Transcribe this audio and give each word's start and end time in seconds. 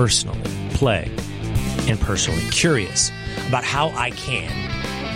Personally 0.00 0.50
plagued 0.70 1.20
and 1.86 2.00
personally 2.00 2.40
curious 2.48 3.12
about 3.48 3.64
how 3.64 3.90
I 3.90 4.12
can 4.12 4.50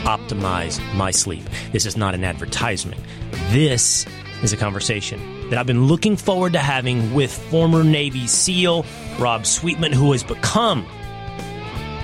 optimize 0.04 0.78
my 0.94 1.10
sleep. 1.10 1.42
This 1.72 1.86
is 1.86 1.96
not 1.96 2.14
an 2.14 2.22
advertisement. 2.22 3.00
This 3.48 4.04
is 4.42 4.52
a 4.52 4.58
conversation 4.58 5.48
that 5.48 5.58
I've 5.58 5.66
been 5.66 5.86
looking 5.86 6.18
forward 6.18 6.52
to 6.52 6.58
having 6.58 7.14
with 7.14 7.32
former 7.48 7.82
Navy 7.82 8.26
SEAL 8.26 8.84
Rob 9.18 9.46
Sweetman, 9.46 9.94
who 9.94 10.12
has 10.12 10.22
become 10.22 10.86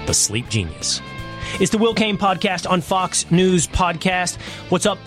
the 0.06 0.14
sleep 0.14 0.48
genius. 0.48 1.02
It's 1.60 1.72
the 1.72 1.76
Will 1.76 1.92
Cain 1.92 2.16
podcast 2.16 2.66
on 2.66 2.80
Fox 2.80 3.30
News 3.30 3.66
Podcast. 3.66 4.40
What's 4.70 4.86
up? 4.86 4.98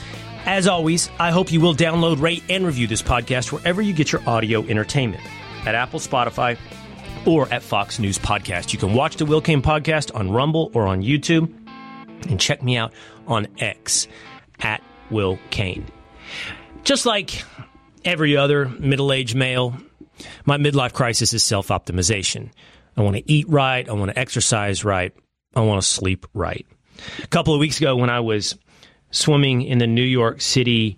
As 0.46 0.68
always, 0.68 1.10
I 1.18 1.32
hope 1.32 1.52
you 1.52 1.60
will 1.60 1.74
download, 1.74 2.22
rate, 2.22 2.44
and 2.52 2.68
review 2.68 2.86
this 2.86 3.02
podcast 3.02 3.52
wherever 3.52 3.82
you 3.82 3.94
get 3.94 4.12
your 4.12 4.22
audio 4.30 4.62
entertainment 4.62 5.24
at 5.66 5.74
Apple, 5.74 6.00
Spotify, 6.00 6.56
or 7.26 7.52
at 7.52 7.64
Fox 7.64 8.00
News 8.00 8.18
Podcast. 8.18 8.74
You 8.74 8.80
can 8.80 8.94
watch 8.94 9.18
the 9.18 9.26
Will 9.26 9.42
Cain 9.42 9.62
podcast 9.62 10.14
on 10.16 10.32
Rumble 10.32 10.72
or 10.74 10.88
on 10.88 11.02
YouTube, 11.02 11.52
and 12.30 12.40
check 12.40 12.62
me 12.64 12.78
out 12.78 12.94
on 13.28 13.48
X 13.60 14.08
at 14.60 14.82
Will 15.10 15.40
Cain. 15.50 15.86
Just 16.84 17.06
like 17.06 17.44
every 18.04 18.36
other 18.36 18.68
middle 18.68 19.12
aged 19.14 19.36
male, 19.36 19.76
my 20.46 20.58
midlife 20.58 20.94
crisis 20.94 21.34
is 21.34 21.44
self 21.44 21.70
optimization. 21.70 22.50
I 22.96 23.02
want 23.02 23.16
to 23.16 23.32
eat 23.32 23.48
right, 23.50 23.88
I 23.88 23.94
want 23.94 24.12
to 24.12 24.20
exercise 24.20 24.84
right, 24.84 25.14
I 25.56 25.62
want 25.62 25.82
to 25.82 25.88
sleep 25.88 26.26
right. 26.34 26.66
A 27.24 27.28
couple 27.28 27.54
of 27.54 27.60
weeks 27.60 27.78
ago, 27.78 27.96
when 27.96 28.10
I 28.10 28.20
was 28.20 28.58
swimming 29.12 29.62
in 29.62 29.78
the 29.78 29.88
New 29.88 30.04
York 30.04 30.42
City 30.42 30.98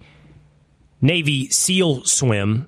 Navy 1.01 1.49
SEAL 1.49 2.03
swim, 2.05 2.67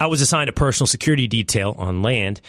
I 0.00 0.08
was 0.08 0.20
assigned 0.20 0.50
a 0.50 0.52
personal 0.52 0.86
security 0.86 1.26
detail 1.26 1.74
on 1.78 2.02
land 2.02 2.40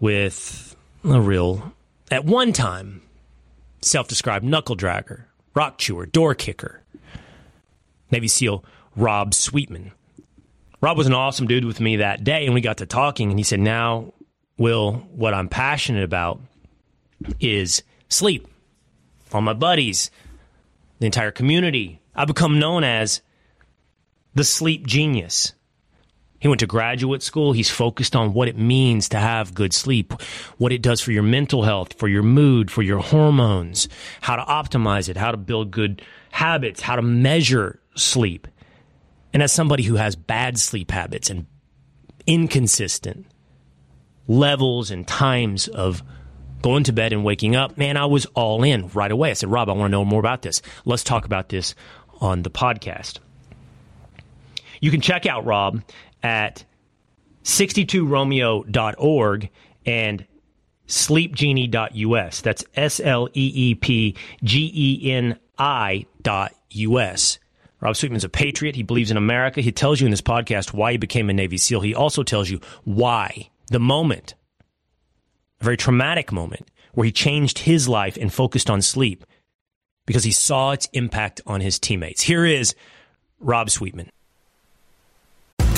with 0.00 0.74
a 1.04 1.20
real, 1.20 1.72
at 2.10 2.24
one 2.24 2.52
time, 2.52 3.02
self 3.82 4.08
described 4.08 4.44
knuckle 4.44 4.76
dragger, 4.76 5.24
rock 5.54 5.78
chewer, 5.78 6.06
door 6.06 6.34
kicker, 6.34 6.82
Navy 8.10 8.28
SEAL 8.28 8.64
Rob 8.96 9.34
Sweetman. 9.34 9.92
Rob 10.80 10.96
was 10.96 11.06
an 11.06 11.12
awesome 11.14 11.46
dude 11.46 11.64
with 11.64 11.80
me 11.80 11.96
that 11.96 12.24
day, 12.24 12.46
and 12.46 12.54
we 12.54 12.60
got 12.60 12.78
to 12.78 12.86
talking, 12.86 13.30
and 13.30 13.38
he 13.38 13.44
said, 13.44 13.60
Now, 13.60 14.14
Will, 14.56 14.94
what 15.12 15.34
I'm 15.34 15.48
passionate 15.48 16.04
about 16.04 16.40
is 17.38 17.82
sleep. 18.08 18.48
All 19.32 19.42
my 19.42 19.52
buddies, 19.52 20.10
the 20.98 21.06
entire 21.06 21.30
community. 21.30 22.00
I've 22.14 22.28
become 22.28 22.58
known 22.58 22.82
as 22.82 23.20
the 24.34 24.44
sleep 24.44 24.86
genius. 24.86 25.52
He 26.40 26.48
went 26.48 26.60
to 26.60 26.66
graduate 26.66 27.22
school. 27.22 27.52
He's 27.52 27.70
focused 27.70 28.16
on 28.16 28.32
what 28.32 28.48
it 28.48 28.56
means 28.56 29.10
to 29.10 29.18
have 29.18 29.54
good 29.54 29.74
sleep, 29.74 30.14
what 30.56 30.72
it 30.72 30.80
does 30.82 31.00
for 31.00 31.12
your 31.12 31.22
mental 31.22 31.62
health, 31.62 31.92
for 31.92 32.08
your 32.08 32.22
mood, 32.22 32.70
for 32.70 32.82
your 32.82 32.98
hormones, 32.98 33.88
how 34.22 34.36
to 34.36 34.42
optimize 34.42 35.08
it, 35.08 35.18
how 35.18 35.30
to 35.30 35.36
build 35.36 35.70
good 35.70 36.02
habits, 36.30 36.80
how 36.80 36.96
to 36.96 37.02
measure 37.02 37.78
sleep. 37.94 38.48
And 39.32 39.42
as 39.42 39.52
somebody 39.52 39.82
who 39.82 39.96
has 39.96 40.16
bad 40.16 40.58
sleep 40.58 40.90
habits 40.90 41.28
and 41.28 41.46
inconsistent 42.26 43.26
levels 44.26 44.90
and 44.90 45.06
times 45.06 45.68
of 45.68 46.02
going 46.62 46.84
to 46.84 46.92
bed 46.92 47.12
and 47.12 47.22
waking 47.22 47.54
up, 47.54 47.76
man, 47.76 47.96
I 47.96 48.06
was 48.06 48.26
all 48.26 48.62
in 48.62 48.88
right 48.88 49.12
away. 49.12 49.30
I 49.30 49.34
said, 49.34 49.50
Rob, 49.50 49.68
I 49.68 49.72
want 49.72 49.90
to 49.90 49.92
know 49.92 50.04
more 50.06 50.20
about 50.20 50.42
this. 50.42 50.62
Let's 50.86 51.04
talk 51.04 51.26
about 51.26 51.50
this 51.50 51.74
on 52.20 52.42
the 52.42 52.50
podcast. 52.50 53.18
You 54.80 54.90
can 54.90 55.02
check 55.02 55.26
out 55.26 55.44
Rob 55.44 55.82
at 56.22 56.64
62romeo.org 57.44 59.50
and 59.86 60.26
sleepgeni.us. 60.86 62.40
That's 62.40 62.64
S 62.74 63.00
L 63.00 63.28
E 63.28 63.52
E 63.54 63.74
P 63.74 64.16
G 64.42 64.72
E 64.74 65.12
N 65.12 65.38
I 65.58 66.06
dot 66.22 66.54
US. 66.70 67.38
Rob 67.80 67.96
Sweetman's 67.96 68.24
a 68.24 68.28
patriot. 68.28 68.76
He 68.76 68.82
believes 68.82 69.10
in 69.10 69.16
America. 69.16 69.62
He 69.62 69.72
tells 69.72 70.00
you 70.00 70.06
in 70.06 70.10
this 70.10 70.20
podcast 70.20 70.74
why 70.74 70.92
he 70.92 70.98
became 70.98 71.30
a 71.30 71.32
Navy 71.32 71.56
SEAL. 71.56 71.80
He 71.80 71.94
also 71.94 72.22
tells 72.22 72.50
you 72.50 72.60
why, 72.84 73.48
the 73.68 73.80
moment, 73.80 74.34
a 75.60 75.64
very 75.64 75.78
traumatic 75.78 76.30
moment, 76.30 76.70
where 76.92 77.06
he 77.06 77.12
changed 77.12 77.60
his 77.60 77.88
life 77.88 78.18
and 78.18 78.32
focused 78.32 78.68
on 78.68 78.82
sleep 78.82 79.24
because 80.06 80.24
he 80.24 80.32
saw 80.32 80.72
its 80.72 80.88
impact 80.92 81.40
on 81.46 81.60
his 81.60 81.78
teammates. 81.78 82.20
Here 82.20 82.44
is 82.44 82.74
Rob 83.38 83.70
Sweetman. 83.70 84.10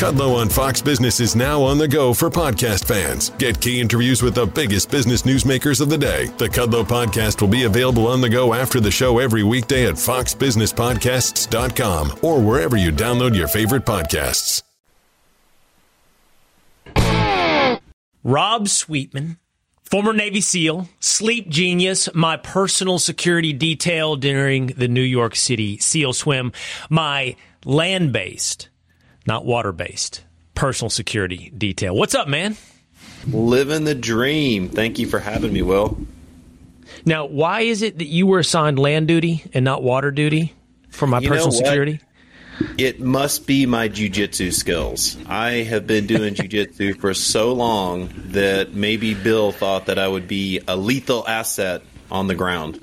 Kudlow 0.03 0.35
on 0.35 0.49
Fox 0.49 0.83
Business 0.83 1.21
is 1.21 1.37
now 1.37 1.63
on 1.63 1.79
the 1.79 1.87
go 1.87 2.13
for 2.13 2.29
podcast 2.29 2.87
fans. 2.87 3.31
Get 3.39 3.61
key 3.61 3.81
interviews 3.81 4.21
with 4.21 4.35
the 4.35 4.47
biggest 4.47 4.91
business 4.91 5.23
newsmakers 5.23 5.81
of 5.81 5.91
the 5.91 5.97
day. 5.97 6.27
The 6.39 6.49
Kudlow 6.49 6.83
podcast 6.83 7.41
will 7.41 7.47
be 7.47 7.63
available 7.63 8.09
on 8.09 8.21
the 8.21 8.29
go 8.29 8.53
after 8.53 8.81
the 8.81 8.91
show 8.91 9.21
every 9.21 9.45
weekday 9.45 9.87
at 9.87 9.95
foxbusinesspodcasts.com 9.95 12.19
or 12.21 12.41
wherever 12.41 12.77
you 12.77 12.91
download 12.91 13.37
your 13.37 13.47
favorite 13.47 13.85
podcasts. 13.85 14.65
Rob 18.25 18.67
Sweetman, 18.67 19.39
former 19.85 20.13
Navy 20.13 20.41
SEAL, 20.41 20.89
sleep 20.99 21.49
genius, 21.49 22.13
my 22.13 22.37
personal 22.37 22.99
security 22.99 23.53
detail 23.53 24.17
during 24.17 24.67
the 24.67 24.89
New 24.89 25.01
York 25.01 25.37
City 25.37 25.79
SEAL 25.79 26.15
swim, 26.15 26.51
my 26.91 27.37
land 27.65 28.13
based 28.13 28.69
not 29.27 29.45
water 29.45 29.73
based. 29.73 30.23
Personal 30.55 30.91
security 30.91 31.53
detail. 31.57 31.95
What's 31.95 32.15
up, 32.15 32.29
man? 32.29 32.57
Living 33.27 33.85
the 33.85 33.95
dream. 33.95 34.69
Thank 34.69 34.99
you 34.99 35.07
for 35.07 35.19
having 35.19 35.53
me, 35.53 35.63
Will. 35.63 35.99
Now, 37.05 37.27
why 37.27 37.63
is 37.63 37.83
it 37.83 37.99
that 37.99 38.07
you 38.07 38.27
were 38.27 38.39
assigned 38.39 38.79
land 38.79 39.09
duty 39.09 39.45
and 39.55 39.65
not 39.65 39.83
water 39.83 40.11
duty 40.11 40.53
for 40.91 41.07
my 41.07 41.21
You 41.21 41.29
personal 41.29 41.53
security? 41.53 42.01
It 42.79 43.01
must 43.01 43.47
be 43.47 43.67
my 43.67 43.89
jujitsu 43.89 44.53
skills. 44.53 45.17
I 45.27 45.63
have 45.63 45.87
been 45.87 46.07
doing 46.07 46.35
jujitsu 46.35 47.01
for 47.01 47.15
so 47.15 47.53
long 47.55 48.11
that 48.27 48.75
maybe 48.75 49.15
Bill 49.15 49.53
thought 49.53 49.87
that 49.87 49.99
I 49.99 50.07
would 50.07 50.29
be 50.29 50.61
a 50.69 50.77
lethal 50.77 51.27
asset 51.27 51.83
on 52.11 52.27
the 52.27 52.35
ground. 52.35 52.81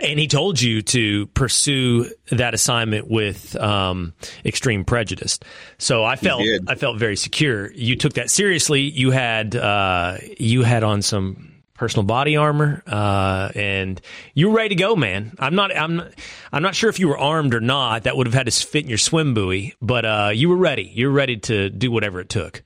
And 0.00 0.18
he 0.18 0.26
told 0.28 0.60
you 0.60 0.82
to 0.82 1.26
pursue 1.28 2.10
that 2.30 2.54
assignment 2.54 3.10
with 3.10 3.54
um, 3.56 4.14
extreme 4.44 4.84
prejudice. 4.84 5.38
So 5.78 6.04
I 6.04 6.16
felt. 6.16 6.42
I 6.66 6.74
felt 6.74 6.98
very 6.98 7.16
secure. 7.16 7.70
You 7.72 7.96
took 7.96 8.14
that 8.14 8.30
seriously. 8.30 8.80
You 8.80 9.10
had 9.10 9.54
uh, 9.54 10.16
you 10.38 10.62
had 10.62 10.84
on 10.84 11.02
some 11.02 11.50
personal 11.74 12.04
body 12.04 12.36
armor, 12.36 12.82
uh, 12.86 13.50
and 13.54 14.00
you 14.34 14.50
were 14.50 14.56
ready 14.56 14.68
to 14.70 14.74
go, 14.74 14.94
man. 14.96 15.34
I'm 15.38 15.54
not 15.54 15.74
I'm 15.74 15.96
not, 15.96 16.12
I'm 16.52 16.62
not 16.62 16.74
sure 16.74 16.90
if 16.90 16.98
you 16.98 17.08
were 17.08 17.18
armed 17.18 17.54
or 17.54 17.60
not. 17.60 18.04
That 18.04 18.16
would 18.16 18.26
have 18.26 18.34
had 18.34 18.46
to 18.46 18.52
fit 18.52 18.84
in 18.84 18.88
your 18.88 18.98
swim 18.98 19.34
buoy, 19.34 19.74
but 19.80 20.04
uh, 20.04 20.30
you 20.34 20.48
were 20.48 20.56
ready. 20.56 20.90
You 20.94 21.06
were 21.06 21.12
ready 21.12 21.38
to 21.38 21.70
do 21.70 21.90
whatever 21.90 22.20
it 22.20 22.28
took. 22.28 22.62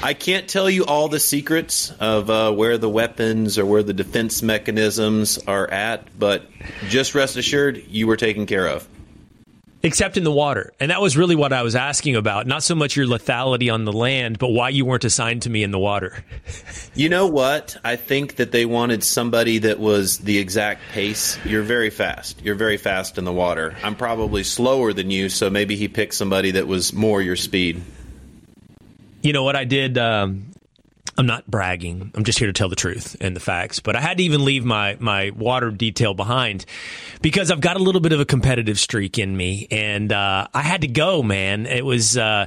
I 0.00 0.14
can't 0.14 0.48
tell 0.48 0.70
you 0.70 0.84
all 0.84 1.08
the 1.08 1.18
secrets 1.18 1.90
of 1.98 2.30
uh, 2.30 2.52
where 2.52 2.78
the 2.78 2.88
weapons 2.88 3.58
or 3.58 3.66
where 3.66 3.82
the 3.82 3.92
defense 3.92 4.42
mechanisms 4.42 5.38
are 5.38 5.68
at, 5.68 6.16
but 6.16 6.46
just 6.88 7.16
rest 7.16 7.36
assured 7.36 7.82
you 7.88 8.06
were 8.06 8.16
taken 8.16 8.46
care 8.46 8.68
of. 8.68 8.86
Except 9.82 10.16
in 10.16 10.22
the 10.22 10.32
water. 10.32 10.72
And 10.78 10.92
that 10.92 11.00
was 11.00 11.16
really 11.16 11.34
what 11.34 11.52
I 11.52 11.62
was 11.62 11.74
asking 11.74 12.14
about. 12.14 12.46
Not 12.46 12.62
so 12.62 12.76
much 12.76 12.96
your 12.96 13.06
lethality 13.06 13.72
on 13.72 13.84
the 13.84 13.92
land, 13.92 14.38
but 14.38 14.48
why 14.48 14.68
you 14.70 14.84
weren't 14.84 15.04
assigned 15.04 15.42
to 15.42 15.50
me 15.50 15.62
in 15.62 15.72
the 15.72 15.78
water. 15.78 16.24
You 16.94 17.08
know 17.08 17.26
what? 17.28 17.76
I 17.84 17.94
think 17.94 18.36
that 18.36 18.50
they 18.50 18.66
wanted 18.66 19.04
somebody 19.04 19.58
that 19.58 19.78
was 19.78 20.18
the 20.18 20.38
exact 20.38 20.80
pace. 20.92 21.38
You're 21.44 21.62
very 21.62 21.90
fast. 21.90 22.42
You're 22.42 22.56
very 22.56 22.76
fast 22.76 23.18
in 23.18 23.24
the 23.24 23.32
water. 23.32 23.76
I'm 23.84 23.94
probably 23.94 24.42
slower 24.42 24.92
than 24.92 25.10
you, 25.10 25.28
so 25.28 25.48
maybe 25.48 25.76
he 25.76 25.86
picked 25.86 26.14
somebody 26.14 26.52
that 26.52 26.66
was 26.66 26.92
more 26.92 27.22
your 27.22 27.36
speed. 27.36 27.82
You 29.22 29.32
know 29.32 29.42
what 29.42 29.56
I 29.56 29.64
did? 29.64 29.98
Um, 29.98 30.52
I'm 31.16 31.26
not 31.26 31.50
bragging. 31.50 32.12
I'm 32.14 32.22
just 32.22 32.38
here 32.38 32.46
to 32.46 32.52
tell 32.52 32.68
the 32.68 32.76
truth 32.76 33.16
and 33.20 33.34
the 33.34 33.40
facts. 33.40 33.80
But 33.80 33.96
I 33.96 34.00
had 34.00 34.18
to 34.18 34.22
even 34.22 34.44
leave 34.44 34.64
my 34.64 34.96
my 35.00 35.30
water 35.30 35.70
detail 35.70 36.14
behind 36.14 36.64
because 37.20 37.50
I've 37.50 37.60
got 37.60 37.76
a 37.76 37.82
little 37.82 38.00
bit 38.00 38.12
of 38.12 38.20
a 38.20 38.24
competitive 38.24 38.78
streak 38.78 39.18
in 39.18 39.36
me, 39.36 39.66
and 39.70 40.12
uh, 40.12 40.46
I 40.54 40.62
had 40.62 40.82
to 40.82 40.88
go. 40.88 41.22
Man, 41.22 41.66
it 41.66 41.84
was. 41.84 42.16
Uh, 42.16 42.46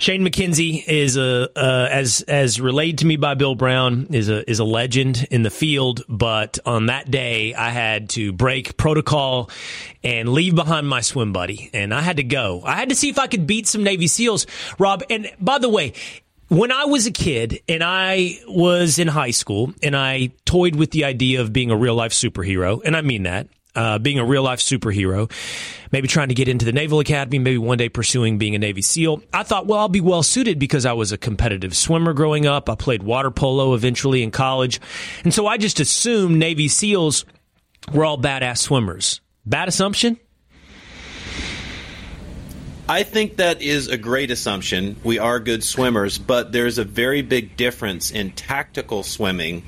Shane 0.00 0.26
McKenzie 0.26 0.82
is 0.88 1.18
a 1.18 1.50
uh, 1.54 1.88
as 1.90 2.22
as 2.22 2.58
relayed 2.58 2.96
to 2.98 3.06
me 3.06 3.16
by 3.16 3.34
Bill 3.34 3.54
Brown 3.54 4.06
is 4.08 4.30
a 4.30 4.48
is 4.50 4.58
a 4.58 4.64
legend 4.64 5.28
in 5.30 5.42
the 5.42 5.50
field. 5.50 6.04
But 6.08 6.58
on 6.64 6.86
that 6.86 7.10
day, 7.10 7.52
I 7.52 7.68
had 7.68 8.08
to 8.10 8.32
break 8.32 8.78
protocol 8.78 9.50
and 10.02 10.30
leave 10.30 10.54
behind 10.54 10.88
my 10.88 11.02
swim 11.02 11.34
buddy, 11.34 11.68
and 11.74 11.92
I 11.92 12.00
had 12.00 12.16
to 12.16 12.22
go. 12.22 12.62
I 12.64 12.76
had 12.76 12.88
to 12.88 12.94
see 12.94 13.10
if 13.10 13.18
I 13.18 13.26
could 13.26 13.46
beat 13.46 13.66
some 13.66 13.84
Navy 13.84 14.06
SEALs, 14.06 14.46
Rob. 14.78 15.02
And 15.10 15.30
by 15.38 15.58
the 15.58 15.68
way, 15.68 15.92
when 16.48 16.72
I 16.72 16.86
was 16.86 17.06
a 17.06 17.12
kid 17.12 17.60
and 17.68 17.84
I 17.84 18.38
was 18.48 18.98
in 18.98 19.06
high 19.06 19.32
school 19.32 19.74
and 19.82 19.94
I 19.94 20.30
toyed 20.46 20.76
with 20.76 20.92
the 20.92 21.04
idea 21.04 21.42
of 21.42 21.52
being 21.52 21.70
a 21.70 21.76
real 21.76 21.94
life 21.94 22.12
superhero, 22.12 22.80
and 22.82 22.96
I 22.96 23.02
mean 23.02 23.24
that, 23.24 23.48
uh, 23.74 23.98
being 23.98 24.18
a 24.18 24.24
real 24.24 24.42
life 24.42 24.60
superhero, 24.60 25.30
maybe 25.92 26.08
trying 26.08 26.28
to 26.28 26.34
get 26.34 26.48
into 26.48 26.64
the 26.64 26.72
Naval 26.72 27.00
Academy, 27.00 27.38
maybe 27.38 27.58
one 27.58 27.78
day 27.78 27.88
pursuing 27.88 28.38
being 28.38 28.54
a 28.54 28.58
Navy 28.58 28.82
SEAL. 28.82 29.22
I 29.32 29.42
thought, 29.42 29.66
well, 29.66 29.78
I'll 29.78 29.88
be 29.88 30.00
well 30.00 30.22
suited 30.22 30.58
because 30.58 30.86
I 30.86 30.92
was 30.92 31.12
a 31.12 31.18
competitive 31.18 31.76
swimmer 31.76 32.12
growing 32.12 32.46
up. 32.46 32.68
I 32.68 32.74
played 32.74 33.02
water 33.02 33.30
polo 33.30 33.74
eventually 33.74 34.22
in 34.22 34.30
college. 34.30 34.80
And 35.24 35.32
so 35.32 35.46
I 35.46 35.56
just 35.56 35.80
assumed 35.80 36.38
Navy 36.38 36.68
SEALs 36.68 37.24
were 37.92 38.04
all 38.04 38.18
badass 38.18 38.58
swimmers. 38.58 39.20
Bad 39.46 39.68
assumption? 39.68 40.18
I 42.88 43.04
think 43.04 43.36
that 43.36 43.62
is 43.62 43.86
a 43.86 43.96
great 43.96 44.32
assumption. 44.32 44.96
We 45.04 45.20
are 45.20 45.38
good 45.38 45.62
swimmers, 45.62 46.18
but 46.18 46.50
there's 46.50 46.78
a 46.78 46.84
very 46.84 47.22
big 47.22 47.56
difference 47.56 48.10
in 48.10 48.32
tactical 48.32 49.04
swimming 49.04 49.62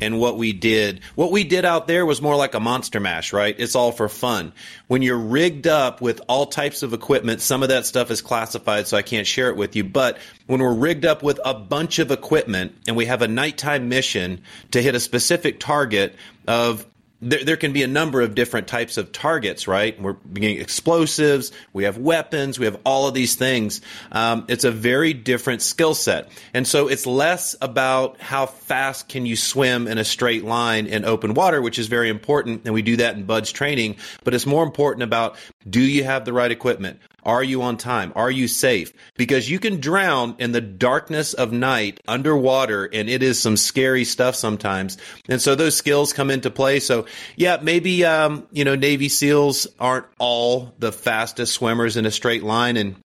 and 0.00 0.18
what 0.18 0.36
we 0.36 0.52
did. 0.52 1.00
What 1.14 1.32
we 1.32 1.44
did 1.44 1.64
out 1.64 1.86
there 1.86 2.04
was 2.06 2.22
more 2.22 2.36
like 2.36 2.54
a 2.54 2.60
monster 2.60 3.00
mash, 3.00 3.32
right? 3.32 3.54
It's 3.58 3.74
all 3.74 3.92
for 3.92 4.08
fun. 4.08 4.52
When 4.88 5.02
you're 5.02 5.18
rigged 5.18 5.66
up 5.66 6.00
with 6.00 6.20
all 6.28 6.46
types 6.46 6.82
of 6.82 6.92
equipment, 6.92 7.40
some 7.40 7.62
of 7.62 7.68
that 7.68 7.86
stuff 7.86 8.10
is 8.10 8.20
classified, 8.20 8.86
so 8.86 8.96
I 8.96 9.02
can't 9.02 9.26
share 9.26 9.50
it 9.50 9.56
with 9.56 9.76
you. 9.76 9.84
But 9.84 10.18
when 10.46 10.60
we're 10.60 10.74
rigged 10.74 11.04
up 11.04 11.22
with 11.22 11.40
a 11.44 11.54
bunch 11.54 11.98
of 11.98 12.10
equipment 12.10 12.74
and 12.86 12.96
we 12.96 13.06
have 13.06 13.22
a 13.22 13.28
nighttime 13.28 13.88
mission 13.88 14.42
to 14.72 14.82
hit 14.82 14.94
a 14.94 15.00
specific 15.00 15.60
target 15.60 16.14
of 16.46 16.86
there, 17.22 17.44
there 17.44 17.56
can 17.56 17.72
be 17.72 17.82
a 17.82 17.86
number 17.86 18.20
of 18.20 18.34
different 18.34 18.66
types 18.66 18.96
of 18.96 19.12
targets, 19.12 19.68
right? 19.68 20.00
We're 20.00 20.16
getting 20.32 20.60
explosives, 20.60 21.52
we 21.72 21.84
have 21.84 21.98
weapons, 21.98 22.58
we 22.58 22.64
have 22.64 22.78
all 22.84 23.06
of 23.06 23.14
these 23.14 23.34
things. 23.34 23.80
Um, 24.10 24.46
it's 24.48 24.64
a 24.64 24.70
very 24.70 25.12
different 25.12 25.62
skill 25.62 25.94
set. 25.94 26.30
And 26.54 26.66
so 26.66 26.88
it's 26.88 27.06
less 27.06 27.56
about 27.60 28.20
how 28.20 28.46
fast 28.46 29.08
can 29.08 29.26
you 29.26 29.36
swim 29.36 29.86
in 29.86 29.98
a 29.98 30.04
straight 30.04 30.44
line 30.44 30.86
in 30.86 31.04
open 31.04 31.34
water, 31.34 31.60
which 31.60 31.78
is 31.78 31.86
very 31.88 32.08
important. 32.08 32.62
And 32.64 32.74
we 32.74 32.82
do 32.82 32.96
that 32.96 33.16
in 33.16 33.24
BUD/S 33.24 33.52
training, 33.52 33.96
but 34.24 34.34
it's 34.34 34.46
more 34.46 34.62
important 34.62 35.02
about 35.02 35.36
do 35.68 35.80
you 35.80 36.04
have 36.04 36.24
the 36.24 36.32
right 36.32 36.50
equipment? 36.50 37.00
Are 37.24 37.42
you 37.42 37.62
on 37.62 37.76
time? 37.76 38.12
Are 38.16 38.30
you 38.30 38.48
safe? 38.48 38.92
Because 39.16 39.50
you 39.50 39.58
can 39.58 39.80
drown 39.80 40.36
in 40.38 40.52
the 40.52 40.60
darkness 40.60 41.34
of 41.34 41.52
night 41.52 42.00
underwater 42.08 42.84
and 42.84 43.08
it 43.08 43.22
is 43.22 43.40
some 43.40 43.56
scary 43.56 44.04
stuff 44.04 44.34
sometimes. 44.34 44.98
And 45.28 45.40
so 45.40 45.54
those 45.54 45.76
skills 45.76 46.12
come 46.12 46.30
into 46.30 46.50
play. 46.50 46.80
So 46.80 47.06
yeah, 47.36 47.58
maybe, 47.62 48.04
um, 48.04 48.46
you 48.52 48.64
know, 48.64 48.76
Navy 48.76 49.08
SEALs 49.08 49.66
aren't 49.78 50.06
all 50.18 50.74
the 50.78 50.92
fastest 50.92 51.54
swimmers 51.54 51.96
in 51.96 52.06
a 52.06 52.10
straight 52.10 52.42
line 52.42 52.76
and 52.76 52.96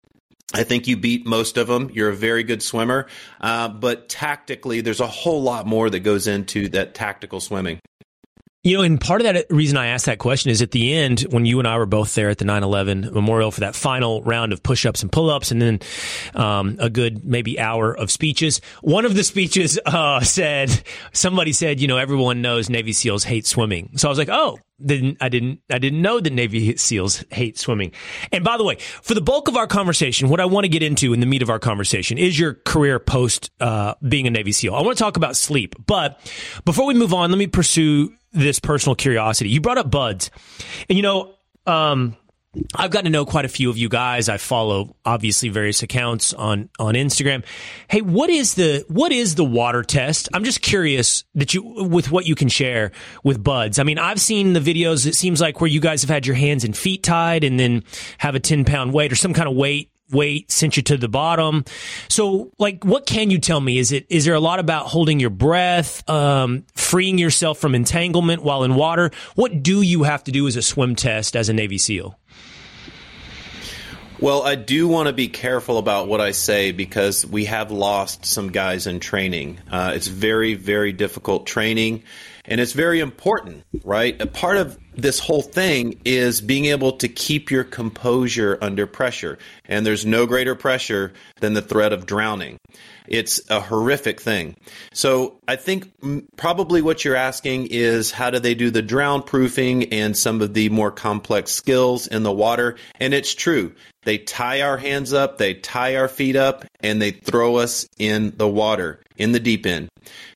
I 0.53 0.63
think 0.63 0.87
you 0.87 0.95
beat 0.95 1.25
most 1.25 1.57
of 1.57 1.67
them. 1.67 1.89
You're 1.93 2.09
a 2.09 2.15
very 2.15 2.43
good 2.43 2.61
swimmer. 2.61 3.07
Uh, 3.41 3.67
but 3.67 4.07
tactically, 4.07 4.81
there's 4.81 5.01
a 5.01 5.07
whole 5.07 5.41
lot 5.41 5.65
more 5.65 5.89
that 5.89 5.99
goes 5.99 6.27
into 6.27 6.69
that 6.69 6.93
tactical 6.93 7.41
swimming. 7.41 7.79
You 8.65 8.77
know, 8.77 8.81
and 8.81 8.99
part 8.99 9.21
of 9.21 9.25
that 9.31 9.45
reason 9.51 9.77
I 9.77 9.87
asked 9.89 10.07
that 10.07 10.17
question 10.17 10.49
is 10.49 10.63
at 10.63 10.71
the 10.71 10.91
end 10.91 11.21
when 11.29 11.45
you 11.45 11.59
and 11.59 11.67
I 11.67 11.77
were 11.77 11.85
both 11.85 12.15
there 12.15 12.29
at 12.31 12.39
the 12.39 12.45
9/11 12.45 13.11
memorial 13.11 13.51
for 13.51 13.59
that 13.59 13.75
final 13.75 14.23
round 14.23 14.53
of 14.53 14.63
push-ups 14.63 15.03
and 15.03 15.11
pull-ups, 15.11 15.51
and 15.51 15.61
then 15.61 15.79
um, 16.33 16.75
a 16.79 16.89
good 16.89 17.23
maybe 17.23 17.59
hour 17.59 17.95
of 17.95 18.09
speeches. 18.09 18.61
One 18.81 19.05
of 19.05 19.13
the 19.13 19.23
speeches 19.23 19.79
uh, 19.85 20.21
said 20.21 20.81
somebody 21.13 21.53
said, 21.53 21.79
you 21.79 21.87
know, 21.87 21.97
everyone 21.97 22.41
knows 22.41 22.67
Navy 22.67 22.91
SEALs 22.91 23.23
hate 23.23 23.45
swimming. 23.45 23.91
So 23.97 24.07
I 24.07 24.09
was 24.09 24.17
like, 24.17 24.29
oh, 24.29 24.57
didn't 24.83 25.17
I 25.21 25.29
didn't 25.29 25.61
I 25.71 25.79
didn't 25.79 26.01
know 26.01 26.19
that 26.19 26.33
Navy 26.33 26.75
SEALs 26.75 27.23
hate 27.31 27.57
swimming. 27.57 27.91
And 28.31 28.43
by 28.43 28.57
the 28.57 28.63
way, 28.63 28.75
for 29.01 29.13
the 29.13 29.21
bulk 29.21 29.47
of 29.47 29.55
our 29.55 29.67
conversation, 29.67 30.29
what 30.29 30.39
I 30.39 30.45
want 30.45 30.65
to 30.65 30.69
get 30.69 30.83
into 30.83 31.13
in 31.13 31.19
the 31.19 31.25
meat 31.25 31.41
of 31.41 31.49
our 31.49 31.59
conversation 31.59 32.17
is 32.17 32.37
your 32.37 32.53
career 32.53 32.99
post 32.99 33.51
uh, 33.59 33.95
being 34.07 34.27
a 34.27 34.29
Navy 34.29 34.51
SEAL. 34.51 34.75
I 34.75 34.81
want 34.81 34.97
to 34.97 35.03
talk 35.03 35.17
about 35.17 35.35
sleep, 35.35 35.75
but 35.85 36.19
before 36.65 36.85
we 36.85 36.93
move 36.93 37.13
on, 37.13 37.31
let 37.31 37.37
me 37.37 37.47
pursue 37.47 38.13
this 38.33 38.59
personal 38.59 38.95
curiosity. 38.95 39.49
You 39.49 39.61
brought 39.61 39.77
up 39.77 39.89
BUD/S, 39.89 40.29
and 40.89 40.97
you 40.97 41.03
know, 41.03 41.35
um, 41.65 42.17
I've 42.75 42.91
gotten 42.91 43.05
to 43.05 43.11
know 43.11 43.25
quite 43.25 43.45
a 43.45 43.49
few 43.49 43.69
of 43.69 43.77
you 43.77 43.89
guys. 43.89 44.29
I 44.29 44.37
follow 44.37 44.95
obviously 45.05 45.49
various 45.49 45.83
accounts 45.83 46.33
on 46.33 46.69
on 46.79 46.93
Instagram. 46.93 47.43
Hey, 47.87 48.01
what 48.01 48.29
is 48.29 48.55
the 48.55 48.85
what 48.87 49.11
is 49.11 49.35
the 49.35 49.43
water 49.43 49.83
test? 49.83 50.29
I'm 50.33 50.43
just 50.43 50.61
curious 50.61 51.23
that 51.35 51.53
you 51.53 51.63
with 51.63 52.11
what 52.11 52.25
you 52.25 52.35
can 52.35 52.49
share 52.49 52.91
with 53.23 53.43
BUD/S. 53.43 53.79
I 53.79 53.83
mean, 53.83 53.99
I've 53.99 54.21
seen 54.21 54.53
the 54.53 54.59
videos. 54.59 55.05
It 55.05 55.15
seems 55.15 55.41
like 55.41 55.61
where 55.61 55.69
you 55.69 55.79
guys 55.79 56.01
have 56.01 56.09
had 56.09 56.25
your 56.25 56.35
hands 56.35 56.63
and 56.63 56.75
feet 56.75 57.03
tied, 57.03 57.43
and 57.43 57.59
then 57.59 57.83
have 58.17 58.35
a 58.35 58.39
10 58.39 58.65
pound 58.65 58.93
weight 58.93 59.11
or 59.11 59.15
some 59.15 59.33
kind 59.33 59.47
of 59.47 59.55
weight 59.55 59.91
weight 60.11 60.51
sent 60.51 60.77
you 60.77 60.83
to 60.83 60.97
the 60.97 61.07
bottom. 61.07 61.65
So, 62.09 62.51
like, 62.59 62.83
what 62.83 63.05
can 63.05 63.31
you 63.31 63.39
tell 63.39 63.59
me? 63.59 63.77
Is 63.77 63.91
it 63.91 64.05
is 64.09 64.25
there 64.25 64.35
a 64.35 64.39
lot 64.39 64.59
about 64.59 64.87
holding 64.87 65.19
your 65.19 65.29
breath, 65.29 66.07
um, 66.09 66.65
freeing 66.75 67.17
yourself 67.17 67.57
from 67.59 67.75
entanglement 67.75 68.43
while 68.43 68.63
in 68.63 68.75
water? 68.75 69.11
What 69.35 69.63
do 69.63 69.81
you 69.81 70.03
have 70.03 70.23
to 70.25 70.31
do 70.31 70.47
as 70.47 70.55
a 70.55 70.61
swim 70.61 70.95
test 70.95 71.35
as 71.35 71.49
a 71.49 71.53
Navy 71.53 71.77
SEAL? 71.77 72.17
Well, 74.19 74.43
I 74.43 74.55
do 74.55 74.87
want 74.87 75.07
to 75.07 75.13
be 75.13 75.27
careful 75.27 75.77
about 75.77 76.07
what 76.07 76.21
I 76.21 76.31
say 76.31 76.71
because 76.71 77.25
we 77.25 77.45
have 77.45 77.69
lost 77.69 78.25
some 78.25 78.49
guys 78.49 78.87
in 78.87 79.01
training. 79.01 79.59
Uh, 79.69 79.91
it's 79.93 80.07
very, 80.07 80.53
very 80.53 80.93
difficult 80.93 81.45
training, 81.45 82.03
and 82.45 82.61
it's 82.61 82.71
very 82.71 83.01
important, 83.01 83.65
right? 83.83 84.19
A 84.21 84.25
part 84.25 84.55
of 84.55 84.79
this 84.95 85.19
whole 85.19 85.41
thing 85.41 85.99
is 86.05 86.41
being 86.41 86.65
able 86.65 86.93
to 86.93 87.07
keep 87.07 87.51
your 87.51 87.63
composure 87.63 88.57
under 88.61 88.87
pressure. 88.87 89.37
And 89.65 89.85
there's 89.85 90.05
no 90.05 90.25
greater 90.25 90.55
pressure 90.55 91.13
than 91.39 91.53
the 91.53 91.61
threat 91.61 91.93
of 91.93 92.05
drowning. 92.05 92.57
It's 93.07 93.41
a 93.49 93.59
horrific 93.59 94.19
thing. 94.19 94.55
So 94.93 95.37
I 95.47 95.57
think 95.57 95.91
probably 96.37 96.81
what 96.81 97.05
you're 97.05 97.15
asking 97.15 97.67
is 97.67 98.11
how 98.11 98.29
do 98.31 98.39
they 98.39 98.55
do 98.55 98.71
the 98.71 98.81
drown 98.81 99.21
proofing 99.21 99.93
and 99.93 100.17
some 100.17 100.41
of 100.41 100.53
the 100.53 100.69
more 100.69 100.91
complex 100.91 101.51
skills 101.51 102.07
in 102.07 102.23
the 102.23 102.31
water? 102.31 102.77
And 102.99 103.13
it's 103.13 103.35
true. 103.35 103.73
They 104.03 104.17
tie 104.19 104.61
our 104.61 104.77
hands 104.77 105.13
up, 105.13 105.37
they 105.37 105.55
tie 105.55 105.95
our 105.95 106.07
feet 106.07 106.35
up, 106.35 106.65
and 106.81 107.01
they 107.01 107.11
throw 107.11 107.55
us 107.57 107.87
in 107.97 108.33
the 108.37 108.47
water, 108.47 108.99
in 109.17 109.31
the 109.31 109.39
deep 109.39 109.65
end. 109.65 109.89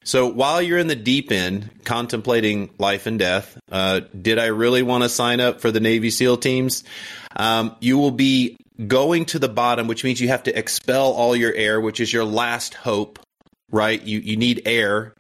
So 0.04 0.28
while 0.28 0.62
you're 0.62 0.80
in 0.80 0.88
the 0.88 0.96
deep 0.96 1.32
end, 1.32 1.70
contemplating 1.84 2.70
life 2.78 3.06
and 3.06 3.20
death, 3.20 3.58
uh, 3.72 4.02
did 4.20 4.40
I 4.40 4.48
really 4.48 4.82
want 4.82 5.04
to 5.04 5.10
sign 5.10 5.40
up 5.40 5.62
for 5.62 5.72
the 5.72 5.80
Navy 5.80 6.10
SEAL 6.10 6.38
teams? 6.38 6.84
Um, 7.36 7.76
you 7.80 7.98
will 7.98 8.12
be 8.12 8.58
going 8.88 9.26
to 9.26 9.40
the 9.40 9.50
bottom, 9.50 9.88
which 9.88 10.04
means 10.04 10.22
you 10.22 10.30
have 10.30 10.44
to 10.44 10.58
expel 10.58 11.12
all 11.12 11.36
your 11.36 11.54
air, 11.54 11.82
which 11.82 12.00
is 12.00 12.12
your 12.12 12.26
last 12.26 12.74
hope, 12.74 13.20
right? 13.72 14.02
You, 14.02 14.20
you 14.20 14.38
need 14.38 14.64
air. 14.66 15.14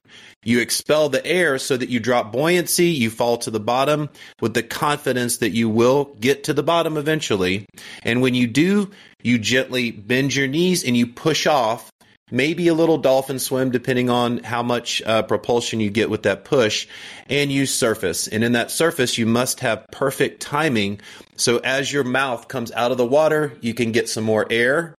You 0.45 0.61
expel 0.61 1.09
the 1.09 1.25
air 1.25 1.59
so 1.59 1.75
that 1.75 1.89
you 1.89 1.99
drop 1.99 2.31
buoyancy, 2.31 2.85
you 2.85 3.09
fall 3.09 3.37
to 3.39 3.51
the 3.51 3.59
bottom 3.59 4.09
with 4.39 4.53
the 4.53 4.63
confidence 4.63 5.37
that 5.37 5.49
you 5.49 5.67
will 5.67 6.15
get 6.21 6.45
to 6.45 6.53
the 6.53 6.63
bottom 6.63 6.95
eventually. 6.95 7.65
And 8.03 8.21
when 8.21 8.33
you 8.33 8.47
do, 8.47 8.91
you 9.21 9.37
gently 9.37 9.91
bend 9.91 10.33
your 10.33 10.47
knees 10.47 10.85
and 10.85 10.95
you 10.95 11.07
push 11.07 11.45
off, 11.45 11.91
maybe 12.31 12.67
a 12.67 12.73
little 12.73 12.97
dolphin 12.97 13.39
swim 13.39 13.71
depending 13.71 14.09
on 14.09 14.39
how 14.43 14.63
much 14.63 15.01
uh, 15.03 15.23
propulsion 15.23 15.79
you 15.79 15.89
get 15.89 16.09
with 16.09 16.23
that 16.23 16.45
push, 16.45 16.87
and 17.29 17.51
you 17.51 17.65
surface. 17.65 18.27
And 18.27 18.43
in 18.43 18.53
that 18.53 18.71
surface, 18.71 19.17
you 19.17 19.25
must 19.25 19.59
have 19.61 19.85
perfect 19.91 20.41
timing. 20.41 21.01
So 21.35 21.57
as 21.59 21.91
your 21.91 22.03
mouth 22.03 22.47
comes 22.47 22.71
out 22.71 22.91
of 22.91 22.97
the 22.97 23.05
water, 23.05 23.53
you 23.61 23.73
can 23.73 23.91
get 23.91 24.09
some 24.09 24.23
more 24.23 24.45
air 24.49 24.95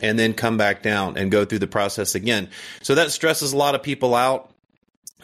and 0.00 0.18
then 0.18 0.32
come 0.32 0.56
back 0.56 0.82
down 0.82 1.16
and 1.16 1.30
go 1.30 1.44
through 1.44 1.58
the 1.58 1.66
process 1.66 2.14
again. 2.14 2.48
So 2.82 2.94
that 2.94 3.10
stresses 3.10 3.52
a 3.52 3.56
lot 3.56 3.74
of 3.74 3.82
people 3.82 4.14
out. 4.14 4.50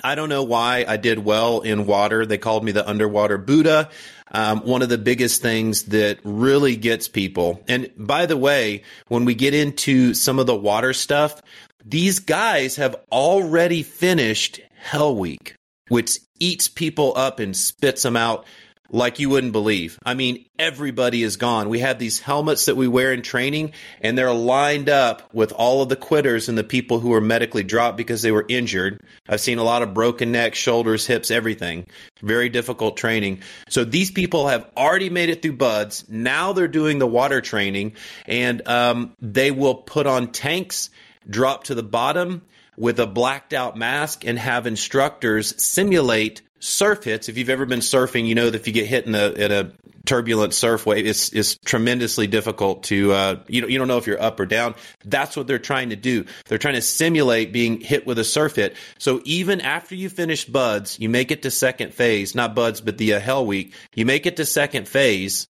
I 0.04 0.14
don't 0.14 0.28
know 0.28 0.42
why 0.42 0.84
I 0.86 0.98
did 0.98 1.24
well 1.24 1.62
in 1.62 1.86
water. 1.86 2.26
They 2.26 2.36
called 2.36 2.62
me 2.64 2.72
the 2.72 2.86
underwater 2.86 3.38
Buddha. 3.38 3.88
Um, 4.36 4.60
one 4.66 4.82
of 4.82 4.90
the 4.90 4.98
biggest 4.98 5.40
things 5.40 5.84
that 5.84 6.18
really 6.22 6.76
gets 6.76 7.08
people. 7.08 7.64
And 7.68 7.90
by 7.96 8.26
the 8.26 8.36
way, 8.36 8.82
when 9.08 9.24
we 9.24 9.34
get 9.34 9.54
into 9.54 10.12
some 10.12 10.38
of 10.38 10.46
the 10.46 10.54
water 10.54 10.92
stuff, 10.92 11.40
these 11.82 12.18
guys 12.18 12.76
have 12.76 12.96
already 13.10 13.82
finished 13.82 14.60
Hell 14.78 15.16
Week, 15.16 15.54
which 15.88 16.18
eats 16.38 16.68
people 16.68 17.14
up 17.16 17.40
and 17.40 17.56
spits 17.56 18.02
them 18.02 18.14
out 18.14 18.44
like 18.90 19.18
you 19.18 19.30
wouldn't 19.30 19.52
believe. 19.52 19.98
I 20.04 20.14
mean, 20.14 20.46
everybody 20.58 21.22
is 21.22 21.36
gone. 21.36 21.68
We 21.68 21.80
have 21.80 21.98
these 21.98 22.20
helmets 22.20 22.66
that 22.66 22.76
we 22.76 22.88
wear 22.88 23.12
in 23.12 23.22
training, 23.22 23.72
and 24.00 24.16
they're 24.16 24.32
lined 24.32 24.88
up 24.88 25.32
with 25.34 25.52
all 25.52 25.82
of 25.82 25.88
the 25.88 25.96
quitters 25.96 26.48
and 26.48 26.56
the 26.56 26.64
people 26.64 27.00
who 27.00 27.10
were 27.10 27.20
medically 27.20 27.62
dropped 27.62 27.96
because 27.96 28.22
they 28.22 28.32
were 28.32 28.44
injured. 28.48 29.00
I've 29.28 29.40
seen 29.40 29.58
a 29.58 29.64
lot 29.64 29.82
of 29.82 29.94
broken 29.94 30.32
necks, 30.32 30.58
shoulders, 30.58 31.06
hips, 31.06 31.30
everything. 31.30 31.86
Very 32.22 32.48
difficult 32.48 32.96
training. 32.96 33.40
So 33.68 33.84
these 33.84 34.10
people 34.10 34.48
have 34.48 34.70
already 34.76 35.10
made 35.10 35.30
it 35.30 35.42
through 35.42 35.56
BUD/S. 35.56 36.04
Now 36.08 36.52
they're 36.52 36.68
doing 36.68 36.98
the 36.98 37.06
water 37.06 37.40
training, 37.40 37.94
and 38.26 38.66
um, 38.68 39.12
they 39.20 39.50
will 39.50 39.74
put 39.74 40.06
on 40.06 40.32
tanks, 40.32 40.90
drop 41.28 41.64
to 41.64 41.74
the 41.74 41.82
bottom 41.82 42.42
with 42.76 43.00
a 43.00 43.06
blacked 43.06 43.52
out 43.52 43.76
mask, 43.76 44.24
and 44.24 44.38
have 44.38 44.66
instructors 44.66 45.62
simulate 45.62 46.42
surf 46.58 47.04
hits. 47.04 47.28
If 47.28 47.38
you've 47.38 47.50
ever 47.50 47.66
been 47.66 47.80
surfing, 47.80 48.26
you 48.26 48.34
know 48.34 48.50
that 48.50 48.58
if 48.58 48.66
you 48.66 48.72
get 48.72 48.86
hit 48.86 49.06
in 49.06 49.14
a, 49.14 49.30
in 49.30 49.52
a 49.52 49.72
turbulent 50.06 50.54
surf 50.54 50.86
wave, 50.86 51.06
it's, 51.06 51.32
it's 51.32 51.58
tremendously 51.64 52.26
difficult 52.26 52.84
to, 52.84 53.12
uh, 53.12 53.40
you, 53.48 53.60
don't, 53.60 53.70
you 53.70 53.78
don't 53.78 53.88
know 53.88 53.98
if 53.98 54.06
you're 54.06 54.22
up 54.22 54.40
or 54.40 54.46
down. 54.46 54.74
That's 55.04 55.36
what 55.36 55.46
they're 55.46 55.58
trying 55.58 55.90
to 55.90 55.96
do. 55.96 56.24
They're 56.46 56.58
trying 56.58 56.74
to 56.74 56.82
simulate 56.82 57.52
being 57.52 57.80
hit 57.80 58.06
with 58.06 58.18
a 58.18 58.24
surf 58.24 58.56
hit. 58.56 58.76
So 58.98 59.20
even 59.24 59.60
after 59.60 59.94
you 59.94 60.08
finish 60.08 60.44
BUD/S, 60.44 60.98
you 60.98 61.08
make 61.08 61.30
it 61.30 61.42
to 61.42 61.50
second 61.50 61.92
phase, 61.92 62.34
not 62.34 62.54
BUD/S, 62.54 62.80
but 62.80 62.98
the 62.98 63.14
uh, 63.14 63.20
Hell 63.20 63.44
Week, 63.44 63.74
you 63.94 64.06
make 64.06 64.26
it 64.26 64.36
to 64.36 64.46
second 64.46 64.88
phase, 64.88 65.46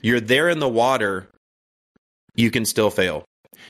you're 0.00 0.20
there 0.20 0.48
in 0.48 0.58
the 0.58 0.68
water, 0.68 1.28
you 2.34 2.50
can 2.50 2.64
still 2.64 2.90
fail. 2.90 3.24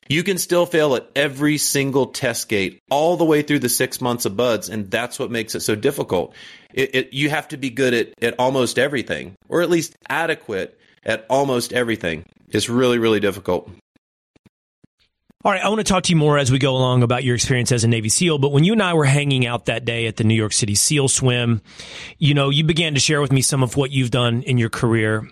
You 0.08 0.22
can 0.22 0.38
still 0.38 0.66
fail 0.66 0.94
at 0.94 1.08
every 1.14 1.58
single 1.58 2.06
test 2.06 2.48
gate 2.48 2.80
all 2.90 3.16
the 3.16 3.24
way 3.24 3.42
through 3.42 3.60
the 3.60 3.68
six 3.68 4.00
months 4.00 4.24
of 4.24 4.36
BUD/S, 4.36 4.68
and 4.68 4.90
that's 4.90 5.18
what 5.18 5.30
makes 5.30 5.54
it 5.54 5.60
so 5.60 5.74
difficult. 5.74 6.34
It, 6.74 6.94
it, 6.94 7.12
you 7.12 7.30
have 7.30 7.48
to 7.48 7.56
be 7.56 7.70
good 7.70 7.94
at, 7.94 8.12
at 8.22 8.34
almost 8.38 8.78
everything, 8.78 9.34
or 9.48 9.62
at 9.62 9.70
least 9.70 9.94
adequate 10.08 10.78
at 11.04 11.26
almost 11.28 11.72
everything. 11.72 12.24
It's 12.50 12.68
really, 12.68 12.98
really 12.98 13.20
difficult. 13.20 13.70
All 15.44 15.50
right, 15.50 15.60
I 15.60 15.68
want 15.68 15.80
to 15.80 15.84
talk 15.84 16.04
to 16.04 16.10
you 16.10 16.16
more 16.16 16.38
as 16.38 16.52
we 16.52 16.60
go 16.60 16.76
along 16.76 17.02
about 17.02 17.24
your 17.24 17.34
experience 17.34 17.72
as 17.72 17.82
a 17.82 17.88
Navy 17.88 18.08
SEAL. 18.08 18.38
But 18.38 18.52
when 18.52 18.62
you 18.62 18.74
and 18.74 18.82
I 18.82 18.94
were 18.94 19.04
hanging 19.04 19.44
out 19.44 19.64
that 19.64 19.84
day 19.84 20.06
at 20.06 20.16
the 20.16 20.22
New 20.22 20.36
York 20.36 20.52
City 20.52 20.76
SEAL 20.76 21.08
Swim, 21.08 21.62
you 22.16 22.32
know, 22.32 22.48
you 22.48 22.62
began 22.62 22.94
to 22.94 23.00
share 23.00 23.20
with 23.20 23.32
me 23.32 23.42
some 23.42 23.64
of 23.64 23.76
what 23.76 23.90
you've 23.90 24.12
done 24.12 24.42
in 24.44 24.56
your 24.56 24.68
career 24.68 25.28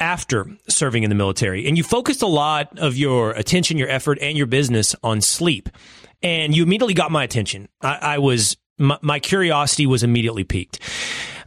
after 0.00 0.46
serving 0.68 1.02
in 1.02 1.10
the 1.10 1.16
military. 1.16 1.66
And 1.66 1.76
you 1.76 1.84
focused 1.84 2.22
a 2.22 2.26
lot 2.26 2.78
of 2.78 2.96
your 2.96 3.32
attention, 3.32 3.78
your 3.78 3.88
effort, 3.88 4.18
and 4.20 4.36
your 4.36 4.46
business 4.46 4.94
on 5.02 5.20
sleep. 5.20 5.68
And 6.22 6.56
you 6.56 6.62
immediately 6.62 6.94
got 6.94 7.10
my 7.10 7.24
attention. 7.24 7.68
I, 7.80 7.98
I 8.00 8.18
was, 8.18 8.56
my, 8.78 8.98
my, 9.02 9.20
curiosity 9.20 9.86
was 9.86 10.02
immediately 10.02 10.44
piqued. 10.44 10.80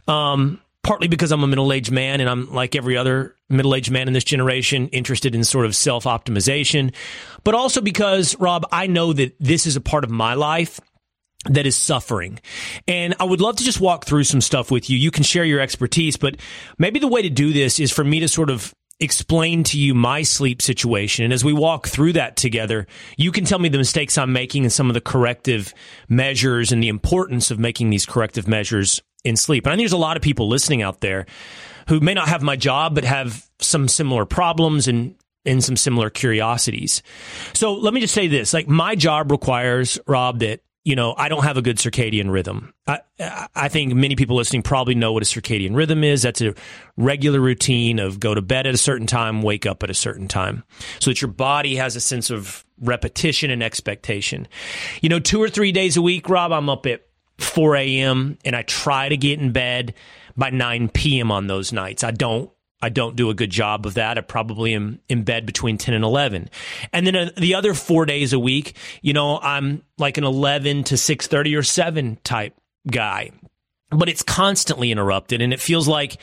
Um, 0.06 0.60
partly 0.82 1.08
because 1.08 1.32
I'm 1.32 1.42
a 1.42 1.46
middle 1.46 1.72
aged 1.72 1.92
man 1.92 2.20
and 2.20 2.28
I'm 2.28 2.52
like 2.52 2.74
every 2.74 2.96
other 2.96 3.34
middle 3.48 3.74
aged 3.74 3.90
man 3.90 4.06
in 4.06 4.14
this 4.14 4.24
generation, 4.24 4.88
interested 4.88 5.34
in 5.34 5.44
sort 5.44 5.66
of 5.66 5.76
self 5.76 6.04
optimization, 6.04 6.94
but 7.44 7.54
also 7.54 7.80
because, 7.80 8.38
Rob, 8.38 8.66
I 8.72 8.86
know 8.86 9.12
that 9.12 9.34
this 9.40 9.66
is 9.66 9.76
a 9.76 9.80
part 9.80 10.04
of 10.04 10.10
my 10.10 10.34
life 10.34 10.80
that 11.46 11.66
is 11.66 11.76
suffering. 11.76 12.38
And 12.86 13.14
I 13.18 13.24
would 13.24 13.40
love 13.40 13.56
to 13.56 13.64
just 13.64 13.80
walk 13.80 14.04
through 14.04 14.24
some 14.24 14.40
stuff 14.40 14.70
with 14.70 14.90
you. 14.90 14.98
You 14.98 15.10
can 15.10 15.24
share 15.24 15.44
your 15.44 15.60
expertise, 15.60 16.16
but 16.16 16.36
maybe 16.78 16.98
the 16.98 17.08
way 17.08 17.22
to 17.22 17.30
do 17.30 17.52
this 17.52 17.80
is 17.80 17.90
for 17.90 18.04
me 18.04 18.20
to 18.20 18.28
sort 18.28 18.50
of 18.50 18.74
explain 19.00 19.64
to 19.64 19.78
you 19.78 19.94
my 19.94 20.22
sleep 20.22 20.60
situation. 20.60 21.24
And 21.24 21.32
as 21.32 21.42
we 21.42 21.54
walk 21.54 21.88
through 21.88 22.12
that 22.12 22.36
together, 22.36 22.86
you 23.16 23.32
can 23.32 23.46
tell 23.46 23.58
me 23.58 23.70
the 23.70 23.78
mistakes 23.78 24.18
I'm 24.18 24.32
making 24.32 24.64
and 24.64 24.72
some 24.72 24.90
of 24.90 24.94
the 24.94 25.00
corrective 25.00 25.72
measures 26.08 26.70
and 26.70 26.82
the 26.82 26.88
importance 26.88 27.50
of 27.50 27.58
making 27.58 27.88
these 27.88 28.04
corrective 28.04 28.46
measures 28.46 29.00
in 29.24 29.36
sleep. 29.36 29.64
And 29.64 29.72
I 29.72 29.76
think 29.76 29.84
there's 29.84 29.92
a 29.92 29.98
lot 29.98 30.18
of 30.18 30.22
people 30.22 30.48
listening 30.48 30.82
out 30.82 31.00
there 31.00 31.24
who 31.88 32.00
may 32.00 32.12
not 32.12 32.28
have 32.28 32.42
my 32.42 32.56
job, 32.56 32.94
but 32.94 33.04
have 33.04 33.48
some 33.58 33.88
similar 33.88 34.26
problems 34.26 34.86
and 34.86 35.14
and 35.46 35.64
some 35.64 35.76
similar 35.76 36.10
curiosities. 36.10 37.02
So 37.54 37.72
let 37.72 37.94
me 37.94 38.00
just 38.02 38.12
say 38.12 38.28
this, 38.28 38.52
like 38.52 38.68
my 38.68 38.94
job 38.94 39.30
requires, 39.30 39.98
Rob, 40.06 40.40
that 40.40 40.60
you 40.84 40.96
know, 40.96 41.14
I 41.16 41.28
don't 41.28 41.44
have 41.44 41.56
a 41.56 41.62
good 41.62 41.76
circadian 41.76 42.30
rhythm. 42.30 42.72
I, 42.86 43.00
I 43.54 43.68
think 43.68 43.94
many 43.94 44.16
people 44.16 44.36
listening 44.36 44.62
probably 44.62 44.94
know 44.94 45.12
what 45.12 45.22
a 45.22 45.26
circadian 45.26 45.76
rhythm 45.76 46.02
is. 46.02 46.22
That's 46.22 46.40
a 46.40 46.54
regular 46.96 47.40
routine 47.40 47.98
of 47.98 48.18
go 48.18 48.34
to 48.34 48.40
bed 48.40 48.66
at 48.66 48.74
a 48.74 48.78
certain 48.78 49.06
time, 49.06 49.42
wake 49.42 49.66
up 49.66 49.82
at 49.82 49.90
a 49.90 49.94
certain 49.94 50.26
time, 50.26 50.64
so 50.98 51.10
that 51.10 51.20
your 51.20 51.30
body 51.30 51.76
has 51.76 51.96
a 51.96 52.00
sense 52.00 52.30
of 52.30 52.64
repetition 52.80 53.50
and 53.50 53.62
expectation. 53.62 54.48
You 55.02 55.10
know, 55.10 55.20
two 55.20 55.42
or 55.42 55.50
three 55.50 55.72
days 55.72 55.98
a 55.98 56.02
week, 56.02 56.28
Rob, 56.28 56.50
I'm 56.50 56.70
up 56.70 56.86
at 56.86 57.02
4 57.38 57.76
a.m. 57.76 58.38
and 58.44 58.56
I 58.56 58.62
try 58.62 59.08
to 59.08 59.16
get 59.16 59.38
in 59.38 59.52
bed 59.52 59.94
by 60.36 60.50
9 60.50 60.88
p.m. 60.90 61.30
on 61.30 61.46
those 61.46 61.72
nights. 61.72 62.04
I 62.04 62.10
don't 62.10 62.50
I 62.82 62.88
don't 62.88 63.16
do 63.16 63.30
a 63.30 63.34
good 63.34 63.50
job 63.50 63.86
of 63.86 63.94
that. 63.94 64.16
I 64.16 64.22
probably 64.22 64.74
am 64.74 65.00
in 65.08 65.22
bed 65.22 65.46
between 65.46 65.78
10 65.78 65.94
and 65.94 66.04
11. 66.04 66.50
And 66.92 67.06
then 67.06 67.16
uh, 67.16 67.30
the 67.36 67.54
other 67.54 67.74
four 67.74 68.06
days 68.06 68.32
a 68.32 68.38
week, 68.38 68.76
you 69.02 69.12
know, 69.12 69.38
I'm 69.38 69.82
like 69.98 70.16
an 70.16 70.24
11 70.24 70.84
to 70.84 70.94
6.30 70.94 71.58
or 71.58 71.62
7 71.62 72.18
type 72.24 72.54
guy. 72.90 73.32
But 73.90 74.08
it's 74.08 74.22
constantly 74.22 74.92
interrupted 74.92 75.42
and 75.42 75.52
it 75.52 75.60
feels 75.60 75.88
like 75.88 76.18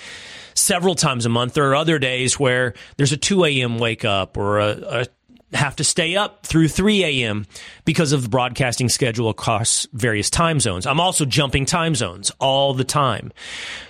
several 0.56 0.96
times 0.96 1.26
a 1.26 1.30
month. 1.30 1.54
There 1.54 1.70
are 1.70 1.76
other 1.76 2.00
days 2.00 2.40
where 2.40 2.74
there's 2.96 3.12
a 3.12 3.18
2 3.18 3.46
a.m. 3.46 3.78
wake 3.78 4.06
up 4.06 4.38
or 4.38 4.60
a, 4.60 5.02
a 5.02 5.06
have 5.54 5.76
to 5.78 5.84
stay 5.84 6.16
up 6.16 6.46
through 6.46 6.68
3 6.68 7.04
a.m. 7.04 7.46
because 7.86 8.12
of 8.12 8.24
the 8.24 8.30
broadcasting 8.30 8.90
schedule 8.90 9.30
across 9.30 9.88
various 9.94 10.30
time 10.30 10.60
zones. 10.60 10.86
I'm 10.86 11.00
also 11.00 11.26
jumping 11.26 11.66
time 11.66 11.96
zones 11.96 12.32
all 12.40 12.74
the 12.74 12.84
time. 12.84 13.32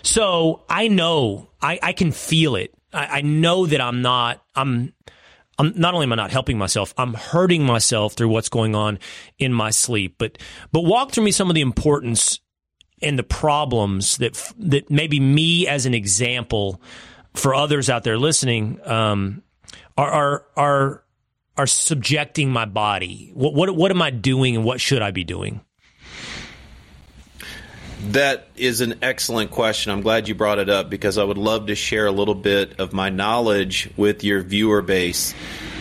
So 0.04 0.64
I 0.70 0.88
know, 0.88 1.50
I, 1.62 1.80
I 1.82 1.94
can 1.94 2.12
feel 2.12 2.56
it. 2.56 2.74
I, 2.94 3.18
I 3.18 3.22
know 3.22 3.66
that 3.66 3.82
I'm 3.82 4.02
not, 4.02 4.44
I'm, 4.56 4.94
I'm 5.58 5.74
not 5.76 5.96
only 5.96 6.04
am 6.04 6.14
I 6.14 6.16
not 6.16 6.32
helping 6.32 6.60
myself, 6.60 6.94
I'm 6.98 7.16
hurting 7.16 7.64
myself 7.64 8.14
through 8.14 8.30
what's 8.30 8.50
going 8.50 8.76
on 8.76 9.00
in 9.40 9.52
my 9.52 9.72
sleep. 9.72 10.16
But, 10.20 10.38
but 10.72 10.82
walk 10.82 11.12
through 11.12 11.24
me 11.24 11.32
some 11.32 11.50
of 11.50 11.56
the 11.56 11.62
importance 11.62 12.40
and 13.02 13.18
the 13.18 13.24
problems 13.24 14.18
that, 14.18 14.54
that 14.60 14.92
maybe 14.92 15.20
me 15.20 15.68
as 15.68 15.88
an 15.88 15.96
example 15.96 16.82
for 17.34 17.56
others 17.56 17.90
out 17.90 18.04
there 18.04 18.18
listening, 18.18 18.80
um, 18.86 19.42
are, 19.98 20.12
are, 20.12 20.46
are, 20.56 21.04
are 21.58 21.68
subjecting 21.68 22.52
my 22.52 22.66
body? 22.66 23.32
What, 23.34 23.54
what, 23.54 23.76
what 23.76 23.92
am 23.92 24.02
I 24.02 24.12
doing 24.12 24.56
and 24.56 24.66
what 24.66 24.80
should 24.80 25.02
I 25.02 25.12
be 25.12 25.24
doing? 25.24 25.62
That 28.10 28.48
is 28.56 28.82
an 28.82 29.00
excellent 29.02 29.52
question. 29.52 29.92
I'm 29.92 30.02
glad 30.02 30.28
you 30.28 30.36
brought 30.36 30.60
it 30.60 30.70
up 30.70 30.90
because 30.90 31.18
I 31.18 31.24
would 31.24 31.38
love 31.38 31.68
to 31.68 31.76
share 31.76 32.06
a 32.06 32.12
little 32.12 32.36
bit 32.36 32.80
of 32.80 32.94
my 32.94 33.10
knowledge 33.10 33.90
with 33.98 34.24
your 34.24 34.42
viewer 34.42 34.82
base. 34.82 35.34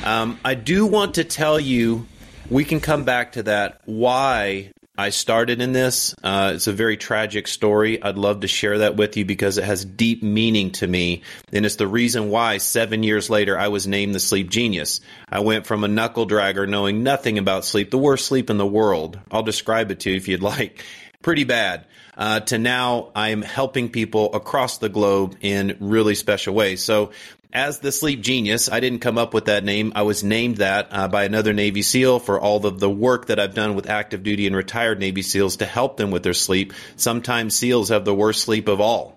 Um, 0.02 0.38
I 0.44 0.54
do 0.54 0.86
want 0.86 1.16
to 1.16 1.24
tell 1.24 1.60
you, 1.60 2.06
we 2.48 2.64
can 2.64 2.80
come 2.80 3.04
back 3.04 3.32
to 3.32 3.42
that, 3.44 3.82
why 3.84 4.72
I 4.98 5.10
started 5.10 5.60
in 5.60 5.72
this. 5.72 6.14
Uh, 6.22 6.52
it's 6.54 6.66
a 6.66 6.72
very 6.72 6.96
tragic 6.96 7.48
story. 7.48 8.02
I'd 8.02 8.16
love 8.16 8.40
to 8.40 8.48
share 8.48 8.78
that 8.78 8.96
with 8.96 9.16
you 9.16 9.24
because 9.24 9.58
it 9.58 9.64
has 9.64 9.84
deep 9.84 10.22
meaning 10.22 10.70
to 10.72 10.86
me. 10.86 11.22
And 11.52 11.66
it's 11.66 11.76
the 11.76 11.86
reason 11.86 12.30
why 12.30 12.58
seven 12.58 13.02
years 13.02 13.28
later 13.28 13.58
I 13.58 13.68
was 13.68 13.86
named 13.86 14.14
the 14.14 14.20
sleep 14.20 14.48
genius. 14.48 15.00
I 15.28 15.40
went 15.40 15.66
from 15.66 15.84
a 15.84 15.88
knuckle 15.88 16.26
dragger 16.26 16.68
knowing 16.68 17.02
nothing 17.02 17.38
about 17.38 17.64
sleep, 17.64 17.90
the 17.90 17.98
worst 17.98 18.26
sleep 18.26 18.48
in 18.48 18.56
the 18.56 18.66
world. 18.66 19.18
I'll 19.30 19.42
describe 19.42 19.90
it 19.90 20.00
to 20.00 20.10
you 20.10 20.16
if 20.16 20.28
you'd 20.28 20.42
like. 20.42 20.84
Pretty 21.22 21.44
bad. 21.44 21.86
Uh, 22.16 22.40
to 22.40 22.56
now 22.56 23.10
I'm 23.14 23.42
helping 23.42 23.90
people 23.90 24.34
across 24.34 24.78
the 24.78 24.88
globe 24.88 25.36
in 25.42 25.76
really 25.80 26.14
special 26.14 26.54
ways. 26.54 26.82
So 26.82 27.10
as 27.52 27.78
the 27.78 27.92
sleep 27.92 28.20
genius. 28.20 28.70
I 28.70 28.80
didn't 28.80 29.00
come 29.00 29.18
up 29.18 29.34
with 29.34 29.46
that 29.46 29.64
name. 29.64 29.92
I 29.94 30.02
was 30.02 30.22
named 30.22 30.58
that 30.58 30.88
uh, 30.90 31.08
by 31.08 31.24
another 31.24 31.52
Navy 31.52 31.82
SEAL 31.82 32.20
for 32.20 32.40
all 32.40 32.64
of 32.66 32.80
the 32.80 32.90
work 32.90 33.26
that 33.26 33.38
I've 33.38 33.54
done 33.54 33.74
with 33.74 33.88
active 33.88 34.22
duty 34.22 34.46
and 34.46 34.56
retired 34.56 34.98
Navy 34.98 35.22
SEALs 35.22 35.56
to 35.58 35.66
help 35.66 35.96
them 35.96 36.10
with 36.10 36.22
their 36.22 36.34
sleep. 36.34 36.72
Sometimes 36.96 37.56
SEALs 37.56 37.88
have 37.90 38.04
the 38.04 38.14
worst 38.14 38.42
sleep 38.42 38.68
of 38.68 38.80
all. 38.80 39.16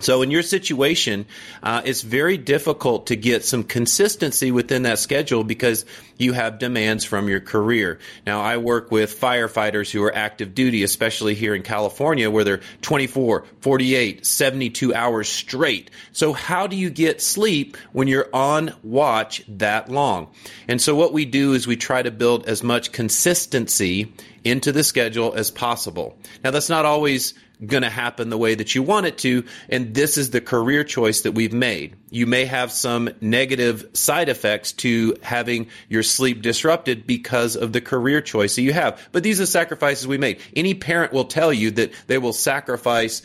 So 0.00 0.22
in 0.22 0.30
your 0.30 0.42
situation, 0.42 1.26
uh, 1.62 1.82
it's 1.84 2.00
very 2.00 2.38
difficult 2.38 3.08
to 3.08 3.16
get 3.16 3.44
some 3.44 3.62
consistency 3.62 4.50
within 4.50 4.82
that 4.84 4.98
schedule 4.98 5.44
because 5.44 5.84
you 6.16 6.32
have 6.32 6.58
demands 6.58 7.04
from 7.04 7.28
your 7.28 7.40
career. 7.40 7.98
Now, 8.26 8.40
I 8.40 8.56
work 8.56 8.90
with 8.90 9.20
firefighters 9.20 9.90
who 9.90 10.02
are 10.02 10.14
active 10.14 10.54
duty, 10.54 10.82
especially 10.82 11.34
here 11.34 11.54
in 11.54 11.62
California, 11.62 12.30
where 12.30 12.44
they're 12.44 12.60
24, 12.80 13.44
48, 13.60 14.26
72 14.26 14.94
hours 14.94 15.28
straight. 15.28 15.90
So 16.12 16.32
how 16.32 16.66
do 16.66 16.76
you 16.76 16.90
get 16.90 17.20
sleep 17.20 17.76
when 17.92 18.08
you're 18.08 18.28
on 18.34 18.74
watch 18.82 19.42
that 19.48 19.90
long? 19.90 20.28
And 20.66 20.80
so 20.80 20.94
what 20.94 21.12
we 21.12 21.26
do 21.26 21.52
is 21.52 21.66
we 21.66 21.76
try 21.76 22.02
to 22.02 22.10
build 22.10 22.46
as 22.46 22.62
much 22.62 22.92
consistency 22.92 24.12
into 24.44 24.72
the 24.72 24.82
schedule 24.82 25.34
as 25.34 25.50
possible. 25.50 26.16
Now, 26.42 26.50
that's 26.50 26.70
not 26.70 26.86
always 26.86 27.34
going 27.64 27.82
to 27.82 27.90
happen 27.90 28.30
the 28.30 28.38
way 28.38 28.54
that 28.54 28.74
you 28.74 28.82
want 28.82 29.06
it 29.06 29.18
to. 29.18 29.44
And 29.68 29.89
this 29.94 30.16
is 30.16 30.30
the 30.30 30.40
career 30.40 30.84
choice 30.84 31.22
that 31.22 31.32
we've 31.32 31.52
made. 31.52 31.96
You 32.10 32.26
may 32.26 32.44
have 32.44 32.72
some 32.72 33.10
negative 33.20 33.88
side 33.92 34.28
effects 34.28 34.72
to 34.72 35.16
having 35.22 35.68
your 35.88 36.02
sleep 36.02 36.42
disrupted 36.42 37.06
because 37.06 37.56
of 37.56 37.72
the 37.72 37.80
career 37.80 38.20
choice 38.20 38.56
that 38.56 38.62
you 38.62 38.72
have. 38.72 39.00
But 39.12 39.22
these 39.22 39.40
are 39.40 39.46
sacrifices 39.46 40.06
we 40.06 40.18
made. 40.18 40.40
Any 40.54 40.74
parent 40.74 41.12
will 41.12 41.24
tell 41.24 41.52
you 41.52 41.70
that 41.72 41.92
they 42.06 42.18
will 42.18 42.32
sacrifice 42.32 43.22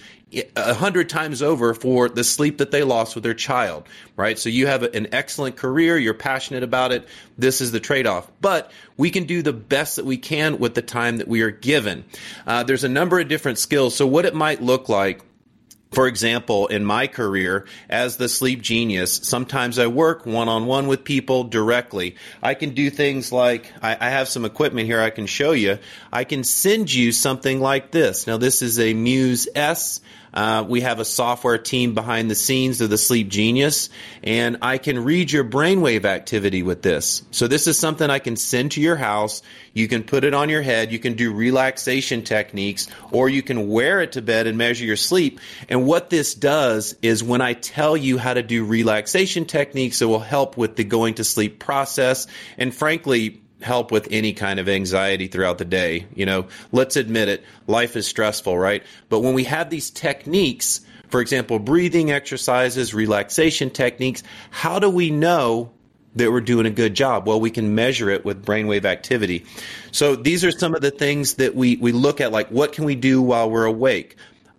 a 0.55 0.73
hundred 0.73 1.07
times 1.07 1.41
over 1.41 1.73
for 1.73 2.09
the 2.09 2.23
sleep 2.23 2.57
that 2.57 2.71
they 2.71 2.83
lost 2.83 3.15
with 3.15 3.23
their 3.23 3.33
child, 3.33 3.87
right? 4.15 4.37
So 4.37 4.49
you 4.49 4.67
have 4.67 4.83
an 4.83 5.13
excellent 5.13 5.55
career, 5.55 5.97
you're 5.97 6.13
passionate 6.13 6.63
about 6.63 6.91
it. 6.91 7.07
This 7.37 7.61
is 7.61 7.71
the 7.71 7.79
trade 7.79 8.07
off. 8.07 8.29
But 8.41 8.71
we 8.97 9.11
can 9.11 9.25
do 9.25 9.41
the 9.41 9.53
best 9.53 9.95
that 9.97 10.05
we 10.05 10.17
can 10.17 10.57
with 10.57 10.73
the 10.73 10.81
time 10.81 11.17
that 11.17 11.27
we 11.27 11.41
are 11.41 11.51
given. 11.51 12.05
Uh, 12.45 12.63
there's 12.63 12.83
a 12.83 12.89
number 12.89 13.19
of 13.19 13.27
different 13.27 13.59
skills. 13.59 13.95
So 13.95 14.07
what 14.07 14.25
it 14.25 14.33
might 14.33 14.61
look 14.61 14.89
like 14.89 15.21
for 15.95 16.07
example, 16.07 16.67
in 16.67 16.83
my 16.83 17.07
career 17.07 17.65
as 17.89 18.17
the 18.17 18.27
sleep 18.27 18.61
genius, 18.61 19.21
sometimes 19.23 19.79
I 19.79 19.87
work 19.87 20.25
one 20.25 20.49
on 20.49 20.65
one 20.65 20.87
with 20.87 21.05
people 21.05 21.45
directly. 21.45 22.17
I 22.43 22.53
can 22.53 22.71
do 22.71 22.89
things 22.89 23.31
like 23.31 23.71
I, 23.81 23.95
I, 23.99 24.09
have 24.09 24.27
some 24.27 24.43
equipment 24.43 24.87
here 24.87 24.99
I 24.99 25.09
can 25.09 25.25
show 25.25 25.53
you. 25.53 25.79
I 26.11 26.25
can 26.25 26.43
send 26.43 26.93
you 26.93 27.13
something 27.13 27.61
like 27.61 27.91
this. 27.91 28.27
Now, 28.27 28.35
this 28.35 28.61
is 28.61 28.77
a 28.77 28.93
Muse 28.93 29.47
S. 29.55 30.01
Uh, 30.35 30.65
we 30.67 30.81
have 30.81 30.99
a 30.99 31.05
software 31.05 31.57
team 31.57 31.93
behind 31.93 32.29
the 32.29 32.35
scenes 32.35 32.81
of 32.81 32.89
the 32.89 32.97
Sleep 32.97 33.29
Genius, 33.29 33.89
and 34.23 34.57
I 34.61 34.77
can 34.77 35.03
read 35.03 35.31
your 35.31 35.45
brainwave 35.45 36.03
activity 36.03 36.61
with 36.61 36.81
this. 36.81 37.23
So 37.31 37.47
this 37.47 37.67
is 37.67 37.79
something 37.79 38.09
I 38.09 38.19
can 38.19 38.35
send 38.35 38.73
to 38.73 38.81
your 38.81 38.97
house. 38.97 39.41
You 39.73 39.87
can 39.87 40.03
put 40.03 40.23
it 40.23 40.33
on 40.33 40.49
your 40.49 40.61
head. 40.61 40.91
You 40.91 40.99
can 40.99 41.13
do 41.13 41.33
relaxation 41.33 42.23
techniques, 42.23 42.87
or 43.11 43.29
you 43.29 43.41
can 43.41 43.69
wear 43.69 44.01
it 44.01 44.13
to 44.13 44.21
bed 44.21 44.47
and 44.47 44.57
measure 44.57 44.85
your 44.85 44.97
sleep. 44.97 45.39
And 45.69 45.85
what 45.85 46.09
this 46.09 46.33
does 46.33 46.95
is 47.01 47.23
when 47.23 47.41
I 47.41 47.53
tell 47.53 47.95
you 47.95 48.17
how 48.17 48.33
to 48.33 48.43
do 48.43 48.65
relaxation 48.65 49.45
techniques, 49.45 50.01
it 50.01 50.05
will 50.05 50.19
help 50.19 50.57
with 50.57 50.75
the 50.75 50.83
going 50.83 51.15
to 51.15 51.23
sleep 51.23 51.59
process. 51.59 52.27
And 52.57 52.75
frankly, 52.75 53.41
help 53.65 53.91
with 53.91 54.07
any 54.11 54.31
kind 54.31 54.59
of 54.59 54.69
anxiety 54.69 55.27
throughout 55.27 55.57
the 55.57 55.65
day. 55.65 56.05
You 56.13 56.25
know, 56.25 56.47
let's 56.71 56.95
admit 56.95 57.27
it, 57.27 57.43
life 57.67 57.95
is 57.95 58.07
stressful, 58.07 58.57
right? 58.57 58.83
But 59.09 59.21
when 59.21 59.33
we 59.33 59.43
have 59.45 59.69
these 59.69 59.89
techniques, 59.89 60.81
for 61.09 61.19
example, 61.19 61.57
breathing 61.57 62.11
exercises, 62.11 62.93
relaxation 62.93 63.71
techniques, 63.71 64.21
how 64.51 64.77
do 64.79 64.89
we 64.89 65.09
know 65.09 65.71
that 66.15 66.31
we're 66.31 66.41
doing 66.41 66.65
a 66.65 66.71
good 66.71 66.93
job? 66.93 67.27
Well, 67.27 67.41
we 67.41 67.49
can 67.49 67.75
measure 67.75 68.09
it 68.09 68.23
with 68.23 68.45
brainwave 68.45 68.85
activity. 68.85 69.45
So 69.91 70.15
these 70.15 70.45
are 70.45 70.51
some 70.51 70.75
of 70.75 70.81
the 70.81 70.91
things 70.91 71.33
that 71.35 71.55
we, 71.55 71.75
we 71.75 71.91
look 71.91 72.21
at, 72.21 72.31
like 72.31 72.49
what 72.49 72.71
can 72.71 72.85
we 72.85 72.95
do 72.95 73.21
while 73.21 73.49
we're 73.49 73.65
awake? 73.65 74.15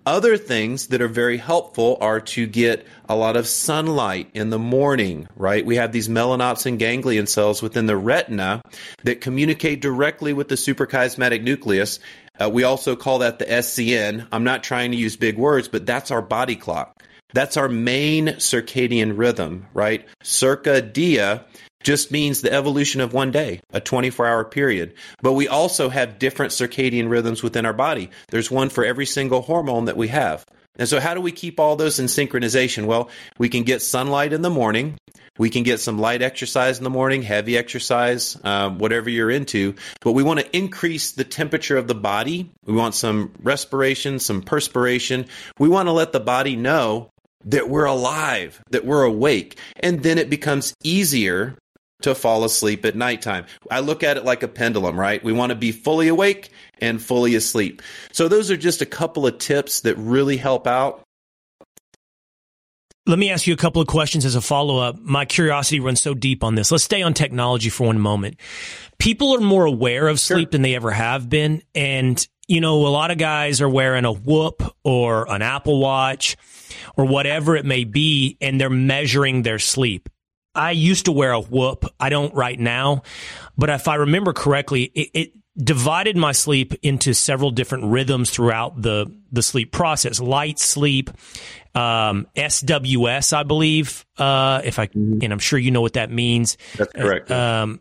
Other 0.06 0.36
things 0.36 0.86
that 0.88 1.02
are 1.02 1.08
very 1.08 1.36
helpful 1.36 1.98
are 2.00 2.20
to 2.20 2.46
get 2.46 2.86
a 3.08 3.16
lot 3.16 3.36
of 3.36 3.44
sunlight 3.48 4.30
in 4.34 4.50
the 4.50 4.58
morning, 4.58 5.26
right? 5.34 5.66
We 5.66 5.74
have 5.76 5.90
these 5.90 6.08
melanopsin 6.08 6.78
ganglion 6.78 7.26
cells 7.26 7.60
within 7.60 7.86
the 7.86 7.96
retina 7.96 8.62
that 9.02 9.20
communicate 9.20 9.82
directly 9.82 10.32
with 10.32 10.46
the 10.46 10.54
suprachiasmatic 10.54 11.42
nucleus. 11.42 11.98
Uh, 12.38 12.48
we 12.48 12.62
also 12.62 12.94
call 12.94 13.18
that 13.18 13.40
the 13.40 13.46
SCN. 13.46 14.28
I'm 14.30 14.44
not 14.44 14.62
trying 14.62 14.92
to 14.92 14.96
use 14.96 15.16
big 15.16 15.36
words, 15.36 15.66
but 15.66 15.86
that's 15.86 16.12
our 16.12 16.22
body 16.22 16.54
clock. 16.54 17.02
That's 17.34 17.56
our 17.56 17.68
main 17.68 18.28
circadian 18.28 19.18
rhythm, 19.18 19.66
right? 19.74 20.06
Circadia 20.22 21.44
just 21.86 22.10
means 22.10 22.40
the 22.40 22.52
evolution 22.52 23.00
of 23.00 23.12
one 23.12 23.30
day, 23.30 23.60
a 23.72 23.80
24 23.80 24.26
hour 24.26 24.44
period. 24.44 24.92
But 25.22 25.34
we 25.34 25.46
also 25.46 25.88
have 25.88 26.18
different 26.18 26.50
circadian 26.50 27.08
rhythms 27.08 27.44
within 27.44 27.64
our 27.64 27.72
body. 27.72 28.10
There's 28.28 28.50
one 28.50 28.70
for 28.70 28.84
every 28.84 29.06
single 29.06 29.40
hormone 29.40 29.84
that 29.84 29.96
we 29.96 30.08
have. 30.08 30.44
And 30.76 30.88
so, 30.88 30.98
how 30.98 31.14
do 31.14 31.20
we 31.20 31.30
keep 31.30 31.60
all 31.60 31.76
those 31.76 32.00
in 32.00 32.06
synchronization? 32.06 32.86
Well, 32.86 33.08
we 33.38 33.48
can 33.48 33.62
get 33.62 33.82
sunlight 33.82 34.32
in 34.32 34.42
the 34.42 34.50
morning. 34.50 34.98
We 35.38 35.48
can 35.48 35.62
get 35.62 35.78
some 35.78 36.00
light 36.00 36.22
exercise 36.22 36.78
in 36.78 36.84
the 36.84 36.90
morning, 36.90 37.22
heavy 37.22 37.56
exercise, 37.56 38.36
um, 38.42 38.78
whatever 38.78 39.08
you're 39.08 39.30
into. 39.30 39.76
But 40.00 40.12
we 40.12 40.24
want 40.24 40.40
to 40.40 40.56
increase 40.56 41.12
the 41.12 41.24
temperature 41.24 41.76
of 41.76 41.86
the 41.86 41.94
body. 41.94 42.50
We 42.64 42.74
want 42.74 42.96
some 42.96 43.32
respiration, 43.42 44.18
some 44.18 44.42
perspiration. 44.42 45.26
We 45.60 45.68
want 45.68 45.86
to 45.86 45.92
let 45.92 46.10
the 46.10 46.20
body 46.20 46.56
know 46.56 47.10
that 47.44 47.68
we're 47.68 47.84
alive, 47.84 48.60
that 48.70 48.84
we're 48.84 49.04
awake. 49.04 49.56
And 49.78 50.02
then 50.02 50.18
it 50.18 50.28
becomes 50.28 50.74
easier 50.82 51.56
to 52.02 52.14
fall 52.14 52.44
asleep 52.44 52.84
at 52.84 52.94
nighttime. 52.94 53.46
I 53.70 53.80
look 53.80 54.02
at 54.02 54.16
it 54.16 54.24
like 54.24 54.42
a 54.42 54.48
pendulum, 54.48 54.98
right? 54.98 55.22
We 55.22 55.32
want 55.32 55.50
to 55.50 55.56
be 55.56 55.72
fully 55.72 56.08
awake 56.08 56.50
and 56.78 57.02
fully 57.02 57.34
asleep. 57.34 57.82
So 58.12 58.28
those 58.28 58.50
are 58.50 58.56
just 58.56 58.82
a 58.82 58.86
couple 58.86 59.26
of 59.26 59.38
tips 59.38 59.80
that 59.80 59.96
really 59.96 60.36
help 60.36 60.66
out. 60.66 61.02
Let 63.08 63.20
me 63.20 63.30
ask 63.30 63.46
you 63.46 63.54
a 63.54 63.56
couple 63.56 63.80
of 63.80 63.86
questions 63.86 64.24
as 64.24 64.34
a 64.34 64.40
follow 64.40 64.78
up. 64.78 64.98
My 64.98 65.24
curiosity 65.24 65.78
runs 65.78 66.02
so 66.02 66.12
deep 66.12 66.42
on 66.42 66.56
this. 66.56 66.72
Let's 66.72 66.82
stay 66.82 67.02
on 67.02 67.14
technology 67.14 67.70
for 67.70 67.86
one 67.86 68.00
moment. 68.00 68.36
People 68.98 69.36
are 69.36 69.40
more 69.40 69.64
aware 69.64 70.08
of 70.08 70.18
sleep 70.18 70.46
sure. 70.46 70.50
than 70.50 70.62
they 70.62 70.74
ever 70.74 70.90
have 70.90 71.30
been. 71.30 71.62
And, 71.72 72.26
you 72.48 72.60
know, 72.60 72.84
a 72.84 72.88
lot 72.88 73.12
of 73.12 73.18
guys 73.18 73.60
are 73.60 73.68
wearing 73.68 74.04
a 74.04 74.12
whoop 74.12 74.60
or 74.82 75.30
an 75.30 75.40
Apple 75.40 75.78
Watch 75.78 76.36
or 76.96 77.04
whatever 77.04 77.54
it 77.54 77.64
may 77.64 77.84
be, 77.84 78.36
and 78.40 78.60
they're 78.60 78.68
measuring 78.68 79.42
their 79.42 79.60
sleep. 79.60 80.08
I 80.56 80.72
used 80.72 81.04
to 81.04 81.12
wear 81.12 81.32
a 81.32 81.40
whoop. 81.40 81.84
I 82.00 82.08
don't 82.08 82.34
right 82.34 82.58
now, 82.58 83.02
but 83.56 83.70
if 83.70 83.88
I 83.88 83.96
remember 83.96 84.32
correctly, 84.32 84.84
it, 84.84 85.10
it 85.14 85.32
divided 85.56 86.16
my 86.16 86.32
sleep 86.32 86.74
into 86.82 87.14
several 87.14 87.50
different 87.50 87.84
rhythms 87.84 88.30
throughout 88.30 88.80
the 88.80 89.06
the 89.32 89.42
sleep 89.42 89.72
process. 89.72 90.20
Light 90.20 90.58
sleep, 90.58 91.10
um, 91.74 92.26
SWS, 92.36 93.32
I 93.32 93.42
believe. 93.42 94.04
Uh, 94.16 94.60
if 94.64 94.78
I 94.78 94.86
mm-hmm. 94.88 95.18
and 95.22 95.32
I'm 95.32 95.38
sure 95.38 95.58
you 95.58 95.70
know 95.70 95.82
what 95.82 95.94
that 95.94 96.10
means. 96.10 96.56
That's 96.76 96.92
correct. 96.92 97.30
Um, 97.30 97.80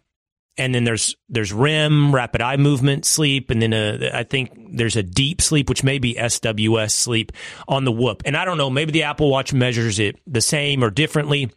and 0.57 0.73
then 0.73 0.85
there's 0.85 1.15
there's 1.27 1.51
REM, 1.51 2.15
rapid 2.15 2.41
eye 2.41 2.57
movement 2.57 3.05
sleep, 3.05 3.49
and 3.49 3.61
then 3.61 3.73
a, 3.73 4.11
I 4.13 4.23
think 4.23 4.51
there's 4.71 4.95
a 4.95 5.03
deep 5.03 5.41
sleep, 5.41 5.67
which 5.67 5.83
may 5.83 5.99
be 5.99 6.15
SWS 6.15 6.91
sleep 6.91 7.33
on 7.67 7.83
the 7.83 7.91
Whoop. 7.91 8.23
And 8.25 8.38
I 8.38 8.45
don't 8.45 8.57
know, 8.57 8.69
maybe 8.69 8.91
the 8.91 9.03
Apple 9.03 9.29
Watch 9.29 9.53
measures 9.53 9.99
it 9.99 10.17
the 10.25 10.41
same 10.41 10.83
or 10.83 10.89
differently 10.89 11.51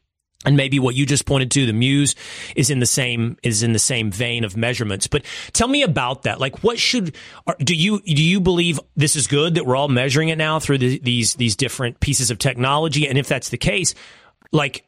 and 0.44 0.56
maybe 0.56 0.78
what 0.78 0.94
you 0.94 1.04
just 1.04 1.26
pointed 1.26 1.50
to 1.50 1.66
the 1.66 1.72
muse 1.72 2.14
is 2.54 2.70
in 2.70 2.78
the 2.78 2.86
same 2.86 3.36
is 3.42 3.62
in 3.62 3.72
the 3.72 3.78
same 3.78 4.10
vein 4.10 4.44
of 4.44 4.56
measurements. 4.56 5.08
But 5.08 5.24
tell 5.52 5.66
me 5.66 5.82
about 5.82 6.22
that. 6.22 6.38
Like 6.38 6.62
what 6.62 6.78
should 6.78 7.16
do 7.58 7.74
you 7.74 8.00
do 8.00 8.22
you 8.22 8.40
believe 8.40 8.78
this 8.96 9.16
is 9.16 9.26
good 9.26 9.56
that 9.56 9.66
we're 9.66 9.76
all 9.76 9.88
measuring 9.88 10.28
it 10.28 10.38
now 10.38 10.60
through 10.60 10.78
the, 10.78 10.98
these 11.00 11.34
these 11.34 11.56
different 11.56 11.98
pieces 11.98 12.30
of 12.30 12.38
technology? 12.38 13.08
And 13.08 13.18
if 13.18 13.26
that's 13.26 13.48
the 13.48 13.58
case 13.58 13.94
like 14.52 14.84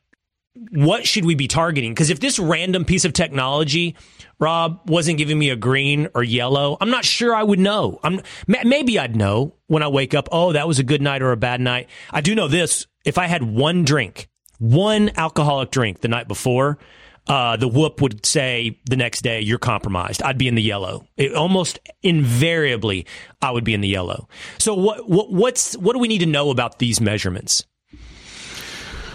what 0.73 1.07
should 1.07 1.25
we 1.25 1.37
be 1.37 1.47
targeting? 1.47 1.93
Because 1.93 2.11
if 2.11 2.21
this 2.21 2.39
random 2.39 2.85
piece 2.85 3.05
of 3.05 3.13
technology 3.13 3.97
rob 4.39 4.89
wasn't 4.89 5.19
giving 5.19 5.39
me 5.39 5.51
a 5.51 5.57
green 5.57 6.09
or 6.15 6.23
yellow 6.23 6.77
i'm 6.81 6.89
not 6.89 7.05
sure 7.05 7.35
i 7.35 7.43
would 7.43 7.59
know. 7.59 7.99
I'm 8.05 8.21
maybe 8.47 8.99
i'd 9.01 9.17
know 9.17 9.57
when 9.67 9.83
i 9.83 9.89
wake 9.89 10.15
up 10.15 10.29
oh 10.31 10.53
that 10.53 10.69
was 10.69 10.79
a 10.79 10.85
good 10.85 11.03
night 11.03 11.23
or 11.23 11.33
a 11.33 11.37
bad 11.37 11.61
night. 11.61 11.89
I 12.13 12.21
do 12.21 12.37
know 12.37 12.47
this. 12.47 12.87
If 13.05 13.19
i 13.19 13.27
had 13.27 13.43
one 13.43 13.85
drink 13.85 14.30
one 14.61 15.11
alcoholic 15.17 15.71
drink 15.71 16.01
the 16.01 16.09
night 16.09 16.29
before, 16.29 16.79
uh, 17.27 17.57
the 17.57 17.69
whoop 17.69 18.01
would 18.01 18.25
say 18.25 18.79
the 18.85 18.97
next 18.97 19.23
day 19.23 19.41
you're 19.41 19.59
compromised. 19.59 20.23
I'd 20.23 20.39
be 20.39 20.49
in 20.49 20.55
the 20.55 20.63
yellow. 20.63 21.07
It, 21.17 21.35
almost 21.35 21.79
invariably, 22.03 23.07
I 23.43 23.51
would 23.51 23.65
be 23.65 23.75
in 23.75 23.81
the 23.81 23.89
yellow. 23.89 24.29
So 24.59 24.75
what, 24.75 25.09
what 25.09 25.33
what's 25.33 25.77
what 25.77 25.95
do 25.95 25.99
we 25.99 26.09
need 26.09 26.19
to 26.19 26.27
know 26.27 26.51
about 26.51 26.79
these 26.79 27.01
measurements? 27.01 27.65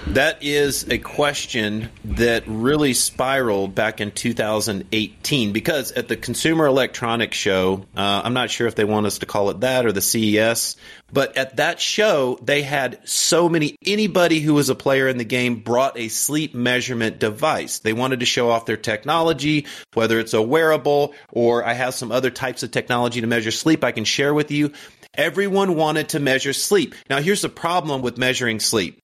That 0.10 0.44
is 0.44 0.88
a 0.88 1.00
question 1.00 1.90
that 2.06 2.44
really 2.46 2.94
spiraled 2.94 3.74
back 3.74 4.00
in 4.00 4.12
2018 4.12 5.52
because 5.52 5.92
at 5.94 6.08
the 6.08 6.16
Consumer 6.16 6.68
Electronics 6.68 7.36
Show, 7.36 7.86
uh, 7.98 8.22
I'm 8.24 8.36
not 8.36 8.52
sure 8.52 8.68
if 8.68 8.76
they 8.76 8.86
want 8.86 9.08
us 9.08 9.18
to 9.20 9.26
call 9.26 9.50
it 9.50 9.62
that 9.62 9.84
or 9.84 9.92
the 9.92 10.02
CES, 10.02 10.78
but 11.12 11.36
at 11.36 11.58
that 11.58 11.82
show, 11.82 12.38
they 12.44 12.62
had 12.62 13.00
so 13.04 13.50
many, 13.50 13.78
anybody 13.84 14.42
who 14.42 14.54
was 14.54 14.70
a 14.70 14.76
player 14.76 15.08
in 15.08 15.18
the 15.18 15.26
game 15.26 15.62
brought 15.62 15.98
a 15.98 16.08
sleep 16.08 16.54
measurement 16.54 17.18
device. 17.18 17.80
They 17.80 17.94
wanted 17.94 18.20
to 18.20 18.28
show 18.28 18.52
off 18.52 18.68
their 18.68 18.78
technology, 18.78 19.66
whether 19.96 20.20
it's 20.20 20.36
a 20.36 20.42
wearable 20.42 21.16
or 21.32 21.66
I 21.66 21.74
have 21.74 21.96
some 21.96 22.12
other 22.12 22.30
types 22.30 22.62
of 22.62 22.70
technology 22.70 23.22
to 23.22 23.28
measure 23.28 23.52
sleep 23.52 23.84
I 23.84 23.92
can 23.92 24.06
share 24.06 24.36
with 24.36 24.52
you. 24.52 24.72
Everyone 25.16 25.76
wanted 25.76 26.10
to 26.10 26.20
measure 26.20 26.54
sleep. 26.54 26.94
Now, 27.10 27.22
here's 27.22 27.42
the 27.42 27.50
problem 27.50 28.04
with 28.04 28.20
measuring 28.20 28.60
sleep 28.60 29.02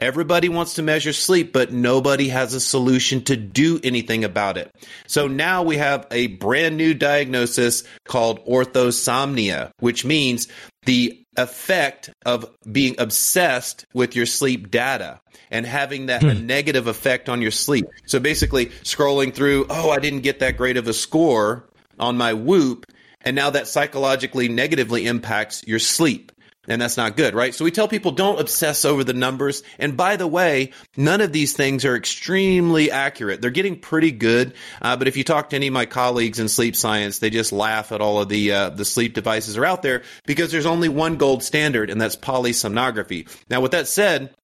Everybody 0.00 0.48
wants 0.48 0.74
to 0.74 0.82
measure 0.82 1.12
sleep, 1.12 1.52
but 1.52 1.72
nobody 1.72 2.28
has 2.28 2.52
a 2.52 2.60
solution 2.60 3.22
to 3.24 3.36
do 3.36 3.78
anything 3.84 4.24
about 4.24 4.56
it. 4.56 4.74
So 5.06 5.28
now 5.28 5.62
we 5.62 5.76
have 5.76 6.06
a 6.10 6.26
brand 6.26 6.76
new 6.76 6.94
diagnosis 6.94 7.84
called 8.04 8.44
orthosomnia, 8.44 9.70
which 9.78 10.04
means 10.04 10.48
the 10.84 11.24
effect 11.36 12.10
of 12.26 12.44
being 12.70 12.96
obsessed 12.98 13.84
with 13.94 14.16
your 14.16 14.26
sleep 14.26 14.70
data 14.70 15.20
and 15.50 15.64
having 15.64 16.06
that 16.06 16.22
hmm. 16.22 16.44
negative 16.44 16.88
effect 16.88 17.28
on 17.28 17.40
your 17.40 17.52
sleep. 17.52 17.86
So 18.06 18.18
basically 18.18 18.66
scrolling 18.82 19.32
through, 19.32 19.66
oh, 19.70 19.90
I 19.90 20.00
didn't 20.00 20.20
get 20.20 20.40
that 20.40 20.56
great 20.56 20.76
of 20.76 20.88
a 20.88 20.92
score 20.92 21.68
on 22.00 22.16
my 22.16 22.34
whoop. 22.34 22.86
And 23.20 23.36
now 23.36 23.50
that 23.50 23.68
psychologically 23.68 24.48
negatively 24.48 25.06
impacts 25.06 25.64
your 25.66 25.78
sleep. 25.78 26.32
And 26.68 26.80
that's 26.80 26.96
not 26.96 27.16
good, 27.16 27.34
right? 27.34 27.54
So 27.54 27.64
we 27.64 27.70
tell 27.70 27.88
people 27.88 28.12
don't 28.12 28.40
obsess 28.40 28.84
over 28.84 29.04
the 29.04 29.12
numbers. 29.12 29.62
And 29.78 29.96
by 29.96 30.16
the 30.16 30.26
way, 30.26 30.72
none 30.96 31.20
of 31.20 31.32
these 31.32 31.52
things 31.52 31.84
are 31.84 31.96
extremely 31.96 32.90
accurate. 32.90 33.40
They're 33.40 33.50
getting 33.50 33.78
pretty 33.78 34.12
good, 34.12 34.54
uh, 34.82 34.96
but 34.96 35.08
if 35.08 35.16
you 35.16 35.24
talk 35.24 35.50
to 35.50 35.56
any 35.56 35.68
of 35.68 35.72
my 35.72 35.86
colleagues 35.86 36.40
in 36.40 36.48
sleep 36.48 36.76
science, 36.76 37.18
they 37.18 37.30
just 37.30 37.52
laugh 37.52 37.92
at 37.92 38.00
all 38.00 38.20
of 38.20 38.28
the 38.28 38.52
uh, 38.52 38.70
the 38.70 38.84
sleep 38.84 39.14
devices 39.14 39.56
are 39.56 39.64
out 39.64 39.82
there 39.82 40.02
because 40.26 40.50
there's 40.52 40.66
only 40.66 40.88
one 40.88 41.16
gold 41.16 41.42
standard, 41.42 41.90
and 41.90 42.00
that's 42.00 42.16
polysomnography. 42.16 43.28
Now, 43.50 43.60
with 43.60 43.72
that 43.72 43.88
said, 43.88 44.34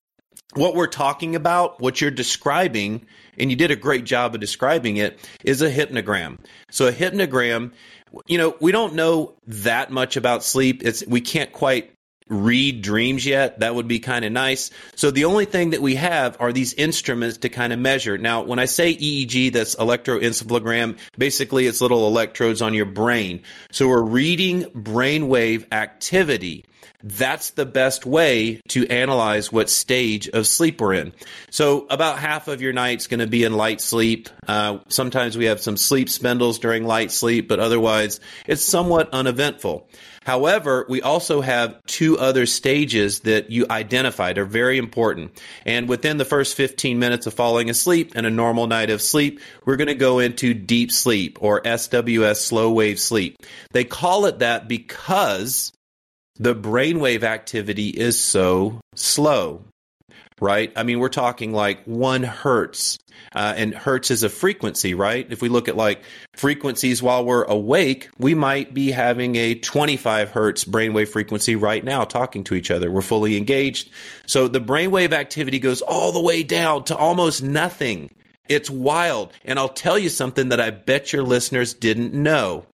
what 0.54 0.74
we're 0.74 0.88
talking 0.88 1.37
about, 1.37 1.80
what 1.80 2.00
you're 2.00 2.11
describing, 2.11 3.06
and 3.38 3.50
you 3.50 3.56
did 3.56 3.70
a 3.70 3.76
great 3.76 4.04
job 4.04 4.35
of 4.35 4.40
describing 4.40 4.96
it, 4.96 5.18
is 5.44 5.62
a 5.62 5.70
hypnogram. 5.70 6.38
So 6.70 6.88
a 6.88 6.92
hypnogram, 6.92 7.72
you 8.26 8.38
know, 8.38 8.56
we 8.61 8.72
don't 8.72 8.94
know 8.94 9.35
that 9.46 9.90
much 9.90 10.16
about 10.16 10.42
sleep. 10.42 10.83
It's 10.85 11.06
we 11.06 11.20
can't 11.20 11.52
quite 11.52 11.92
read 12.31 12.81
dreams 12.81 13.27
yet. 13.27 13.59
That 13.61 13.75
would 13.75 13.88
be 13.88 13.99
kind 13.99 14.25
of 14.25 14.33
nice. 14.33 14.71
So 14.95 15.11
the 15.11 15.27
only 15.27 15.45
thing 15.45 15.71
that 15.71 15.83
we 15.83 15.97
have 15.97 16.37
are 16.40 16.53
these 16.53 16.73
instruments 16.75 17.38
to 17.38 17.49
kind 17.49 17.73
of 17.73 17.79
measure. 17.79 18.16
Now, 18.16 18.43
when 18.43 18.59
I 18.59 18.64
say 18.64 18.95
EEG, 18.95 19.53
that's 19.53 19.75
electroencephalogram. 19.75 20.99
Basically, 21.19 21.66
it's 21.66 21.81
little 21.81 22.07
electrodes 22.07 22.62
on 22.62 22.73
your 22.73 22.87
brain. 22.87 23.43
So 23.73 23.88
we're 23.88 24.03
reading 24.03 24.64
brainwave 24.64 25.71
activity. 25.73 26.64
That's 27.03 27.51
the 27.51 27.66
best 27.66 28.05
way 28.05 28.61
to 28.69 28.87
analyze 28.88 29.51
what 29.51 29.71
stage 29.71 30.29
of 30.29 30.47
sleep 30.47 30.81
we're 30.81 30.95
in. 30.95 31.12
So 31.51 31.87
about 31.88 32.19
half 32.19 32.49
of 32.49 32.61
your 32.61 32.73
night's 32.73 33.07
going 33.07 33.21
to 33.21 33.27
be 33.27 33.45
in 33.45 33.55
light 33.55 33.81
sleep. 33.81 34.29
Uh, 34.47 34.79
sometimes 34.88 35.37
we 35.37 35.47
have 35.47 35.61
some 35.61 35.77
sleep 35.77 36.11
spindles 36.11 36.59
during 36.59 36.85
light 36.85 37.11
sleep, 37.11 37.49
but 37.49 37.61
otherwise 37.61 38.21
it's 38.47 38.64
somewhat 38.64 39.09
uneventful. 39.12 39.88
However, 40.25 40.85
we 40.88 41.01
also 41.01 41.40
have 41.40 41.83
two 41.87 42.19
other 42.19 42.45
stages 42.45 43.21
that 43.21 43.51
you 43.51 43.66
identified 43.71 44.37
are 44.37 44.45
very 44.45 44.77
important. 44.77 45.40
And 45.64 45.88
within 45.88 46.19
the 46.19 46.27
first 46.27 46.55
15 46.57 46.99
minutes 46.99 47.27
of 47.27 47.33
falling 47.33 47.71
asleep 47.71 48.12
and 48.14 48.27
a 48.27 48.31
normal 48.31 48.66
night 48.66 48.90
of 48.90 49.01
sleep, 49.01 49.40
we're 49.64 49.77
going 49.77 49.88
to 49.88 49.95
go 49.95 50.19
into 50.19 50.53
deep 50.53 50.93
sleep 50.93 51.38
or 51.40 51.62
SWS 51.62 52.37
slow 52.37 52.71
wave 52.71 53.01
sleep. 53.01 53.38
They 53.73 53.85
call 53.85 54.27
it 54.27 54.40
that 54.40 54.69
because 54.69 55.73
the 56.40 56.55
brainwave 56.55 57.22
activity 57.22 57.90
is 57.90 58.18
so 58.18 58.81
slow 58.96 59.64
right? 60.40 60.72
I 60.74 60.83
mean, 60.83 60.98
we're 60.98 61.09
talking 61.09 61.53
like 61.53 61.85
one 61.85 62.22
hertz, 62.22 62.98
uh, 63.35 63.55
and 63.57 63.74
hertz 63.74 64.11
is 64.11 64.22
a 64.22 64.29
frequency, 64.29 64.94
right? 64.94 65.26
If 65.31 65.42
we 65.42 65.48
look 65.48 65.68
at 65.68 65.76
like 65.76 66.03
frequencies 66.35 67.03
while 67.03 67.24
we're 67.24 67.44
awake, 67.44 68.09
we 68.18 68.35
might 68.35 68.72
be 68.72 68.90
having 68.90 69.37
a 69.37 69.55
25 69.55 70.31
hertz 70.31 70.64
brainwave 70.64 71.09
frequency 71.09 71.57
right 71.57 71.85
now 71.85 72.05
talking 72.05 72.44
to 72.44 72.55
each 72.55 72.70
other. 72.70 72.90
We're 72.90 73.03
fully 73.03 73.37
engaged. 73.37 73.90
So 74.26 74.48
the 74.48 74.61
brainwave 74.61 75.12
activity 75.12 75.59
goes 75.59 75.83
all 75.83 76.12
the 76.12 76.22
way 76.22 76.42
down 76.42 76.85
to 76.85 76.96
almost 76.96 77.42
nothing. 77.42 78.11
It's 78.48 78.70
wild. 78.70 79.33
And 79.44 79.59
I'll 79.59 79.68
tell 79.68 79.98
you 79.98 80.09
something 80.09 80.48
that 80.48 80.61
I 80.61 80.70
bet 80.70 81.12
your 81.12 81.22
listeners 81.22 81.74
didn't 81.74 82.14
know. 82.14 82.66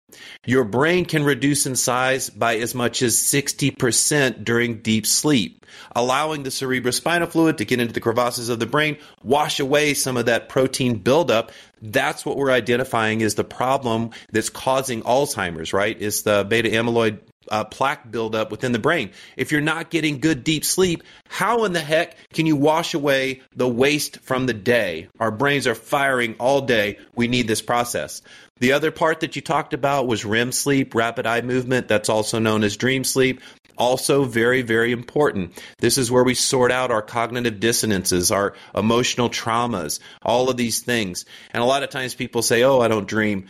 Your 0.44 0.64
brain 0.64 1.04
can 1.04 1.24
reduce 1.24 1.66
in 1.66 1.76
size 1.76 2.30
by 2.30 2.56
as 2.56 2.74
much 2.74 3.02
as 3.02 3.16
60% 3.16 4.44
during 4.44 4.80
deep 4.80 5.06
sleep, 5.06 5.66
allowing 5.94 6.42
the 6.42 6.50
cerebrospinal 6.50 7.28
fluid 7.28 7.58
to 7.58 7.64
get 7.64 7.80
into 7.80 7.92
the 7.92 8.00
crevasses 8.00 8.48
of 8.48 8.58
the 8.58 8.66
brain, 8.66 8.96
wash 9.22 9.60
away 9.60 9.94
some 9.94 10.16
of 10.16 10.26
that 10.26 10.48
protein 10.48 10.96
buildup. 10.98 11.52
That's 11.80 12.24
what 12.24 12.36
we're 12.36 12.50
identifying 12.50 13.20
is 13.20 13.34
the 13.34 13.44
problem 13.44 14.10
that's 14.32 14.50
causing 14.50 15.02
Alzheimer's, 15.02 15.72
right? 15.72 16.00
Is 16.00 16.22
the 16.22 16.44
beta 16.44 16.68
amyloid 16.70 17.20
uh, 17.50 17.64
plaque 17.64 18.10
buildup 18.10 18.50
within 18.50 18.72
the 18.72 18.78
brain. 18.78 19.10
If 19.36 19.52
you're 19.52 19.60
not 19.60 19.90
getting 19.90 20.20
good 20.20 20.44
deep 20.44 20.64
sleep, 20.64 21.02
how 21.28 21.64
in 21.64 21.72
the 21.72 21.80
heck 21.80 22.16
can 22.32 22.46
you 22.46 22.56
wash 22.56 22.94
away 22.94 23.42
the 23.54 23.68
waste 23.68 24.20
from 24.20 24.46
the 24.46 24.54
day? 24.54 25.08
Our 25.18 25.30
brains 25.30 25.66
are 25.66 25.74
firing 25.74 26.36
all 26.38 26.60
day. 26.60 26.98
We 27.14 27.28
need 27.28 27.48
this 27.48 27.62
process. 27.62 28.22
The 28.60 28.72
other 28.72 28.90
part 28.90 29.20
that 29.20 29.34
you 29.34 29.42
talked 29.42 29.74
about 29.74 30.06
was 30.06 30.24
REM 30.24 30.52
sleep, 30.52 30.94
rapid 30.94 31.26
eye 31.26 31.42
movement. 31.42 31.88
That's 31.88 32.08
also 32.08 32.38
known 32.38 32.62
as 32.62 32.76
dream 32.76 33.02
sleep. 33.02 33.40
Also, 33.76 34.22
very, 34.22 34.62
very 34.62 34.92
important. 34.92 35.60
This 35.78 35.98
is 35.98 36.10
where 36.10 36.22
we 36.22 36.34
sort 36.34 36.70
out 36.70 36.92
our 36.92 37.02
cognitive 37.02 37.58
dissonances, 37.58 38.30
our 38.30 38.54
emotional 38.74 39.28
traumas, 39.28 39.98
all 40.22 40.48
of 40.48 40.56
these 40.56 40.80
things. 40.80 41.24
And 41.52 41.62
a 41.62 41.66
lot 41.66 41.82
of 41.82 41.90
times 41.90 42.14
people 42.14 42.42
say, 42.42 42.62
Oh, 42.62 42.80
I 42.80 42.86
don't 42.86 43.08
dream. 43.08 43.46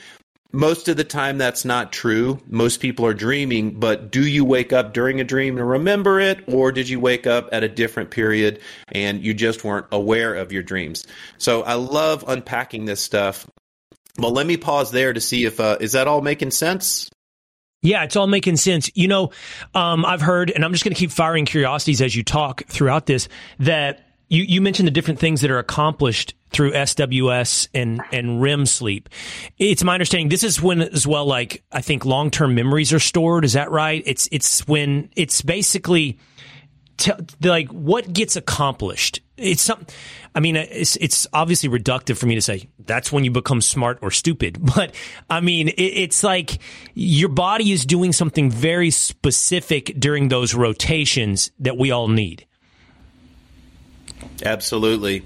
Most 0.54 0.88
of 0.88 0.96
the 0.96 1.04
time, 1.04 1.36
that's 1.36 1.64
not 1.64 1.92
true. 1.92 2.40
Most 2.46 2.80
people 2.80 3.04
are 3.04 3.12
dreaming, 3.12 3.80
but 3.80 4.12
do 4.12 4.24
you 4.24 4.44
wake 4.44 4.72
up 4.72 4.94
during 4.94 5.20
a 5.20 5.24
dream 5.24 5.58
and 5.58 5.68
remember 5.68 6.20
it, 6.20 6.44
or 6.46 6.70
did 6.70 6.88
you 6.88 7.00
wake 7.00 7.26
up 7.26 7.48
at 7.50 7.64
a 7.64 7.68
different 7.68 8.10
period 8.10 8.60
and 8.92 9.20
you 9.24 9.34
just 9.34 9.64
weren't 9.64 9.86
aware 9.90 10.34
of 10.34 10.52
your 10.52 10.62
dreams? 10.62 11.06
So 11.38 11.62
I 11.62 11.74
love 11.74 12.24
unpacking 12.28 12.84
this 12.84 13.00
stuff. 13.00 13.46
Well, 14.16 14.30
let 14.30 14.46
me 14.46 14.56
pause 14.56 14.92
there 14.92 15.12
to 15.12 15.20
see 15.20 15.44
if 15.44 15.58
uh, 15.58 15.78
is 15.80 15.92
that 15.92 16.06
all 16.06 16.22
making 16.22 16.52
sense. 16.52 17.10
Yeah, 17.82 18.04
it's 18.04 18.14
all 18.14 18.28
making 18.28 18.56
sense. 18.56 18.90
You 18.94 19.08
know, 19.08 19.30
um, 19.74 20.04
I've 20.04 20.22
heard, 20.22 20.50
and 20.50 20.64
I'm 20.64 20.72
just 20.72 20.84
going 20.84 20.94
to 20.94 20.98
keep 20.98 21.10
firing 21.10 21.46
curiosities 21.46 22.00
as 22.00 22.14
you 22.14 22.22
talk 22.22 22.62
throughout 22.68 23.06
this. 23.06 23.28
That 23.58 24.13
you 24.34 24.42
you 24.42 24.60
mentioned 24.60 24.86
the 24.86 24.92
different 24.92 25.20
things 25.20 25.40
that 25.40 25.50
are 25.50 25.58
accomplished 25.58 26.34
through 26.50 26.72
SWS 26.72 27.68
and 27.74 28.02
and 28.12 28.42
REM 28.42 28.66
sleep. 28.66 29.08
It's 29.58 29.84
my 29.84 29.94
understanding 29.94 30.28
this 30.28 30.42
is 30.42 30.60
when 30.60 30.82
as 30.82 31.06
well, 31.06 31.26
like 31.26 31.62
I 31.72 31.80
think 31.80 32.04
long 32.04 32.30
term 32.30 32.54
memories 32.54 32.92
are 32.92 33.00
stored. 33.00 33.44
Is 33.44 33.54
that 33.54 33.70
right? 33.70 34.02
It's 34.04 34.28
it's 34.32 34.66
when 34.66 35.10
it's 35.16 35.42
basically 35.42 36.18
t- 36.96 37.12
like 37.42 37.68
what 37.68 38.12
gets 38.12 38.36
accomplished. 38.36 39.20
It's 39.36 39.62
some. 39.62 39.86
I 40.34 40.40
mean, 40.40 40.56
it's 40.56 40.96
it's 40.96 41.26
obviously 41.32 41.68
reductive 41.68 42.16
for 42.16 42.26
me 42.26 42.34
to 42.34 42.42
say 42.42 42.68
that's 42.78 43.10
when 43.10 43.24
you 43.24 43.30
become 43.30 43.60
smart 43.60 43.98
or 44.02 44.10
stupid. 44.10 44.58
But 44.74 44.94
I 45.28 45.40
mean, 45.40 45.68
it, 45.68 45.80
it's 45.80 46.22
like 46.22 46.58
your 46.94 47.28
body 47.28 47.72
is 47.72 47.84
doing 47.84 48.12
something 48.12 48.50
very 48.50 48.90
specific 48.90 49.94
during 49.98 50.28
those 50.28 50.54
rotations 50.54 51.50
that 51.60 51.76
we 51.76 51.90
all 51.90 52.08
need. 52.08 52.46
Absolutely. 54.44 55.24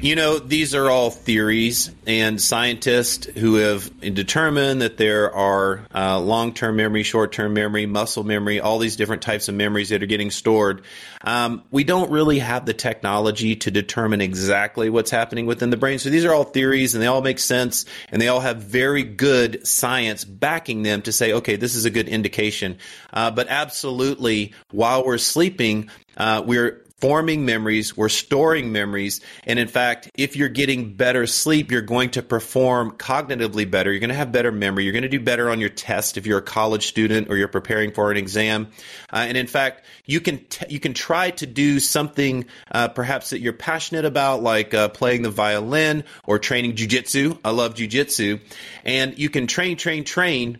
You 0.00 0.16
know, 0.16 0.38
these 0.38 0.74
are 0.74 0.90
all 0.90 1.10
theories, 1.10 1.90
and 2.06 2.38
scientists 2.38 3.24
who 3.24 3.54
have 3.54 3.90
determined 4.00 4.82
that 4.82 4.98
there 4.98 5.34
are 5.34 5.86
uh, 5.94 6.20
long 6.20 6.52
term 6.52 6.76
memory, 6.76 7.04
short 7.04 7.32
term 7.32 7.54
memory, 7.54 7.86
muscle 7.86 8.22
memory, 8.22 8.60
all 8.60 8.78
these 8.78 8.96
different 8.96 9.22
types 9.22 9.48
of 9.48 9.54
memories 9.54 9.88
that 9.88 10.02
are 10.02 10.06
getting 10.06 10.30
stored. 10.30 10.82
Um, 11.22 11.62
we 11.70 11.84
don't 11.84 12.10
really 12.10 12.40
have 12.40 12.66
the 12.66 12.74
technology 12.74 13.56
to 13.56 13.70
determine 13.70 14.20
exactly 14.20 14.90
what's 14.90 15.10
happening 15.10 15.46
within 15.46 15.70
the 15.70 15.78
brain. 15.78 15.98
So 15.98 16.10
these 16.10 16.26
are 16.26 16.34
all 16.34 16.44
theories, 16.44 16.94
and 16.94 17.02
they 17.02 17.06
all 17.06 17.22
make 17.22 17.38
sense, 17.38 17.86
and 18.10 18.20
they 18.20 18.28
all 18.28 18.40
have 18.40 18.58
very 18.58 19.04
good 19.04 19.66
science 19.66 20.24
backing 20.24 20.82
them 20.82 21.00
to 21.02 21.12
say, 21.12 21.32
okay, 21.32 21.56
this 21.56 21.74
is 21.74 21.86
a 21.86 21.90
good 21.90 22.08
indication. 22.08 22.76
Uh, 23.10 23.30
but 23.30 23.48
absolutely, 23.48 24.52
while 24.70 25.02
we're 25.06 25.16
sleeping, 25.16 25.88
uh, 26.18 26.42
we're 26.44 26.83
forming 26.98 27.44
memories, 27.44 27.96
we're 27.96 28.08
storing 28.08 28.72
memories. 28.72 29.20
And 29.44 29.58
in 29.58 29.68
fact, 29.68 30.10
if 30.16 30.36
you're 30.36 30.48
getting 30.48 30.94
better 30.94 31.26
sleep, 31.26 31.70
you're 31.70 31.82
going 31.82 32.10
to 32.10 32.22
perform 32.22 32.92
cognitively 32.92 33.70
better. 33.70 33.90
You're 33.90 34.00
going 34.00 34.08
to 34.08 34.16
have 34.16 34.32
better 34.32 34.52
memory. 34.52 34.84
You're 34.84 34.92
going 34.92 35.02
to 35.02 35.08
do 35.08 35.20
better 35.20 35.50
on 35.50 35.60
your 35.60 35.68
test 35.68 36.16
if 36.16 36.26
you're 36.26 36.38
a 36.38 36.42
college 36.42 36.86
student 36.86 37.28
or 37.28 37.36
you're 37.36 37.48
preparing 37.48 37.92
for 37.92 38.10
an 38.10 38.16
exam. 38.16 38.68
Uh, 39.12 39.24
and 39.28 39.36
in 39.36 39.46
fact, 39.46 39.84
you 40.06 40.20
can 40.20 40.38
t- 40.46 40.66
you 40.68 40.80
can 40.80 40.94
try 40.94 41.30
to 41.32 41.46
do 41.46 41.80
something 41.80 42.46
uh, 42.70 42.88
perhaps 42.88 43.30
that 43.30 43.40
you're 43.40 43.52
passionate 43.52 44.04
about, 44.04 44.42
like 44.42 44.72
uh, 44.72 44.88
playing 44.88 45.22
the 45.22 45.30
violin 45.30 46.04
or 46.26 46.38
training 46.38 46.74
jujitsu. 46.74 47.38
I 47.44 47.50
love 47.50 47.74
jujitsu, 47.74 48.40
and 48.84 49.18
you 49.18 49.30
can 49.30 49.46
train, 49.46 49.76
train, 49.76 50.04
train, 50.04 50.58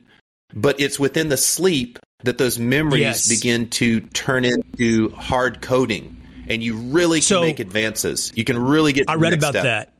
but 0.52 0.80
it's 0.80 0.98
within 0.98 1.28
the 1.28 1.36
sleep 1.36 1.98
that 2.24 2.38
those 2.38 2.58
memories 2.58 3.00
yes. 3.00 3.28
begin 3.28 3.68
to 3.68 4.00
turn 4.00 4.44
into 4.44 5.10
hard 5.10 5.60
coding 5.60 6.23
and 6.48 6.62
you 6.62 6.76
really 6.76 7.18
can 7.18 7.22
so, 7.22 7.42
make 7.42 7.60
advances. 7.60 8.32
You 8.34 8.44
can 8.44 8.58
really 8.58 8.92
get. 8.92 9.08
I 9.08 9.14
read 9.14 9.32
about 9.32 9.52
step. 9.52 9.64
that. 9.64 9.90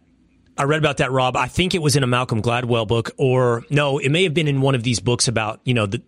I 0.57 0.65
read 0.65 0.79
about 0.79 0.99
that, 0.99 1.11
Rob. 1.11 1.37
I 1.37 1.49
think 1.49 1.75
it 1.75 1.83
was 1.83 1.97
in 1.97 2.05
a 2.05 2.07
Malcolm 2.07 2.41
Gladwell 2.41 2.87
book, 2.87 3.11
or 3.17 3.65
no, 3.71 3.99
it 3.99 4.11
may 4.11 4.23
have 4.23 4.35
been 4.35 4.47
in 4.47 4.61
one 4.61 4.77
of 4.77 4.85
these 4.85 5.01
books 5.01 5.27
about 5.27 5.61
you 5.65 5.75
know 5.75 5.87
the, 5.87 6.01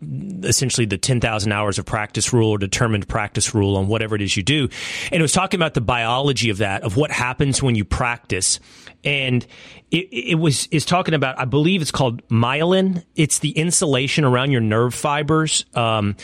essentially 0.45 0.87
the 0.87 0.99
ten 0.99 1.21
thousand 1.21 1.51
hours 1.51 1.81
of 1.81 1.85
practice 1.85 2.33
rule 2.33 2.51
or 2.51 2.59
determined 2.59 3.09
practice 3.09 3.55
rule 3.55 3.77
on 3.77 3.89
whatever 3.89 4.15
it 4.15 4.23
is 4.23 4.37
you 4.37 4.45
do, 4.45 4.69
and 5.11 5.15
it 5.15 5.23
was 5.23 5.33
talking 5.33 5.59
about 5.59 5.75
the 5.75 5.81
biology 5.81 6.51
of 6.51 6.59
that 6.59 6.83
of 6.85 6.97
what 6.97 7.11
happens 7.11 7.61
when 7.61 7.75
you 7.75 7.85
practice, 7.85 8.61
and 9.07 9.47
it, 9.93 10.09
it 10.11 10.35
was 10.35 10.67
is 10.73 10.85
talking 10.85 11.15
about 11.15 11.39
I 11.39 11.45
believe 11.45 11.81
it's 11.81 11.93
called 11.93 12.27
myelin. 12.29 13.05
It's 13.15 13.39
the 13.39 13.51
insulation 13.51 14.25
around 14.25 14.51
your 14.51 14.61
nerve 14.61 14.95
fibers. 14.95 15.65
Um, 15.75 16.17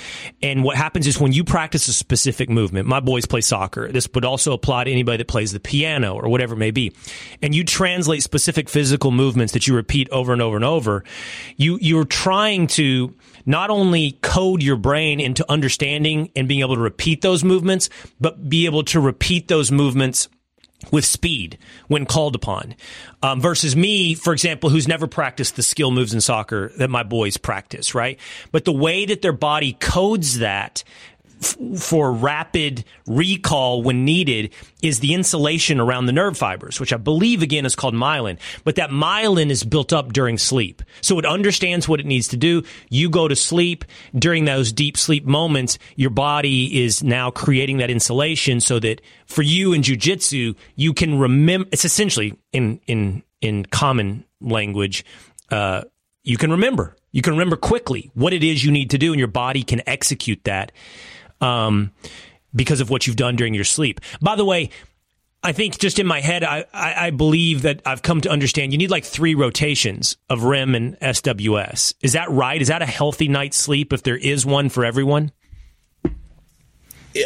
and 0.43 0.65
what 0.65 0.77
happens 0.77 1.07
is 1.07 1.19
when 1.21 1.33
you 1.33 1.45
practice 1.45 1.87
a 1.87 1.93
specific 1.93 2.51
movement, 2.51 2.89
my 2.89 2.99
boys 2.99 3.25
play 3.25 3.41
soccer. 3.41 3.91
This 3.91 4.09
would 4.13 4.25
also 4.25 4.53
apply 4.53 4.85
to 4.85 4.91
anybody 4.91 5.19
that 5.19 5.29
plays 5.29 5.53
the 5.53 5.61
piano 5.61 6.15
or 6.15 6.29
whatever 6.29 6.55
it 6.55 6.59
may 6.59 6.73
be. 6.73 6.93
And 7.41 7.55
you 7.55 7.63
translate 7.63 8.25
specific 8.25 8.69
physical 8.69 9.13
movements 9.13 9.53
that 9.53 9.69
you 9.69 9.77
repeat 9.77 10.11
over 10.11 10.33
and 10.33 10.43
over 10.43 10.57
and 10.57 10.65
over. 10.65 11.05
You 11.57 11.79
you're 11.81 12.05
trying 12.05 12.67
to 12.69 13.15
not 13.47 13.71
only 13.71 14.19
code 14.23 14.61
your 14.63 14.77
brain 14.77 15.21
into 15.21 15.49
understanding 15.51 16.33
and 16.35 16.49
being 16.49 16.61
able 16.61 16.75
to 16.75 16.81
repeat 16.81 17.23
those 17.23 17.45
movements, 17.45 17.89
but 18.21 18.49
be 18.49 18.67
able 18.67 18.83
to 18.85 19.01
repeat 19.01 19.47
those 19.47 19.71
movements 19.71 20.29
with 20.91 21.05
speed 21.05 21.59
when 21.89 22.07
called 22.07 22.35
upon. 22.35 22.75
Um, 23.23 23.41
versus 23.41 23.77
me, 23.77 24.15
for 24.15 24.33
example, 24.33 24.71
who's 24.71 24.89
never 24.89 25.07
practiced 25.07 25.57
the 25.57 25.63
skill 25.63 25.91
moves 25.91 26.13
in 26.13 26.21
soccer 26.21 26.73
that 26.79 26.91
my 26.91 27.03
boys 27.03 27.37
practice, 27.37 27.95
right? 27.95 28.19
But 28.51 28.65
the 28.65 28.73
way 28.73 29.05
that 29.05 29.23
their 29.23 29.33
body 29.33 29.75
codes 29.75 30.39
that 30.39 30.83
for 31.79 32.13
rapid 32.13 32.85
recall 33.07 33.83
when 33.83 34.05
needed 34.05 34.53
is 34.83 35.01
the 35.01 35.15
insulation 35.15 35.81
around 35.81 36.07
the 36.07 36.13
nerve 36.13 36.37
fibers, 36.37 36.81
which 36.81 36.93
I 36.93 36.97
believe 36.97 37.43
again 37.43 37.67
is 37.67 37.77
called 37.77 37.95
myelin. 37.95 38.39
But 38.65 38.77
that 38.77 38.91
myelin 38.91 39.51
is 39.51 39.65
built 39.65 39.93
up 39.93 40.13
during 40.13 40.39
sleep. 40.39 40.83
So 41.01 41.19
it 41.19 41.27
understands 41.27 41.89
what 41.89 42.01
it 42.01 42.07
needs 42.07 42.29
to 42.29 42.37
do. 42.37 42.63
You 42.91 43.11
go 43.11 43.29
to 43.29 43.37
sleep 43.37 43.85
during 44.15 44.45
those 44.45 44.73
deep 44.73 44.97
sleep 44.97 45.25
moments, 45.25 45.79
your 45.97 46.11
body 46.11 46.85
is 46.85 47.03
now 47.03 47.31
creating 47.31 47.79
that 47.79 47.91
insulation 47.91 48.61
so 48.61 48.79
that 48.81 49.01
for 49.27 49.43
you 49.43 49.73
in 49.73 49.83
jujitsu, 49.83 50.57
you 50.77 50.95
can 50.95 51.19
remember, 51.19 51.69
it's 51.73 51.85
essentially 51.85 52.37
in, 52.53 52.81
in, 52.87 53.23
in 53.41 53.65
common 53.67 54.25
language, 54.41 55.05
uh, 55.51 55.83
you 56.23 56.37
can 56.37 56.51
remember. 56.53 56.97
You 57.11 57.21
can 57.21 57.35
remember 57.35 57.57
quickly 57.57 58.11
what 58.15 58.33
it 58.33 58.43
is 58.43 58.65
you 58.65 58.71
need 58.71 58.91
to 58.91 58.99
do, 58.99 59.13
and 59.13 59.19
your 59.19 59.29
body 59.29 59.63
can 59.63 59.83
execute 59.87 60.45
that 60.45 60.73
um, 61.43 61.93
because 62.55 62.81
of 62.81 62.89
what 62.89 63.07
you've 63.07 63.17
done 63.17 63.37
during 63.37 63.55
your 63.55 63.65
sleep. 63.65 64.01
By 64.21 64.37
the 64.37 64.45
way, 64.45 64.71
I 65.43 65.53
think 65.53 65.79
just 65.79 65.99
in 65.99 66.07
my 66.07 66.21
head, 66.21 66.45
I, 66.45 66.65
I, 66.73 67.07
I, 67.07 67.11
believe 67.11 67.63
that 67.63 67.83
I've 67.85 68.03
come 68.03 68.21
to 68.21 68.31
understand 68.31 68.71
you 68.71 68.79
need 68.79 68.93
like 68.93 69.05
three 69.05 69.35
rotations 69.35 70.17
of 70.31 70.45
REM 70.45 70.77
and 70.77 70.99
SWS. 71.01 71.95
Is 72.01 72.13
that 72.13 72.31
right? 72.31 72.63
Is 72.63 72.69
that 72.69 72.81
a 72.81 72.87
healthy 72.87 73.27
night's 73.27 73.57
sleep 73.57 73.93
if 73.93 74.05
there 74.05 74.17
is 74.17 74.47
one 74.47 74.69
for 74.69 74.85
everyone? 74.85 75.33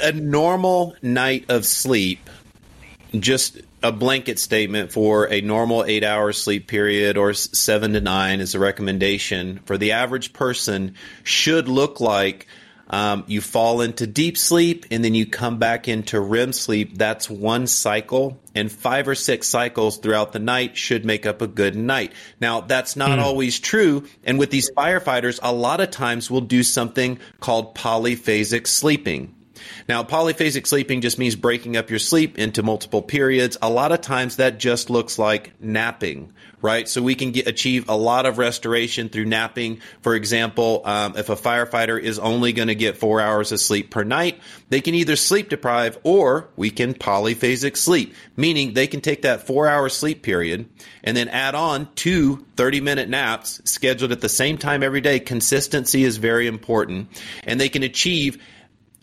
A 0.03 0.13
normal 0.13 0.97
night 1.03 1.45
of 1.51 1.67
sleep, 1.67 2.31
just 3.13 3.61
a 3.83 3.93
blanket 3.93 4.39
statement 4.39 4.93
for 4.93 5.31
a 5.31 5.43
normal 5.43 5.85
eight 5.85 6.03
hour 6.03 6.33
sleep 6.33 6.69
period 6.69 7.19
or 7.19 7.35
seven 7.35 7.93
to 7.93 8.01
nine 8.01 8.41
is 8.41 8.55
a 8.55 8.59
recommendation 8.59 9.61
for 9.67 9.77
the 9.77 9.93
average 9.93 10.33
person, 10.33 10.95
should 11.23 11.69
look 11.69 12.01
like 12.01 12.47
um, 12.89 13.25
you 13.27 13.41
fall 13.41 13.81
into 13.81 14.07
deep 14.07 14.39
sleep 14.39 14.87
and 14.91 15.05
then 15.05 15.15
you 15.15 15.27
come 15.27 15.59
back 15.59 15.89
into 15.89 16.21
REM 16.21 16.53
sleep. 16.53 16.97
That's 16.97 17.29
one 17.29 17.67
cycle, 17.67 18.41
and 18.55 18.71
five 18.71 19.09
or 19.09 19.15
six 19.15 19.49
cycles 19.49 19.99
throughout 19.99 20.33
the 20.33 20.39
night 20.39 20.77
should 20.77 21.05
make 21.05 21.27
up 21.27 21.43
a 21.43 21.47
good 21.47 21.77
night. 21.77 22.13
Now, 22.41 22.61
that's 22.63 22.97
not 22.97 23.19
mm. 23.19 23.23
always 23.23 23.61
true. 23.61 24.05
And 24.25 24.39
with 24.39 24.51
these 24.51 24.71
firefighters, 24.71 25.39
a 25.43 25.53
lot 25.53 25.81
of 25.81 25.91
times 25.91 26.31
we'll 26.31 26.41
do 26.41 26.63
something 26.63 27.19
called 27.41 27.75
polyphasic 27.75 28.67
sleeping. 28.67 29.36
Now, 29.89 30.03
polyphasic 30.03 30.67
sleeping 30.67 31.01
just 31.01 31.19
means 31.19 31.37
breaking 31.37 31.77
up 31.77 31.91
your 31.91 31.99
sleep 31.99 32.39
into 32.39 32.63
multiple 32.63 33.03
periods. 33.03 33.57
A 33.63 33.71
lot 33.71 33.93
of 33.93 34.01
times 34.01 34.37
that 34.37 34.59
just 34.59 34.91
looks 34.91 35.19
like 35.19 35.53
napping, 35.61 36.33
right? 36.61 36.89
So 36.89 37.03
we 37.03 37.15
can 37.15 37.33
get, 37.33 37.47
achieve 37.47 37.89
a 37.89 37.97
lot 37.97 38.27
of 38.27 38.39
restoration 38.39 39.09
through 39.09 39.27
napping. 39.27 39.81
For 40.03 40.15
example, 40.15 40.83
um, 40.85 41.17
if 41.17 41.29
a 41.29 41.37
firefighter 41.37 42.01
is 42.01 42.19
only 42.19 42.53
going 42.53 42.69
to 42.69 42.75
get 42.75 42.97
four 42.97 43.21
hours 43.21 43.53
of 43.53 43.61
sleep 43.61 43.91
per 43.91 44.05
night, 44.05 44.41
they 44.69 44.81
can 44.81 44.95
either 44.95 45.17
sleep 45.17 45.49
deprive 45.49 45.99
or 46.03 46.49
we 46.57 46.71
can 46.71 46.95
polyphasic 46.95 47.77
sleep, 47.77 48.15
meaning 48.37 48.75
they 48.75 48.87
can 48.87 49.01
take 49.01 49.23
that 49.23 49.47
four 49.47 49.69
hour 49.69 49.89
sleep 49.89 50.23
period 50.23 50.67
and 51.05 51.17
then 51.17 51.29
add 51.29 51.55
on 51.55 51.89
two 51.95 52.45
30 52.57 52.81
minute 52.81 53.09
naps 53.09 53.61
scheduled 53.65 54.13
at 54.13 54.21
the 54.21 54.29
same 54.29 54.59
time 54.59 54.83
every 54.83 55.01
day. 55.01 55.21
Consistency 55.21 56.05
is 56.05 56.17
very 56.17 56.47
important 56.47 57.09
and 57.45 57.61
they 57.61 57.69
can 57.69 57.83
achieve 57.83 58.43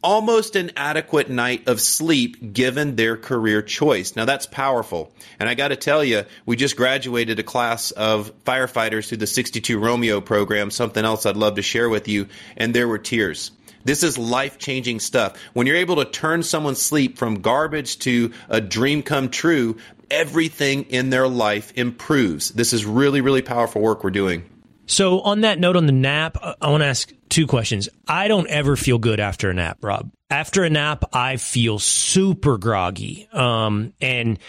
almost 0.03 0.55
an 0.55 0.71
adequate 0.75 1.29
night 1.29 1.67
of 1.67 1.79
sleep 1.79 2.53
given 2.53 2.95
their 2.95 3.17
career 3.17 3.61
choice. 3.61 4.15
Now 4.15 4.25
that's 4.25 4.45
powerful. 4.45 5.11
And 5.39 5.47
I 5.47 5.55
got 5.55 5.69
to 5.69 5.75
tell 5.75 6.03
you, 6.03 6.23
we 6.45 6.55
just 6.55 6.75
graduated 6.75 7.39
a 7.39 7.43
class 7.43 7.91
of 7.91 8.31
firefighters 8.43 9.07
through 9.07 9.19
the 9.19 9.27
62 9.27 9.79
Romeo 9.79 10.21
program, 10.21 10.69
something 10.69 11.03
else 11.03 11.25
I'd 11.25 11.37
love 11.37 11.55
to 11.55 11.61
share 11.61 11.89
with 11.89 12.07
you, 12.07 12.27
and 12.57 12.73
there 12.73 12.87
were 12.87 12.99
tears. 12.99 13.51
This 13.85 14.03
is 14.03 14.17
life 14.17 14.57
changing 14.57 14.99
stuff. 14.99 15.37
When 15.53 15.67
you're 15.67 15.75
able 15.75 15.97
to 15.97 16.05
turn 16.05 16.43
someone's 16.43 16.81
sleep 16.81 17.17
from 17.17 17.41
garbage 17.41 17.99
to 17.99 18.31
a 18.47 18.61
dream 18.61 19.03
come 19.03 19.29
true, 19.29 19.77
everything 20.09 20.83
in 20.83 21.09
their 21.09 21.27
life 21.27 21.73
improves. 21.75 22.49
This 22.49 22.71
is 22.71 22.85
really, 22.85 23.21
really 23.21 23.41
powerful 23.41 23.81
work 23.81 24.03
we're 24.03 24.11
doing. 24.11 24.49
So, 24.85 25.21
on 25.21 25.41
that 25.41 25.59
note, 25.59 25.75
on 25.75 25.85
the 25.85 25.93
nap, 25.93 26.37
I 26.41 26.69
want 26.69 26.81
to 26.81 26.87
ask 26.87 27.11
two 27.29 27.47
questions. 27.47 27.89
I 28.07 28.27
don't 28.27 28.47
ever 28.47 28.75
feel 28.75 28.99
good 28.99 29.19
after 29.19 29.49
a 29.49 29.53
nap, 29.53 29.77
Rob. 29.81 30.11
After 30.29 30.63
a 30.63 30.69
nap, 30.69 31.05
I 31.13 31.37
feel 31.37 31.79
super 31.79 32.57
groggy. 32.57 33.27
Um, 33.31 33.93
and 34.01 34.39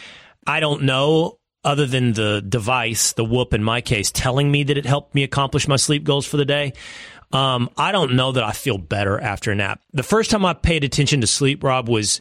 I 0.46 0.60
don't 0.60 0.82
know, 0.82 1.38
other 1.62 1.86
than 1.86 2.12
the 2.12 2.42
device, 2.46 3.12
the 3.12 3.24
whoop 3.24 3.54
in 3.54 3.62
my 3.62 3.80
case, 3.80 4.10
telling 4.10 4.50
me 4.50 4.64
that 4.64 4.76
it 4.76 4.86
helped 4.86 5.14
me 5.14 5.22
accomplish 5.22 5.68
my 5.68 5.76
sleep 5.76 6.04
goals 6.04 6.26
for 6.26 6.36
the 6.36 6.44
day. 6.44 6.72
Um, 7.32 7.70
I 7.76 7.90
don't 7.90 8.14
know 8.14 8.32
that 8.32 8.44
I 8.44 8.52
feel 8.52 8.78
better 8.78 9.20
after 9.20 9.50
a 9.50 9.54
nap. 9.54 9.80
The 9.92 10.02
first 10.02 10.30
time 10.30 10.44
I 10.44 10.52
paid 10.52 10.84
attention 10.84 11.20
to 11.20 11.26
sleep, 11.26 11.64
Rob, 11.64 11.88
was 11.88 12.20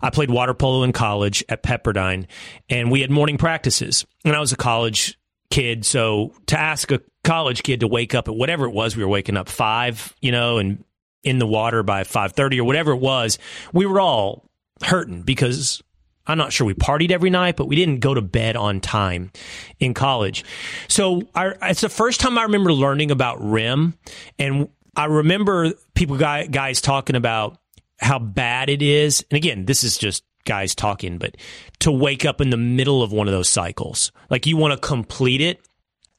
I 0.00 0.10
played 0.10 0.30
water 0.30 0.54
polo 0.54 0.82
in 0.82 0.92
college 0.92 1.44
at 1.48 1.62
Pepperdine, 1.62 2.26
and 2.68 2.90
we 2.90 3.00
had 3.00 3.10
morning 3.10 3.38
practices. 3.38 4.04
And 4.24 4.36
I 4.36 4.40
was 4.40 4.52
a 4.52 4.56
college 4.56 5.18
kid, 5.52 5.84
so 5.84 6.32
to 6.46 6.58
ask 6.58 6.90
a 6.90 7.00
college 7.24 7.62
kid 7.62 7.80
to 7.80 7.86
wake 7.86 8.14
up 8.14 8.26
at 8.26 8.34
whatever 8.34 8.64
it 8.64 8.72
was 8.72 8.96
we 8.96 9.04
were 9.04 9.08
waking 9.08 9.36
up 9.36 9.48
five 9.48 10.14
you 10.20 10.32
know 10.32 10.58
and 10.58 10.84
in 11.22 11.38
the 11.38 11.46
water 11.46 11.82
by 11.82 12.02
5.30 12.02 12.58
or 12.58 12.64
whatever 12.64 12.92
it 12.92 12.96
was 12.96 13.38
we 13.72 13.86
were 13.86 14.00
all 14.00 14.44
hurting 14.82 15.22
because 15.22 15.80
i'm 16.26 16.36
not 16.36 16.52
sure 16.52 16.66
we 16.66 16.74
partied 16.74 17.12
every 17.12 17.30
night 17.30 17.54
but 17.56 17.68
we 17.68 17.76
didn't 17.76 18.00
go 18.00 18.12
to 18.12 18.22
bed 18.22 18.56
on 18.56 18.80
time 18.80 19.30
in 19.78 19.94
college. 19.94 20.44
So 20.88 21.22
it's 21.36 21.80
the 21.80 21.88
first 21.88 22.18
time 22.18 22.38
i 22.38 22.42
remember 22.42 22.72
learning 22.72 23.10
about 23.10 23.36
rem. 23.40 23.94
And 24.38 24.68
i 24.96 25.04
remember 25.04 25.72
people 25.94 26.16
guys 26.16 26.80
talking 26.80 27.14
about 27.14 27.58
how 28.00 28.18
bad 28.18 28.68
it 28.68 28.82
is. 28.82 29.24
And 29.30 29.36
again 29.36 29.64
this 29.64 29.84
is 29.84 29.96
just 29.96 30.24
guys 30.44 30.74
talking 30.74 31.18
but 31.18 31.36
to 31.78 31.90
wake 31.90 32.24
up 32.24 32.40
in 32.40 32.50
the 32.50 32.56
middle 32.56 33.02
of 33.02 33.12
one 33.12 33.28
of 33.28 33.32
those 33.32 33.48
cycles 33.48 34.12
like 34.30 34.46
you 34.46 34.56
want 34.56 34.72
to 34.72 34.86
complete 34.86 35.40
it 35.40 35.60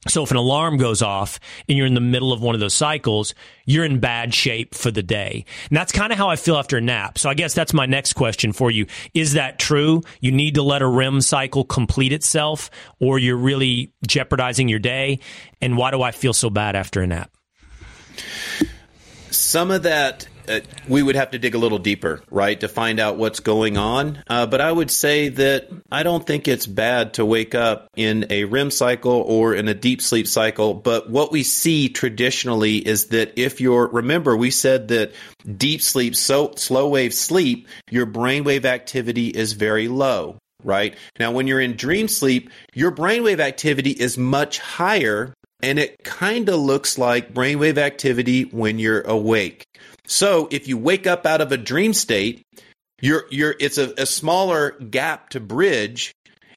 so 0.07 0.23
if 0.23 0.31
an 0.31 0.37
alarm 0.37 0.77
goes 0.77 1.01
off 1.01 1.39
and 1.69 1.77
you're 1.77 1.87
in 1.87 1.93
the 1.93 2.01
middle 2.01 2.33
of 2.33 2.41
one 2.41 2.55
of 2.55 2.61
those 2.61 2.73
cycles, 2.73 3.33
you're 3.65 3.85
in 3.85 3.99
bad 3.99 4.33
shape 4.33 4.75
for 4.75 4.91
the 4.91 5.03
day. 5.03 5.45
And 5.69 5.77
that's 5.77 5.93
kind 5.93 6.11
of 6.11 6.17
how 6.17 6.29
I 6.29 6.35
feel 6.35 6.57
after 6.57 6.77
a 6.77 6.81
nap. 6.81 7.17
So 7.17 7.29
I 7.29 7.33
guess 7.33 7.53
that's 7.53 7.73
my 7.73 7.85
next 7.85 8.13
question 8.13 8.51
for 8.51 8.69
you. 8.69 8.85
Is 9.13 9.33
that 9.33 9.59
true? 9.59 10.01
You 10.19 10.31
need 10.31 10.55
to 10.55 10.63
let 10.63 10.81
a 10.81 10.87
REM 10.87 11.21
cycle 11.21 11.63
complete 11.63 12.11
itself 12.11 12.69
or 12.99 13.17
you're 13.17 13.37
really 13.37 13.93
jeopardizing 14.05 14.67
your 14.67 14.79
day? 14.79 15.19
And 15.61 15.77
why 15.77 15.91
do 15.91 16.01
I 16.01 16.11
feel 16.11 16.33
so 16.33 16.49
bad 16.49 16.75
after 16.75 17.01
a 17.01 17.07
nap? 17.07 17.31
Some 19.31 19.71
of 19.71 19.83
that 19.83 20.27
uh, 20.47 20.59
we 20.87 21.01
would 21.01 21.15
have 21.15 21.31
to 21.31 21.39
dig 21.39 21.55
a 21.55 21.57
little 21.57 21.79
deeper, 21.79 22.21
right, 22.29 22.59
to 22.59 22.67
find 22.67 22.99
out 22.99 23.17
what's 23.17 23.39
going 23.39 23.77
on. 23.77 24.23
Uh, 24.27 24.45
but 24.45 24.61
I 24.61 24.71
would 24.71 24.91
say 24.91 25.29
that 25.29 25.69
I 25.91 26.03
don't 26.03 26.25
think 26.25 26.47
it's 26.47 26.65
bad 26.65 27.15
to 27.15 27.25
wake 27.25 27.55
up 27.55 27.87
in 27.95 28.27
a 28.29 28.45
REM 28.45 28.71
cycle 28.71 29.21
or 29.21 29.53
in 29.53 29.67
a 29.67 29.73
deep 29.73 30.01
sleep 30.01 30.27
cycle. 30.27 30.73
But 30.73 31.09
what 31.09 31.31
we 31.31 31.43
see 31.43 31.89
traditionally 31.89 32.77
is 32.77 33.07
that 33.07 33.39
if 33.39 33.61
you're, 33.61 33.87
remember, 33.87 34.35
we 34.35 34.51
said 34.51 34.89
that 34.89 35.13
deep 35.57 35.81
sleep, 35.81 36.15
so 36.15 36.53
slow 36.55 36.89
wave 36.89 37.13
sleep, 37.13 37.67
your 37.89 38.05
brainwave 38.05 38.65
activity 38.65 39.27
is 39.27 39.53
very 39.53 39.87
low. 39.87 40.37
Right 40.65 40.95
now, 41.19 41.31
when 41.31 41.45
you're 41.45 41.59
in 41.59 41.75
dream 41.75 42.07
sleep, 42.07 42.49
your 42.73 42.93
brainwave 42.93 43.41
activity 43.41 43.91
is 43.91 44.17
much 44.17 44.59
higher 44.59 45.33
and 45.61 45.79
it 45.79 46.03
kind 46.03 46.49
of 46.49 46.59
looks 46.59 46.97
like 46.97 47.33
brainwave 47.33 47.77
activity 47.77 48.43
when 48.43 48.79
you're 48.79 49.01
awake. 49.01 49.65
So 50.05 50.47
if 50.51 50.67
you 50.67 50.77
wake 50.77 51.07
up 51.07 51.25
out 51.25 51.41
of 51.41 51.51
a 51.51 51.57
dream 51.57 51.93
state, 51.93 52.43
you're 53.01 53.25
you're 53.29 53.55
it's 53.59 53.77
a, 53.77 53.93
a 53.97 54.05
smaller 54.05 54.71
gap 54.71 55.29
to 55.29 55.39
bridge 55.39 56.13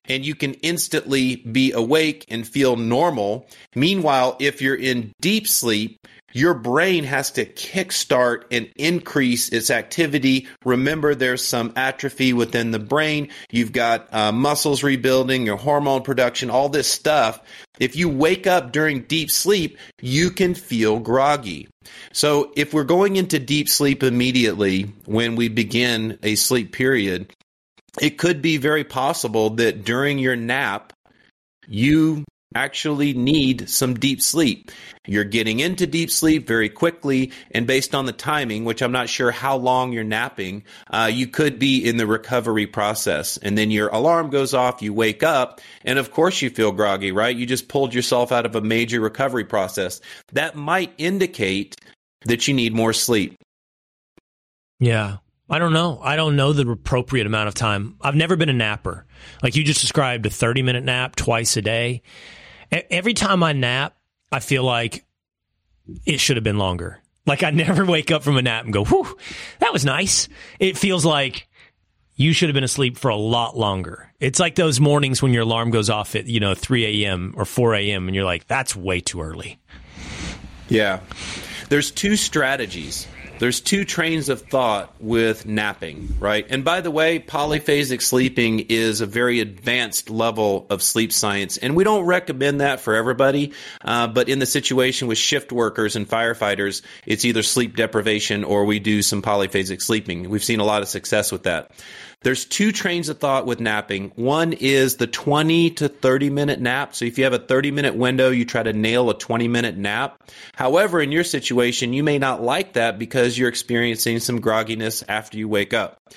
and 0.09 0.25
you 0.25 0.35
can 0.35 0.55
instantly 0.55 1.37
be 1.37 1.73
awake 1.73 2.25
and 2.29 2.47
feel 2.47 2.77
normal. 2.77 3.49
Meanwhile, 3.75 4.37
if 4.41 4.63
you're 4.63 4.77
in 4.77 5.13
deep 5.21 5.49
sleep, 5.49 5.99
your 6.37 6.53
brain 6.53 7.03
has 7.05 7.31
to 7.31 7.47
kickstart 7.47 8.43
and 8.51 8.71
increase 8.77 9.49
its 9.49 9.71
activity. 9.71 10.47
Remember, 10.67 11.15
there's 11.15 11.43
some 11.43 11.73
atrophy 11.77 12.35
within 12.35 12.73
the 12.73 12.79
brain. 12.79 13.31
You've 13.51 13.73
got 13.73 14.13
uh, 14.13 14.33
muscles 14.33 14.83
rebuilding, 14.83 15.47
your 15.47 15.57
hormone 15.57 16.03
production, 16.03 16.51
all 16.51 16.69
this 16.69 16.89
stuff. 16.89 17.41
If 17.81 17.97
you 17.97 18.11
wake 18.11 18.47
up 18.47 18.71
during 18.71 19.05
deep 19.05 19.31
sleep, 19.31 19.79
you 20.03 20.31
can 20.31 20.55
feel 20.55 21.01
groggy. 21.01 21.69
So 22.13 22.53
if 22.55 22.75
we're 22.75 22.85
going 22.85 23.17
into 23.17 23.39
deep 23.39 23.71
sleep 23.71 24.03
immediately 24.03 24.93
when 25.07 25.37
we 25.37 25.49
begin 25.49 26.19
a 26.23 26.35
sleep 26.35 26.71
period, 26.71 27.33
it 27.99 28.19
could 28.19 28.43
be 28.43 28.59
very 28.59 28.85
possible 28.85 29.51
that 29.51 29.87
during 29.87 30.19
your 30.19 30.37
nap, 30.37 30.93
you 31.67 32.25
actually 32.57 33.13
need 33.13 33.69
some 33.69 33.95
deep 33.95 34.23
sleep. 34.23 34.71
You're 35.07 35.25
getting 35.25 35.61
into 35.61 35.87
deep 35.87 36.11
sleep 36.11 36.47
very 36.47 36.69
quickly, 36.69 37.33
and 37.53 37.67
based 37.67 37.95
on 37.95 38.07
the 38.07 38.13
timing, 38.13 38.65
which 38.65 38.83
I'm 38.83 38.93
not 38.93 39.09
sure 39.09 39.31
how 39.31 39.57
long 39.57 39.93
you're 39.93 40.05
napping, 40.05 40.65
uh, 40.91 41.11
you 41.13 41.27
could 41.27 41.59
be 41.59 41.87
in 41.87 41.99
the 41.99 42.07
recovery 42.07 42.67
process. 42.67 43.37
And 43.37 43.57
then 43.57 43.71
your 43.71 43.89
alarm 43.89 44.31
goes 44.31 44.55
off, 44.55 44.83
you 44.83 44.93
wake 44.93 45.23
up, 45.23 45.61
and 45.85 45.99
of 45.99 46.11
course 46.11 46.43
you 46.43 46.51
feel 46.51 46.73
groggy, 46.73 47.13
right? 47.13 47.37
You 47.37 47.47
just 47.47 47.69
pulled 47.69 47.95
yourself 47.95 48.33
out 48.33 48.47
of 48.47 48.57
a 48.57 48.61
major 48.61 49.01
recovery 49.01 49.45
process. 49.45 50.01
That 50.33 50.57
might 50.57 50.93
indicate 50.99 51.77
that 52.25 52.49
you 52.49 52.55
need 52.55 52.75
more 52.75 52.93
sleep. 52.93 53.37
Yeah. 54.81 55.19
I 55.49 55.61
don't 55.61 55.73
know. 55.73 56.01
I 56.03 56.17
don't 56.17 56.35
know 56.35 56.53
the 56.53 56.69
appropriate 56.69 57.27
amount 57.27 57.49
of 57.49 57.55
time. 57.55 57.97
I've 58.01 58.17
never 58.17 58.35
been 58.35 58.49
a 58.49 58.53
napper. 58.55 59.07
Like 59.43 59.55
you 59.55 59.63
just 59.63 59.81
described, 59.81 60.27
a 60.27 60.31
30 60.31 60.63
minute 60.63 60.85
nap 60.85 61.15
twice 61.15 61.57
a 61.57 61.63
day. 61.63 62.03
Every 62.71 63.15
time 63.15 63.43
I 63.43 63.53
nap, 63.53 63.97
I 64.33 64.41
feel 64.41 64.65
like 64.65 65.05
it 66.05 66.21
should 66.21 66.37
have 66.37 66.45
been 66.45 66.59
longer. 66.59 67.01
Like 67.27 67.43
I 67.43 67.51
never 67.53 67.85
wake 67.85 68.11
up 68.11 68.23
from 68.23 68.37
a 68.37 68.43
nap 68.43 68.65
and 68.65 68.73
go, 68.73 68.85
whew, 68.85 69.17
that 69.61 69.73
was 69.73 69.85
nice. 69.85 70.29
It 70.59 70.77
feels 70.77 71.05
like 71.05 71.49
you 72.15 72.33
should 72.33 72.49
have 72.49 72.55
been 72.55 72.65
asleep 72.65 72.97
for 72.97 73.09
a 73.09 73.17
lot 73.17 73.57
longer. 73.57 74.11
It's 74.21 74.41
like 74.41 74.55
those 74.55 74.81
mornings 74.81 75.21
when 75.23 75.35
your 75.35 75.43
alarm 75.43 75.71
goes 75.71 75.91
off 75.91 76.17
at, 76.17 76.27
you 76.27 76.41
know, 76.41 76.55
3 76.55 77.05
a.m. 77.05 77.35
or 77.37 77.45
4 77.45 77.75
a.m. 77.75 78.09
and 78.09 78.15
you're 78.15 78.25
like, 78.25 78.47
that's 78.47 78.75
way 78.75 79.01
too 79.01 79.21
early. 79.21 79.59
Yeah. 80.69 81.01
There's 81.69 81.91
two 81.91 82.17
strategies 82.17 83.07
there's 83.39 83.61
two 83.61 83.85
trains 83.85 84.29
of 84.29 84.43
thought 84.43 84.95
with 85.01 85.47
napping, 85.47 86.17
right? 86.19 86.47
And 86.49 86.65
by 86.65 86.81
the 86.81 86.91
way, 86.91 87.19
polyphasic 87.19 88.01
sleeping 88.01 88.61
is 88.69 89.01
a 89.01 89.07
very 89.07 89.41
advanced 89.41 90.09
level 90.09 90.67
of 90.71 90.83
sleep 90.83 91.13
science, 91.13 91.57
and 91.57 91.77
we 91.77 91.85
don't 91.85 92.07
recommend 92.07 92.61
that 92.61 92.81
for 92.81 92.95
everybody. 92.95 93.53
Uh, 93.85 94.07
but 94.07 94.29
in 94.29 94.39
the 94.39 94.47
situation 94.47 95.09
with 95.09 95.19
shift 95.19 95.53
workers 95.53 95.97
and 95.97 96.09
firefighters, 96.09 96.83
it's 97.05 97.25
either 97.25 97.43
sleep 97.43 97.77
deprivation 97.77 98.45
or 98.45 98.65
we 98.65 98.79
do 98.79 99.03
some 99.03 99.23
polyphasic 99.23 99.83
sleeping. 99.83 100.31
We've 100.31 100.45
seen 100.45 100.61
a 100.61 100.65
lot 100.65 100.83
of 100.83 100.89
success 100.89 101.31
with 101.31 101.45
that. 101.45 101.71
There's 102.23 102.45
two 102.45 102.73
trains 102.73 103.09
of 103.09 103.19
thought 103.19 103.47
with 103.47 103.61
napping. 103.61 104.11
One 104.17 104.53
is 104.53 104.97
the 104.97 105.07
20 105.07 105.71
to 105.71 105.89
30 105.89 106.31
minute 106.31 106.61
nap. 106.61 106.95
So 106.95 107.05
if 107.05 107.19
you 107.19 107.25
have 107.25 107.33
a 107.33 107.39
30 107.39 107.71
minute 107.71 107.95
window, 107.95 108.31
you 108.31 108.45
try 108.45 108.65
to 108.65 108.73
nail 108.73 109.11
a 109.11 109.15
20 109.17 109.47
minute 109.47 109.77
nap. 109.77 110.21
However, 110.55 111.01
in 111.01 111.13
your 111.13 111.23
situation, 111.23 111.93
you 111.93 112.03
may 112.03 112.19
not 112.19 112.43
like 112.43 112.73
that 112.73 112.99
because 112.99 113.26
you're 113.35 113.49
experiencing 113.49 114.21
some 114.21 114.41
grogginess 114.41 115.03
after 115.09 115.39
you 115.39 115.49
wake 115.49 115.73
up. 115.73 116.13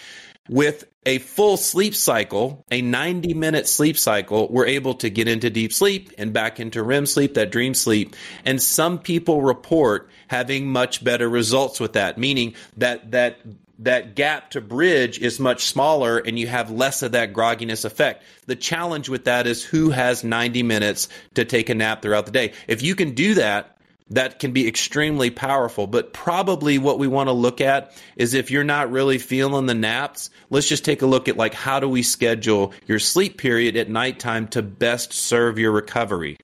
With 0.50 0.86
a 1.06 1.20
full 1.20 1.58
sleep 1.58 1.96
cycle, 1.96 2.66
a 2.72 2.82
90 2.82 3.34
minute 3.34 3.68
sleep 3.68 3.98
cycle, 3.98 4.48
we're 4.50 4.66
able 4.66 4.96
to 4.96 5.10
get 5.10 5.28
into 5.28 5.50
deep 5.50 5.72
sleep 5.72 6.12
and 6.18 6.34
back 6.34 6.60
into 6.60 6.84
REM 6.84 7.06
sleep, 7.06 7.36
that 7.36 7.52
dream 7.52 7.74
sleep. 7.74 8.16
And 8.46 8.62
some 8.62 9.00
people 9.00 9.42
report 9.42 10.10
having 10.28 10.68
much 10.68 11.04
better 11.04 11.30
results 11.30 11.80
with 11.80 11.94
that, 11.94 12.18
meaning 12.18 12.56
that, 12.78 13.12
that 13.12 13.40
that 13.80 14.14
gap 14.14 14.52
to 14.52 14.62
bridge 14.62 15.20
is 15.20 15.40
much 15.40 15.66
smaller 15.66 16.18
and 16.18 16.38
you 16.38 16.48
have 16.48 16.70
less 16.70 17.02
of 17.02 17.14
that 17.14 17.34
grogginess 17.34 17.86
effect. 17.86 18.24
The 18.46 18.56
challenge 18.58 19.08
with 19.08 19.24
that 19.24 19.48
is 19.48 19.64
who 19.64 19.90
has 19.90 20.24
90 20.24 20.64
minutes 20.64 21.08
to 21.36 21.46
take 21.46 21.70
a 21.70 21.76
nap 21.76 22.02
throughout 22.02 22.26
the 22.26 22.32
day. 22.32 22.54
If 22.68 22.84
you 22.84 22.94
can 22.94 23.16
do 23.16 23.36
that, 23.36 23.79
that 24.10 24.40
can 24.40 24.52
be 24.52 24.68
extremely 24.68 25.30
powerful. 25.30 25.88
But 25.88 26.14
probably 26.14 26.78
what 26.78 27.00
we 27.00 27.08
want 27.08 27.28
to 27.28 27.34
look 27.34 27.62
at 27.62 27.96
is 28.16 28.34
if 28.34 28.52
you're 28.52 28.64
not 28.64 28.92
really 28.92 29.18
feeling 29.18 29.66
the 29.66 29.74
naps, 29.74 30.30
let's 30.50 30.68
just 30.68 30.86
take 30.86 31.02
a 31.02 31.06
look 31.06 31.28
at 31.28 31.38
like 31.38 31.54
how 31.54 31.80
do 31.80 31.88
we 31.88 32.04
schedule 32.04 32.74
your 32.88 33.00
sleep 33.00 33.38
period 33.38 33.76
at 33.78 33.90
nighttime 33.90 34.48
to 34.50 34.62
best 34.62 35.14
serve 35.14 35.60
your 35.60 35.72
recovery. 35.72 36.38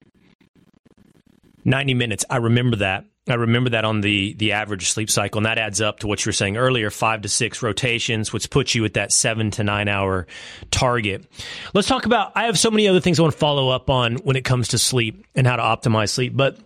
90 1.64 1.94
minutes. 1.96 2.26
I 2.30 2.38
remember 2.38 2.78
that. 2.78 3.06
I 3.28 3.34
remember 3.34 3.72
that 3.72 3.86
on 3.86 4.02
the 4.02 4.36
the 4.36 4.52
average 4.52 4.92
sleep 4.92 5.10
cycle, 5.10 5.40
and 5.40 5.48
that 5.48 5.58
adds 5.58 5.82
up 5.82 6.02
to 6.02 6.08
what 6.08 6.24
you 6.24 6.30
were 6.30 6.34
saying 6.34 6.58
earlier: 6.58 6.92
five 6.92 7.24
to 7.24 7.30
six 7.30 7.64
rotations, 7.64 8.32
which 8.32 8.52
puts 8.52 8.76
you 8.76 8.86
at 8.86 8.94
that 8.94 9.12
seven 9.12 9.50
to 9.52 9.64
nine 9.64 9.88
hour 9.88 10.28
target. 10.70 11.26
Let's 11.74 11.88
talk 11.88 12.06
about. 12.06 12.34
I 12.36 12.46
have 12.46 12.60
so 12.60 12.70
many 12.70 12.88
other 12.88 13.00
things 13.00 13.18
I 13.18 13.24
want 13.24 13.34
to 13.34 13.40
follow 13.40 13.70
up 13.70 13.90
on 13.90 14.18
when 14.18 14.36
it 14.36 14.46
comes 14.46 14.68
to 14.70 14.78
sleep 14.78 15.26
and 15.34 15.48
how 15.48 15.56
to 15.56 15.64
optimize 15.64 16.10
sleep, 16.10 16.38
but 16.38 16.60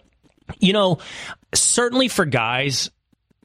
you 0.60 0.74
know, 0.74 1.00
certainly 1.54 2.08
for 2.08 2.26
guys, 2.26 2.90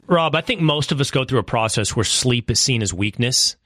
Rob, 0.06 0.34
I 0.34 0.40
think 0.40 0.60
most 0.60 0.92
of 0.92 1.00
us 1.00 1.10
go 1.10 1.24
through 1.24 1.38
a 1.40 1.44
process 1.44 1.94
where 1.94 2.04
sleep 2.04 2.50
is 2.50 2.60
seen 2.60 2.82
as 2.82 2.92
weakness. 2.92 3.56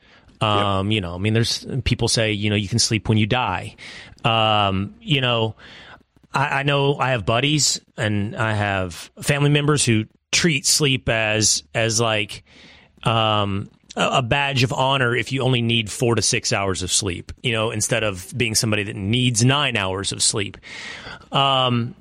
Um, 0.40 0.90
yep. 0.90 0.94
You 0.94 1.00
know, 1.00 1.14
I 1.14 1.18
mean, 1.18 1.32
there's 1.32 1.66
people 1.84 2.08
say 2.08 2.32
you 2.32 2.50
know 2.50 2.56
you 2.56 2.68
can 2.68 2.78
sleep 2.78 3.08
when 3.08 3.18
you 3.18 3.26
die. 3.26 3.76
Um, 4.24 4.94
you 5.00 5.20
know 5.20 5.56
I, 6.32 6.60
I 6.60 6.62
know 6.62 6.96
I 6.96 7.10
have 7.10 7.26
buddies 7.26 7.80
and 7.96 8.36
I 8.36 8.52
have 8.52 9.10
family 9.22 9.50
members 9.50 9.84
who 9.84 10.06
treat 10.32 10.66
sleep 10.66 11.08
as 11.08 11.62
as 11.74 12.00
like 12.00 12.44
um, 13.04 13.70
a 13.96 14.22
badge 14.22 14.62
of 14.62 14.72
honor 14.72 15.14
if 15.14 15.32
you 15.32 15.42
only 15.42 15.62
need 15.62 15.90
four 15.90 16.14
to 16.14 16.22
six 16.22 16.52
hours 16.52 16.82
of 16.82 16.92
sleep, 16.92 17.32
you 17.42 17.52
know, 17.52 17.70
instead 17.70 18.04
of 18.04 18.32
being 18.36 18.54
somebody 18.54 18.84
that 18.84 18.96
needs 18.96 19.44
nine 19.44 19.76
hours 19.76 20.12
of 20.12 20.22
sleep. 20.22 20.58
Um, 21.32 21.94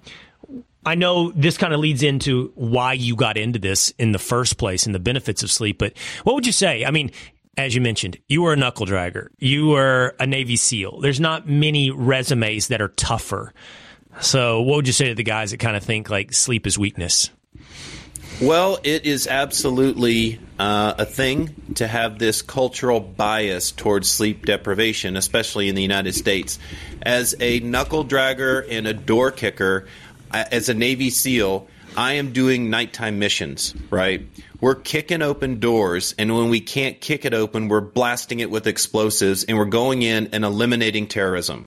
I 0.87 0.95
know 0.95 1.31
this 1.31 1.57
kind 1.57 1.73
of 1.73 1.79
leads 1.79 2.01
into 2.01 2.51
why 2.55 2.93
you 2.93 3.15
got 3.15 3.37
into 3.37 3.59
this 3.59 3.93
in 3.99 4.11
the 4.11 4.19
first 4.19 4.57
place 4.57 4.85
and 4.85 4.95
the 4.95 4.99
benefits 4.99 5.43
of 5.43 5.51
sleep, 5.51 5.77
but 5.77 5.93
what 6.23 6.33
would 6.33 6.45
you 6.45 6.51
say? 6.51 6.85
I 6.85 6.91
mean, 6.91 7.11
as 7.57 7.75
you 7.75 7.81
mentioned, 7.81 8.17
you 8.27 8.41
were 8.41 8.53
a 8.53 8.55
knuckle 8.55 8.85
dragger, 8.85 9.27
you 9.37 9.67
were 9.67 10.15
a 10.19 10.25
Navy 10.25 10.55
SEAL. 10.55 11.01
There's 11.01 11.19
not 11.19 11.47
many 11.47 11.91
resumes 11.91 12.69
that 12.69 12.81
are 12.81 12.89
tougher 12.89 13.53
so, 14.21 14.61
what 14.61 14.77
would 14.77 14.87
you 14.87 14.93
say 14.93 15.09
to 15.09 15.15
the 15.15 15.23
guys 15.23 15.51
that 15.51 15.57
kind 15.57 15.77
of 15.77 15.83
think 15.83 16.09
like 16.09 16.33
sleep 16.33 16.65
is 16.65 16.77
weakness? 16.77 17.29
Well, 18.41 18.79
it 18.83 19.05
is 19.05 19.27
absolutely 19.27 20.39
uh, 20.59 20.93
a 20.97 21.05
thing 21.05 21.73
to 21.75 21.87
have 21.87 22.19
this 22.19 22.41
cultural 22.41 22.99
bias 22.99 23.71
towards 23.71 24.09
sleep 24.09 24.45
deprivation, 24.45 25.17
especially 25.17 25.69
in 25.69 25.75
the 25.75 25.81
United 25.81 26.13
States. 26.13 26.59
As 27.01 27.35
a 27.39 27.59
knuckle 27.61 28.05
dragger 28.05 28.65
and 28.69 28.87
a 28.87 28.93
door 28.93 29.31
kicker, 29.31 29.87
as 30.31 30.69
a 30.69 30.73
Navy 30.73 31.09
SEAL, 31.09 31.67
I 31.95 32.13
am 32.13 32.33
doing 32.33 32.69
nighttime 32.69 33.19
missions, 33.19 33.73
right? 33.89 34.27
We're 34.61 34.75
kicking 34.75 35.21
open 35.21 35.59
doors, 35.59 36.15
and 36.17 36.35
when 36.35 36.49
we 36.49 36.59
can't 36.59 36.99
kick 36.99 37.25
it 37.25 37.33
open, 37.33 37.67
we're 37.67 37.81
blasting 37.81 38.39
it 38.39 38.49
with 38.49 38.67
explosives, 38.67 39.43
and 39.43 39.57
we're 39.57 39.65
going 39.65 40.01
in 40.01 40.27
and 40.33 40.43
eliminating 40.43 41.07
terrorism. 41.07 41.65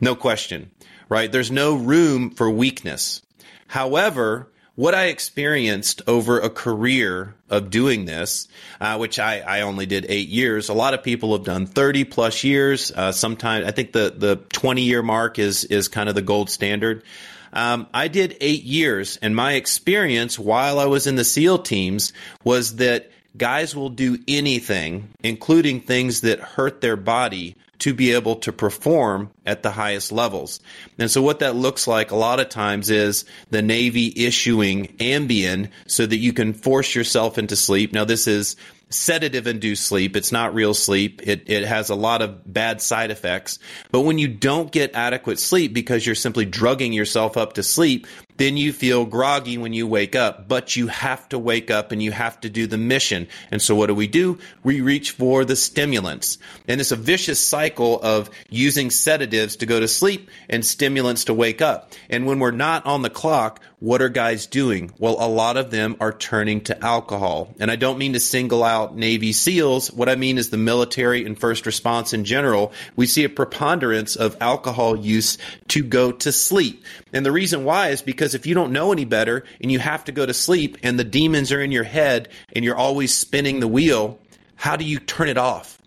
No 0.00 0.14
question 0.14 0.70
right? 1.08 1.30
There's 1.30 1.50
no 1.50 1.74
room 1.74 2.30
for 2.30 2.50
weakness. 2.50 3.22
However, 3.68 4.50
what 4.74 4.94
I 4.94 5.06
experienced 5.06 6.02
over 6.06 6.38
a 6.38 6.50
career 6.50 7.34
of 7.48 7.70
doing 7.70 8.04
this, 8.04 8.48
uh, 8.80 8.98
which 8.98 9.18
I, 9.18 9.40
I, 9.40 9.60
only 9.62 9.86
did 9.86 10.04
eight 10.08 10.28
years, 10.28 10.68
a 10.68 10.74
lot 10.74 10.92
of 10.92 11.02
people 11.02 11.34
have 11.34 11.46
done 11.46 11.66
30 11.66 12.04
plus 12.04 12.44
years. 12.44 12.92
Uh, 12.92 13.12
sometimes 13.12 13.66
I 13.66 13.70
think 13.70 13.92
the, 13.92 14.14
the 14.14 14.36
20 14.36 14.82
year 14.82 15.02
mark 15.02 15.38
is, 15.38 15.64
is 15.64 15.88
kind 15.88 16.08
of 16.08 16.14
the 16.14 16.22
gold 16.22 16.50
standard. 16.50 17.04
Um, 17.52 17.86
I 17.92 18.08
did 18.08 18.36
eight 18.40 18.64
years, 18.64 19.18
and 19.22 19.34
my 19.34 19.52
experience 19.52 20.38
while 20.38 20.78
I 20.78 20.86
was 20.86 21.06
in 21.06 21.16
the 21.16 21.24
SEAL 21.24 21.58
teams 21.58 22.12
was 22.44 22.76
that 22.76 23.10
guys 23.36 23.76
will 23.76 23.90
do 23.90 24.18
anything, 24.26 25.10
including 25.22 25.80
things 25.80 26.22
that 26.22 26.40
hurt 26.40 26.80
their 26.80 26.96
body, 26.96 27.56
to 27.78 27.92
be 27.92 28.12
able 28.12 28.36
to 28.36 28.52
perform 28.52 29.30
at 29.44 29.62
the 29.62 29.70
highest 29.70 30.10
levels. 30.12 30.60
And 30.98 31.10
so 31.10 31.20
what 31.22 31.40
that 31.40 31.56
looks 31.56 31.86
like 31.86 32.10
a 32.10 32.16
lot 32.16 32.40
of 32.40 32.48
times 32.48 32.90
is 32.90 33.24
the 33.50 33.62
Navy 33.62 34.12
issuing 34.16 34.86
Ambien 34.98 35.70
so 35.86 36.06
that 36.06 36.16
you 36.16 36.32
can 36.32 36.54
force 36.54 36.94
yourself 36.94 37.38
into 37.38 37.54
sleep. 37.54 37.92
Now 37.92 38.04
this 38.04 38.26
is 38.26 38.56
sedative 38.88 39.46
induced 39.46 39.84
sleep. 39.84 40.16
It's 40.16 40.32
not 40.32 40.54
real 40.54 40.74
sleep. 40.74 41.20
It, 41.26 41.44
it 41.46 41.64
has 41.64 41.90
a 41.90 41.94
lot 41.94 42.22
of 42.22 42.52
bad 42.52 42.80
side 42.80 43.10
effects. 43.10 43.58
But 43.90 44.02
when 44.02 44.18
you 44.18 44.28
don't 44.28 44.70
get 44.70 44.94
adequate 44.94 45.40
sleep 45.40 45.74
because 45.74 46.06
you're 46.06 46.14
simply 46.14 46.44
drugging 46.44 46.92
yourself 46.92 47.36
up 47.36 47.54
to 47.54 47.62
sleep, 47.62 48.06
then 48.36 48.56
you 48.56 48.72
feel 48.72 49.04
groggy 49.04 49.58
when 49.58 49.72
you 49.72 49.86
wake 49.86 50.14
up, 50.14 50.48
but 50.48 50.76
you 50.76 50.88
have 50.88 51.28
to 51.30 51.38
wake 51.38 51.70
up 51.70 51.92
and 51.92 52.02
you 52.02 52.12
have 52.12 52.40
to 52.40 52.50
do 52.50 52.66
the 52.66 52.78
mission. 52.78 53.28
And 53.50 53.60
so 53.60 53.74
what 53.74 53.86
do 53.86 53.94
we 53.94 54.06
do? 54.06 54.38
We 54.62 54.80
reach 54.80 55.12
for 55.12 55.44
the 55.44 55.56
stimulants. 55.56 56.38
And 56.68 56.80
it's 56.80 56.92
a 56.92 56.96
vicious 56.96 57.40
cycle 57.40 58.00
of 58.00 58.30
using 58.50 58.90
sedatives 58.90 59.56
to 59.56 59.66
go 59.66 59.80
to 59.80 59.88
sleep 59.88 60.30
and 60.48 60.64
stimulants 60.64 61.24
to 61.24 61.34
wake 61.34 61.62
up. 61.62 61.92
And 62.10 62.26
when 62.26 62.38
we're 62.38 62.50
not 62.50 62.86
on 62.86 63.02
the 63.02 63.10
clock, 63.10 63.60
what 63.78 64.00
are 64.00 64.08
guys 64.08 64.46
doing? 64.46 64.90
Well, 64.98 65.16
a 65.18 65.28
lot 65.28 65.58
of 65.58 65.70
them 65.70 65.96
are 66.00 66.12
turning 66.12 66.62
to 66.62 66.84
alcohol. 66.84 67.54
And 67.60 67.70
I 67.70 67.76
don't 67.76 67.98
mean 67.98 68.14
to 68.14 68.20
single 68.20 68.64
out 68.64 68.96
Navy 68.96 69.32
SEALs. 69.32 69.92
What 69.92 70.08
I 70.08 70.16
mean 70.16 70.38
is 70.38 70.48
the 70.48 70.56
military 70.56 71.26
and 71.26 71.38
first 71.38 71.66
response 71.66 72.14
in 72.14 72.24
general. 72.24 72.72
We 72.96 73.06
see 73.06 73.24
a 73.24 73.28
preponderance 73.28 74.16
of 74.16 74.38
alcohol 74.40 74.96
use 74.96 75.36
to 75.68 75.82
go 75.82 76.10
to 76.10 76.32
sleep. 76.32 76.84
And 77.12 77.24
the 77.24 77.32
reason 77.32 77.64
why 77.64 77.90
is 77.90 78.00
because 78.00 78.25
if 78.34 78.46
you 78.46 78.54
don't 78.54 78.72
know 78.72 78.92
any 78.92 79.04
better 79.04 79.44
and 79.60 79.70
you 79.70 79.78
have 79.78 80.04
to 80.04 80.12
go 80.12 80.26
to 80.26 80.34
sleep 80.34 80.78
and 80.82 80.98
the 80.98 81.04
demons 81.04 81.52
are 81.52 81.60
in 81.60 81.72
your 81.72 81.84
head 81.84 82.28
and 82.52 82.64
you're 82.64 82.76
always 82.76 83.16
spinning 83.16 83.60
the 83.60 83.68
wheel, 83.68 84.18
how 84.56 84.76
do 84.76 84.84
you 84.84 84.98
turn 84.98 85.28
it 85.28 85.38
off? 85.38 85.80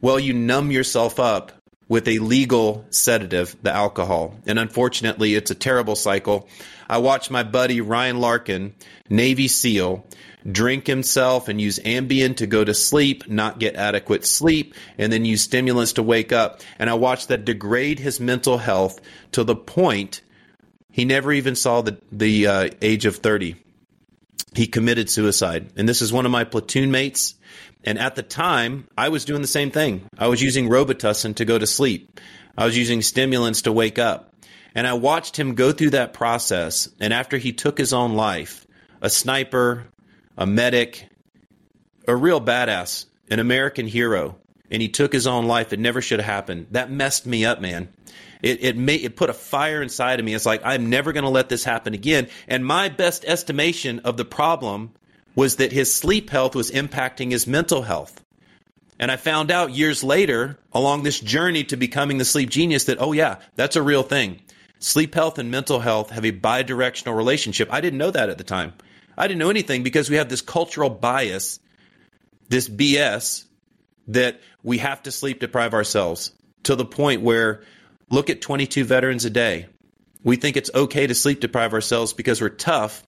Well, 0.00 0.18
you 0.18 0.32
numb 0.32 0.70
yourself 0.70 1.18
up 1.18 1.52
with 1.88 2.06
a 2.06 2.18
legal 2.18 2.84
sedative, 2.90 3.56
the 3.62 3.72
alcohol. 3.72 4.34
And 4.46 4.58
unfortunately, 4.58 5.34
it's 5.34 5.50
a 5.50 5.54
terrible 5.54 5.96
cycle. 5.96 6.48
I 6.88 6.98
watched 6.98 7.30
my 7.30 7.42
buddy 7.42 7.80
Ryan 7.80 8.20
Larkin, 8.20 8.74
Navy 9.08 9.48
SEAL, 9.48 10.06
drink 10.50 10.86
himself 10.86 11.48
and 11.48 11.60
use 11.60 11.78
Ambien 11.80 12.36
to 12.36 12.46
go 12.46 12.64
to 12.64 12.74
sleep, 12.74 13.28
not 13.28 13.58
get 13.58 13.76
adequate 13.76 14.24
sleep, 14.24 14.74
and 14.98 15.12
then 15.12 15.24
use 15.24 15.42
stimulants 15.42 15.94
to 15.94 16.02
wake 16.02 16.32
up. 16.32 16.60
And 16.78 16.88
I 16.88 16.94
watched 16.94 17.28
that 17.28 17.44
degrade 17.44 17.98
his 17.98 18.20
mental 18.20 18.58
health 18.58 19.00
to 19.32 19.44
the 19.44 19.56
point 19.56 20.22
he 20.90 21.04
never 21.04 21.32
even 21.32 21.54
saw 21.54 21.82
the, 21.82 21.98
the 22.10 22.46
uh, 22.46 22.70
age 22.82 23.06
of 23.06 23.16
30. 23.16 23.56
He 24.54 24.66
committed 24.66 25.10
suicide. 25.10 25.72
And 25.76 25.88
this 25.88 26.02
is 26.02 26.12
one 26.12 26.26
of 26.26 26.32
my 26.32 26.44
platoon 26.44 26.90
mates. 26.90 27.34
And 27.84 27.98
at 27.98 28.14
the 28.14 28.22
time, 28.22 28.88
I 28.96 29.10
was 29.10 29.24
doing 29.24 29.42
the 29.42 29.48
same 29.48 29.70
thing. 29.70 30.08
I 30.18 30.28
was 30.28 30.42
using 30.42 30.68
Robitussin 30.68 31.36
to 31.36 31.44
go 31.44 31.58
to 31.58 31.66
sleep. 31.66 32.20
I 32.56 32.64
was 32.64 32.76
using 32.76 33.02
stimulants 33.02 33.62
to 33.62 33.72
wake 33.72 33.98
up. 33.98 34.34
And 34.74 34.86
I 34.86 34.94
watched 34.94 35.38
him 35.38 35.54
go 35.54 35.72
through 35.72 35.90
that 35.90 36.12
process. 36.12 36.88
And 37.00 37.12
after 37.12 37.36
he 37.36 37.52
took 37.52 37.78
his 37.78 37.92
own 37.92 38.14
life, 38.14 38.66
a 39.00 39.10
sniper, 39.10 39.86
a 40.36 40.46
medic, 40.46 41.08
a 42.06 42.16
real 42.16 42.40
badass, 42.40 43.06
an 43.30 43.38
American 43.38 43.86
hero, 43.86 44.36
and 44.70 44.82
he 44.82 44.88
took 44.88 45.12
his 45.12 45.26
own 45.26 45.46
life. 45.46 45.72
It 45.72 45.78
never 45.78 46.00
should 46.00 46.20
have 46.20 46.26
happened. 46.26 46.68
That 46.72 46.90
messed 46.90 47.26
me 47.26 47.44
up, 47.44 47.60
man. 47.60 47.88
It 48.42 48.62
it 48.62 48.76
made 48.76 49.02
it 49.02 49.16
put 49.16 49.30
a 49.30 49.34
fire 49.34 49.82
inside 49.82 50.18
of 50.18 50.24
me. 50.24 50.34
It's 50.34 50.46
like 50.46 50.62
I'm 50.64 50.90
never 50.90 51.12
going 51.12 51.24
to 51.24 51.30
let 51.30 51.48
this 51.48 51.64
happen 51.64 51.94
again. 51.94 52.28
And 52.46 52.64
my 52.64 52.88
best 52.88 53.24
estimation 53.24 54.00
of 54.00 54.16
the 54.16 54.24
problem 54.24 54.92
was 55.34 55.56
that 55.56 55.72
his 55.72 55.94
sleep 55.94 56.30
health 56.30 56.54
was 56.54 56.70
impacting 56.70 57.30
his 57.30 57.46
mental 57.46 57.82
health. 57.82 58.24
And 58.98 59.10
I 59.10 59.16
found 59.16 59.50
out 59.50 59.70
years 59.70 60.02
later 60.02 60.58
along 60.72 61.02
this 61.02 61.20
journey 61.20 61.64
to 61.64 61.76
becoming 61.76 62.18
the 62.18 62.24
sleep 62.24 62.50
genius 62.50 62.84
that 62.84 63.00
oh 63.00 63.12
yeah, 63.12 63.36
that's 63.56 63.76
a 63.76 63.82
real 63.82 64.02
thing. 64.02 64.40
Sleep 64.80 65.14
health 65.14 65.38
and 65.38 65.50
mental 65.50 65.80
health 65.80 66.10
have 66.10 66.24
a 66.24 66.32
bidirectional 66.32 67.16
relationship. 67.16 67.72
I 67.72 67.80
didn't 67.80 67.98
know 67.98 68.10
that 68.10 68.28
at 68.28 68.38
the 68.38 68.44
time. 68.44 68.72
I 69.16 69.26
didn't 69.26 69.40
know 69.40 69.50
anything 69.50 69.82
because 69.82 70.08
we 70.08 70.16
have 70.16 70.28
this 70.28 70.42
cultural 70.42 70.90
bias, 70.90 71.58
this 72.48 72.68
BS 72.68 73.44
that 74.08 74.40
we 74.62 74.78
have 74.78 75.02
to 75.02 75.10
sleep 75.10 75.40
deprive 75.40 75.74
ourselves 75.74 76.32
to 76.62 76.76
the 76.76 76.84
point 76.84 77.22
where 77.22 77.62
look 78.10 78.30
at 78.30 78.40
22 78.40 78.84
veterans 78.84 79.24
a 79.24 79.30
day. 79.30 79.66
We 80.24 80.36
think 80.36 80.56
it's 80.56 80.70
okay 80.74 81.06
to 81.06 81.14
sleep 81.14 81.40
deprive 81.40 81.72
ourselves 81.72 82.12
because 82.12 82.40
we're 82.40 82.48
tough 82.48 83.06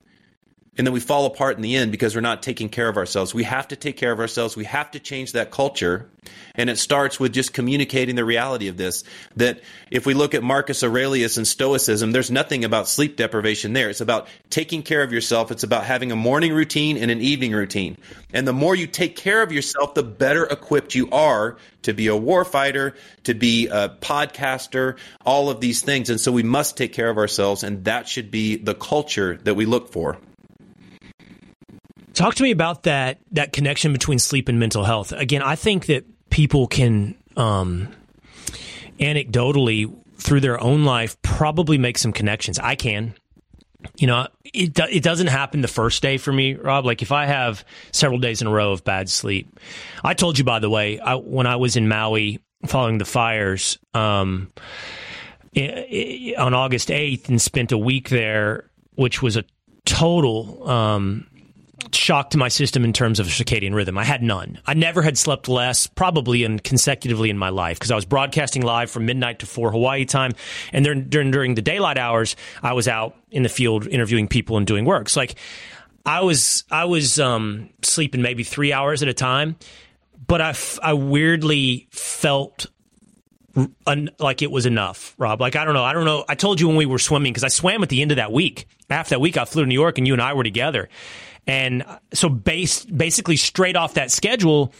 and 0.78 0.86
then 0.86 0.94
we 0.94 1.00
fall 1.00 1.26
apart 1.26 1.56
in 1.56 1.62
the 1.62 1.76
end 1.76 1.90
because 1.90 2.14
we're 2.14 2.20
not 2.20 2.42
taking 2.42 2.68
care 2.68 2.88
of 2.88 2.96
ourselves. 2.96 3.34
We 3.34 3.42
have 3.42 3.68
to 3.68 3.76
take 3.76 3.96
care 3.96 4.12
of 4.12 4.20
ourselves. 4.20 4.56
We 4.56 4.64
have 4.64 4.92
to 4.92 5.00
change 5.00 5.32
that 5.32 5.50
culture. 5.50 6.08
And 6.54 6.70
it 6.70 6.78
starts 6.78 7.18
with 7.18 7.32
just 7.32 7.52
communicating 7.52 8.14
the 8.14 8.24
reality 8.24 8.68
of 8.68 8.76
this. 8.76 9.02
That 9.36 9.60
if 9.90 10.06
we 10.06 10.14
look 10.14 10.32
at 10.32 10.44
Marcus 10.44 10.84
Aurelius 10.84 11.36
and 11.36 11.46
Stoicism, 11.46 12.12
there's 12.12 12.30
nothing 12.30 12.64
about 12.64 12.86
sleep 12.86 13.16
deprivation 13.16 13.72
there. 13.72 13.90
It's 13.90 14.00
about 14.00 14.28
taking 14.48 14.82
care 14.82 15.02
of 15.02 15.12
yourself. 15.12 15.50
It's 15.50 15.64
about 15.64 15.84
having 15.84 16.12
a 16.12 16.16
morning 16.16 16.52
routine 16.52 16.96
and 16.96 17.10
an 17.10 17.20
evening 17.20 17.52
routine. 17.52 17.98
And 18.32 18.46
the 18.46 18.52
more 18.52 18.76
you 18.76 18.86
take 18.86 19.16
care 19.16 19.42
of 19.42 19.50
yourself, 19.50 19.94
the 19.94 20.04
better 20.04 20.44
equipped 20.44 20.94
you 20.94 21.10
are 21.10 21.58
to 21.82 21.92
be 21.92 22.06
a 22.06 22.12
warfighter, 22.12 22.94
to 23.24 23.34
be 23.34 23.66
a 23.66 23.88
podcaster, 23.88 24.98
all 25.26 25.50
of 25.50 25.60
these 25.60 25.82
things. 25.82 26.10
And 26.10 26.20
so 26.20 26.30
we 26.30 26.44
must 26.44 26.76
take 26.76 26.92
care 26.92 27.10
of 27.10 27.18
ourselves. 27.18 27.64
And 27.64 27.84
that 27.86 28.06
should 28.06 28.30
be 28.30 28.56
the 28.56 28.74
culture 28.74 29.36
that 29.42 29.54
we 29.54 29.66
look 29.66 29.92
for. 29.92 30.16
Talk 32.14 32.34
to 32.36 32.42
me 32.42 32.50
about 32.50 32.84
that 32.84 33.18
that 33.32 33.52
connection 33.52 33.92
between 33.92 34.18
sleep 34.18 34.48
and 34.48 34.58
mental 34.58 34.84
health. 34.84 35.12
Again, 35.12 35.42
I 35.42 35.56
think 35.56 35.86
that 35.86 36.04
people 36.30 36.66
can 36.66 37.16
um, 37.36 37.88
anecdotally 38.98 39.94
through 40.16 40.40
their 40.40 40.60
own 40.60 40.84
life 40.84 41.20
probably 41.22 41.78
make 41.78 41.98
some 41.98 42.12
connections. 42.12 42.58
I 42.58 42.74
can. 42.74 43.14
You 43.96 44.08
know, 44.08 44.28
it 44.44 44.78
it 44.78 45.02
doesn't 45.02 45.28
happen 45.28 45.62
the 45.62 45.68
first 45.68 46.02
day 46.02 46.18
for 46.18 46.32
me, 46.32 46.54
Rob. 46.54 46.84
Like 46.84 47.00
if 47.00 47.12
I 47.12 47.26
have 47.26 47.64
several 47.92 48.18
days 48.18 48.42
in 48.42 48.48
a 48.48 48.50
row 48.50 48.72
of 48.72 48.84
bad 48.84 49.08
sleep, 49.08 49.58
I 50.04 50.12
told 50.14 50.38
you 50.38 50.44
by 50.44 50.58
the 50.58 50.68
way, 50.68 50.98
I, 50.98 51.14
when 51.14 51.46
I 51.46 51.56
was 51.56 51.76
in 51.76 51.88
Maui 51.88 52.40
following 52.66 52.98
the 52.98 53.06
fires 53.06 53.78
um, 53.94 54.52
on 55.56 56.54
August 56.54 56.90
eighth 56.90 57.30
and 57.30 57.40
spent 57.40 57.72
a 57.72 57.78
week 57.78 58.10
there, 58.10 58.68
which 58.96 59.22
was 59.22 59.38
a 59.38 59.44
total 59.86 60.68
um, 60.68 61.26
shock 61.94 62.30
to 62.30 62.38
my 62.38 62.48
system 62.48 62.84
in 62.84 62.92
terms 62.92 63.20
of 63.20 63.26
circadian 63.26 63.74
rhythm. 63.74 63.98
I 63.98 64.04
had 64.04 64.22
none. 64.22 64.58
I 64.66 64.74
never 64.74 65.02
had 65.02 65.18
slept 65.18 65.48
less, 65.48 65.86
probably 65.86 66.44
and 66.44 66.62
consecutively 66.62 67.30
in 67.30 67.38
my 67.38 67.48
life, 67.48 67.78
because 67.78 67.90
I 67.90 67.94
was 67.94 68.04
broadcasting 68.04 68.62
live 68.62 68.90
from 68.90 69.06
midnight 69.06 69.40
to 69.40 69.46
four 69.46 69.70
Hawaii 69.70 70.04
time, 70.04 70.32
and 70.72 70.84
during, 70.84 71.08
during 71.08 71.30
during 71.30 71.54
the 71.54 71.62
daylight 71.62 71.98
hours, 71.98 72.36
I 72.62 72.72
was 72.74 72.88
out 72.88 73.16
in 73.30 73.42
the 73.42 73.48
field 73.48 73.86
interviewing 73.86 74.28
people 74.28 74.56
and 74.56 74.66
doing 74.66 74.84
work. 74.84 75.08
So 75.08 75.20
like, 75.20 75.36
I 76.04 76.22
was 76.22 76.64
I 76.70 76.84
was 76.84 77.18
um, 77.18 77.70
sleeping 77.82 78.22
maybe 78.22 78.44
three 78.44 78.72
hours 78.72 79.02
at 79.02 79.08
a 79.08 79.14
time, 79.14 79.56
but 80.26 80.40
I, 80.40 80.50
f- 80.50 80.78
I 80.82 80.94
weirdly 80.94 81.88
felt 81.90 82.66
like 84.18 84.42
it 84.42 84.50
was 84.50 84.66
enough, 84.66 85.14
Rob. 85.18 85.40
Like 85.40 85.56
I 85.56 85.64
don't 85.64 85.74
know, 85.74 85.84
I 85.84 85.92
don't 85.92 86.04
know. 86.04 86.24
I 86.28 86.34
told 86.34 86.60
you 86.60 86.68
when 86.68 86.76
we 86.76 86.86
were 86.86 86.98
swimming 86.98 87.32
because 87.32 87.44
I 87.44 87.48
swam 87.48 87.82
at 87.82 87.88
the 87.88 88.02
end 88.02 88.12
of 88.12 88.16
that 88.16 88.32
week. 88.32 88.66
After 88.88 89.14
that 89.14 89.20
week, 89.20 89.36
I 89.36 89.44
flew 89.44 89.62
to 89.62 89.68
New 89.68 89.74
York, 89.74 89.98
and 89.98 90.06
you 90.06 90.12
and 90.12 90.22
I 90.22 90.34
were 90.34 90.44
together. 90.44 90.88
And 91.46 91.82
uh, 91.82 91.98
so, 92.12 92.28
based 92.28 92.96
basically 92.96 93.36
straight 93.36 93.76
off 93.76 93.94
that 93.94 94.10
schedule, 94.10 94.72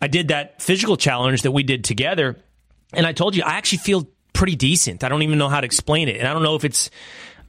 I 0.00 0.08
did 0.08 0.28
that 0.28 0.62
physical 0.62 0.96
challenge 0.96 1.42
that 1.42 1.52
we 1.52 1.62
did 1.62 1.84
together. 1.84 2.36
And 2.92 3.06
I 3.06 3.12
told 3.12 3.36
you, 3.36 3.42
I 3.42 3.52
actually 3.52 3.78
feel 3.78 4.08
pretty 4.32 4.56
decent. 4.56 5.04
I 5.04 5.08
don't 5.08 5.22
even 5.22 5.38
know 5.38 5.48
how 5.48 5.60
to 5.60 5.66
explain 5.66 6.08
it. 6.08 6.16
And 6.16 6.26
I 6.26 6.32
don't 6.32 6.42
know 6.42 6.54
if 6.54 6.64
it's 6.64 6.90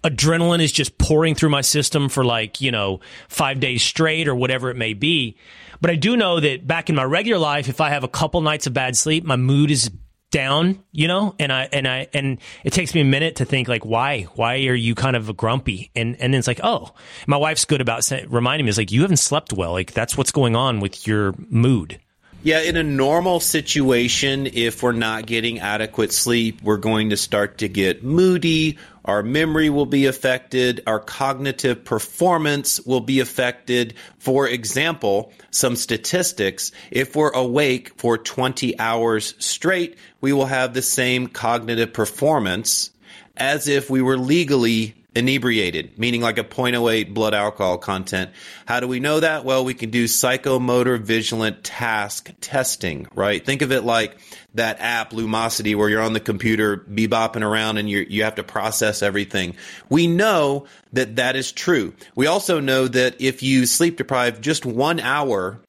adrenaline 0.04 0.62
is 0.62 0.72
just 0.72 0.98
pouring 0.98 1.36
through 1.36 1.50
my 1.50 1.62
system 1.62 2.10
for 2.10 2.24
like, 2.24 2.62
you 2.62 2.72
know, 2.72 3.00
five 3.28 3.60
days 3.60 3.84
straight 3.84 4.28
or 4.28 4.36
whatever 4.36 4.70
it 4.70 4.78
may 4.78 4.94
be. 4.94 5.38
But 5.82 5.92
I 5.92 5.96
do 5.96 6.18
know 6.18 6.40
that 6.40 6.68
back 6.68 6.90
in 6.90 6.96
my 6.96 7.04
regular 7.04 7.40
life, 7.40 7.70
if 7.70 7.80
I 7.80 7.90
have 7.90 8.04
a 8.04 8.08
couple 8.08 8.42
nights 8.42 8.68
of 8.68 8.74
bad 8.74 8.98
sleep, 8.98 9.24
my 9.24 9.36
mood 9.36 9.72
is 9.72 9.92
down, 10.32 10.84
you 10.92 11.08
know, 11.08 11.36
and 11.40 11.52
I 11.52 11.70
and 11.72 11.88
I 11.88 12.08
and 12.14 12.40
it 12.64 12.74
takes 12.74 12.94
me 12.94 13.02
a 13.02 13.06
minute 13.06 13.38
to 13.38 13.46
think 13.46 13.68
like 13.68 13.86
why 13.86 14.24
why 14.36 14.56
are 14.68 14.76
you 14.76 14.96
kind 14.96 15.16
of 15.16 15.36
grumpy 15.36 15.92
and 15.96 16.16
and 16.20 16.34
then 16.34 16.40
it's 16.40 16.48
like 16.48 16.60
oh 16.64 16.94
my 17.28 17.38
wife's 17.38 17.66
good 17.66 17.82
about 17.82 18.10
reminding 18.28 18.66
me 18.66 18.70
it's 18.70 18.78
like 18.78 18.92
you 18.92 19.02
haven't 19.02 19.18
slept 19.18 19.54
well 19.54 19.72
like 19.72 19.94
that's 19.94 20.18
what's 20.18 20.32
going 20.32 20.56
on 20.56 20.80
with 20.80 21.08
your 21.08 21.34
mood. 21.50 22.00
Yeah, 22.42 22.62
in 22.62 22.78
a 22.78 22.84
normal 22.84 23.42
situation, 23.42 24.48
if 24.48 24.82
we're 24.82 24.94
not 24.94 25.26
getting 25.26 25.60
adequate 25.60 26.14
sleep, 26.14 26.62
we're 26.64 26.78
going 26.78 27.10
to 27.10 27.18
start 27.18 27.58
to 27.58 27.68
get 27.68 28.02
moody. 28.02 28.78
Our 29.10 29.24
memory 29.24 29.72
will 29.72 29.88
be 29.88 30.06
affected. 30.06 30.84
Our 30.86 31.00
cognitive 31.00 31.84
performance 31.84 32.80
will 32.82 33.02
be 33.02 33.22
affected. 33.22 33.96
For 34.20 34.48
example, 34.48 35.34
some 35.50 35.76
statistics 35.76 36.72
if 36.92 37.16
we're 37.16 37.32
awake 37.32 37.94
for 37.98 38.20
20 38.20 38.78
hours 38.78 39.34
straight, 39.40 39.98
we 40.22 40.32
will 40.32 40.46
have 40.46 40.76
the 40.76 40.84
same 40.84 41.26
cognitive 41.26 41.92
performance 41.92 42.92
as 43.36 43.68
if 43.68 43.90
we 43.90 44.04
were 44.04 44.16
legally 44.16 44.94
inebriated, 45.20 46.00
meaning 46.00 46.22
like 46.22 46.38
a 46.38 46.44
0.08 46.44 47.14
blood 47.14 47.34
alcohol 47.34 47.78
content. 47.78 48.32
How 48.66 48.80
do 48.80 48.88
we 48.88 49.00
know 49.00 49.20
that? 49.20 49.46
Well, 49.46 49.64
we 49.64 49.74
can 49.74 49.92
do 49.92 50.06
psychomotor 50.06 51.00
vigilant 51.00 51.64
task 51.64 52.32
testing, 52.42 53.08
right? 53.14 53.46
Think 53.46 53.62
of 53.62 53.72
it 53.72 53.84
like 53.84 54.18
that 54.56 54.80
app 54.80 55.12
Lumosity 55.12 55.76
where 55.76 55.90
you're 55.90 56.02
on 56.02 56.14
the 56.14 56.20
computer 56.20 56.78
bebopping 56.78 57.44
around 57.44 57.78
and 57.78 57.90
you 57.90 58.06
you 58.10 58.24
have 58.24 58.36
to 58.36 58.44
process 58.44 59.04
everything. 59.04 59.56
We 59.90 60.08
know 60.08 60.66
that 60.94 61.18
that 61.18 61.36
is 61.36 61.52
true. 61.52 61.94
We 62.16 62.26
also 62.26 62.60
know 62.60 62.88
that 62.88 63.22
if 63.22 63.44
you 63.44 63.68
sleep 63.68 63.98
deprive 63.98 64.42
just 64.42 64.66
1 64.66 65.00
hour 65.00 65.60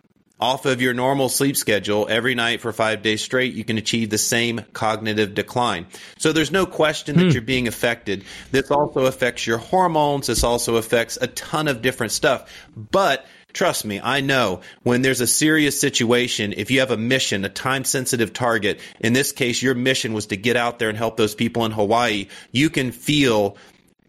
off 0.41 0.67
of 0.67 0.81
your 0.81 0.95
normal 0.95 1.29
sleep 1.29 1.57
schedule 1.57 2.07
every 2.09 2.35
night 2.35 2.61
for 2.61 2.73
five 2.73 3.03
days 3.03 3.23
straight, 3.23 3.55
you 3.55 3.65
can 3.65 3.79
achieve 3.79 4.11
the 4.11 4.19
same 4.19 4.63
cognitive 4.73 5.35
decline. 5.35 5.87
So 6.19 6.33
there's 6.33 6.51
no 6.51 6.67
question 6.67 7.17
that 7.17 7.25
hmm. 7.25 7.31
you're 7.31 7.43
being 7.43 7.69
affected. 7.69 8.25
This 8.51 8.71
also 8.71 9.07
affects 9.07 9.47
your 9.47 9.59
hormones. 9.59 10.27
This 10.29 10.45
also 10.45 10.77
affects 10.77 11.19
a 11.21 11.27
ton 11.27 11.69
of 11.69 11.83
different 11.83 12.13
stuff. 12.13 12.51
But 12.77 13.27
Trust 13.53 13.85
me, 13.85 14.01
I 14.01 14.21
know 14.21 14.61
when 14.83 15.03
there's 15.03 15.21
a 15.21 15.27
serious 15.27 15.81
situation, 15.81 16.55
if 16.57 16.71
you 16.71 16.81
have 16.81 16.91
a 16.91 16.97
mission, 16.97 17.45
a 17.45 17.49
time 17.49 17.85
sensitive 17.85 18.33
target, 18.33 18.81
in 19.01 19.13
this 19.13 19.33
case, 19.33 19.63
your 19.63 19.75
mission 19.75 20.13
was 20.13 20.27
to 20.27 20.37
get 20.37 20.57
out 20.57 20.79
there 20.79 20.89
and 20.89 20.97
help 20.97 21.17
those 21.17 21.35
people 21.35 21.65
in 21.65 21.73
Hawaii, 21.73 22.29
you 22.53 22.71
can 22.71 22.93
feel 22.93 23.57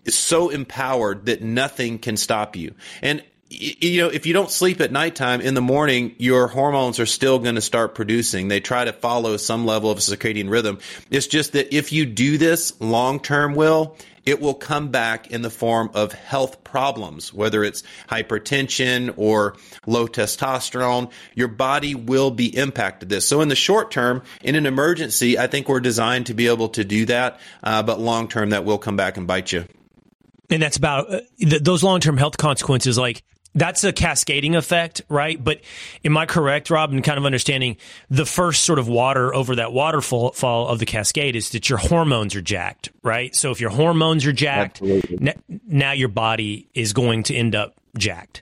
so 0.07 0.49
empowered 0.49 1.25
that 1.27 1.41
nothing 1.41 1.99
can 1.99 2.17
stop 2.17 2.55
you. 2.55 2.75
And 3.01 3.23
you 3.51 4.01
know, 4.01 4.07
if 4.07 4.25
you 4.25 4.33
don't 4.33 4.49
sleep 4.49 4.79
at 4.79 4.91
nighttime 4.91 5.41
in 5.41 5.53
the 5.55 5.61
morning, 5.61 6.15
your 6.17 6.47
hormones 6.47 6.99
are 6.99 7.05
still 7.05 7.37
going 7.37 7.55
to 7.55 7.61
start 7.61 7.95
producing. 7.95 8.47
They 8.47 8.61
try 8.61 8.85
to 8.85 8.93
follow 8.93 9.35
some 9.37 9.65
level 9.65 9.91
of 9.91 9.97
circadian 9.99 10.49
rhythm. 10.49 10.79
It's 11.09 11.27
just 11.27 11.53
that 11.53 11.75
if 11.75 11.91
you 11.91 12.05
do 12.05 12.37
this 12.37 12.79
long 12.79 13.19
term, 13.19 13.53
will 13.55 13.97
it 14.25 14.39
will 14.39 14.53
come 14.53 14.89
back 14.89 15.31
in 15.31 15.41
the 15.41 15.49
form 15.49 15.89
of 15.93 16.13
health 16.13 16.63
problems, 16.63 17.33
whether 17.33 17.63
it's 17.63 17.83
hypertension 18.07 19.13
or 19.17 19.55
low 19.87 20.07
testosterone. 20.07 21.11
Your 21.33 21.47
body 21.47 21.95
will 21.95 22.31
be 22.31 22.55
impacted 22.55 23.09
this. 23.09 23.27
So 23.27 23.41
in 23.41 23.49
the 23.49 23.55
short 23.55 23.89
term, 23.91 24.21
in 24.43 24.55
an 24.55 24.65
emergency, 24.65 25.39
I 25.39 25.47
think 25.47 25.67
we're 25.67 25.79
designed 25.79 26.27
to 26.27 26.33
be 26.33 26.47
able 26.47 26.69
to 26.69 26.83
do 26.83 27.05
that. 27.07 27.39
Uh, 27.63 27.81
but 27.81 27.99
long 27.99 28.27
term, 28.27 28.51
that 28.51 28.63
will 28.63 28.77
come 28.77 28.95
back 28.95 29.17
and 29.17 29.25
bite 29.25 29.51
you. 29.51 29.65
And 30.49 30.61
that's 30.61 30.77
about 30.77 31.11
uh, 31.11 31.21
th- 31.39 31.63
those 31.63 31.83
long 31.83 31.99
term 31.99 32.17
health 32.17 32.37
consequences, 32.37 32.97
like 32.97 33.23
that's 33.53 33.83
a 33.83 33.91
cascading 33.91 34.55
effect, 34.55 35.01
right? 35.09 35.41
But 35.41 35.61
am 36.05 36.17
I 36.17 36.25
correct, 36.25 36.69
Rob, 36.69 36.93
in 36.93 37.01
kind 37.01 37.17
of 37.17 37.25
understanding 37.25 37.77
the 38.09 38.25
first 38.25 38.63
sort 38.63 38.79
of 38.79 38.87
water 38.87 39.33
over 39.35 39.55
that 39.55 39.73
waterfall 39.73 40.33
of 40.67 40.79
the 40.79 40.85
cascade 40.85 41.35
is 41.35 41.49
that 41.51 41.69
your 41.69 41.77
hormones 41.77 42.35
are 42.35 42.41
jacked, 42.41 42.89
right? 43.03 43.35
So 43.35 43.51
if 43.51 43.59
your 43.59 43.69
hormones 43.71 44.25
are 44.25 44.31
jacked, 44.33 44.81
n- 44.81 45.33
now 45.67 45.91
your 45.91 46.07
body 46.07 46.69
is 46.73 46.93
going 46.93 47.23
to 47.23 47.35
end 47.35 47.55
up 47.55 47.75
jacked. 47.97 48.41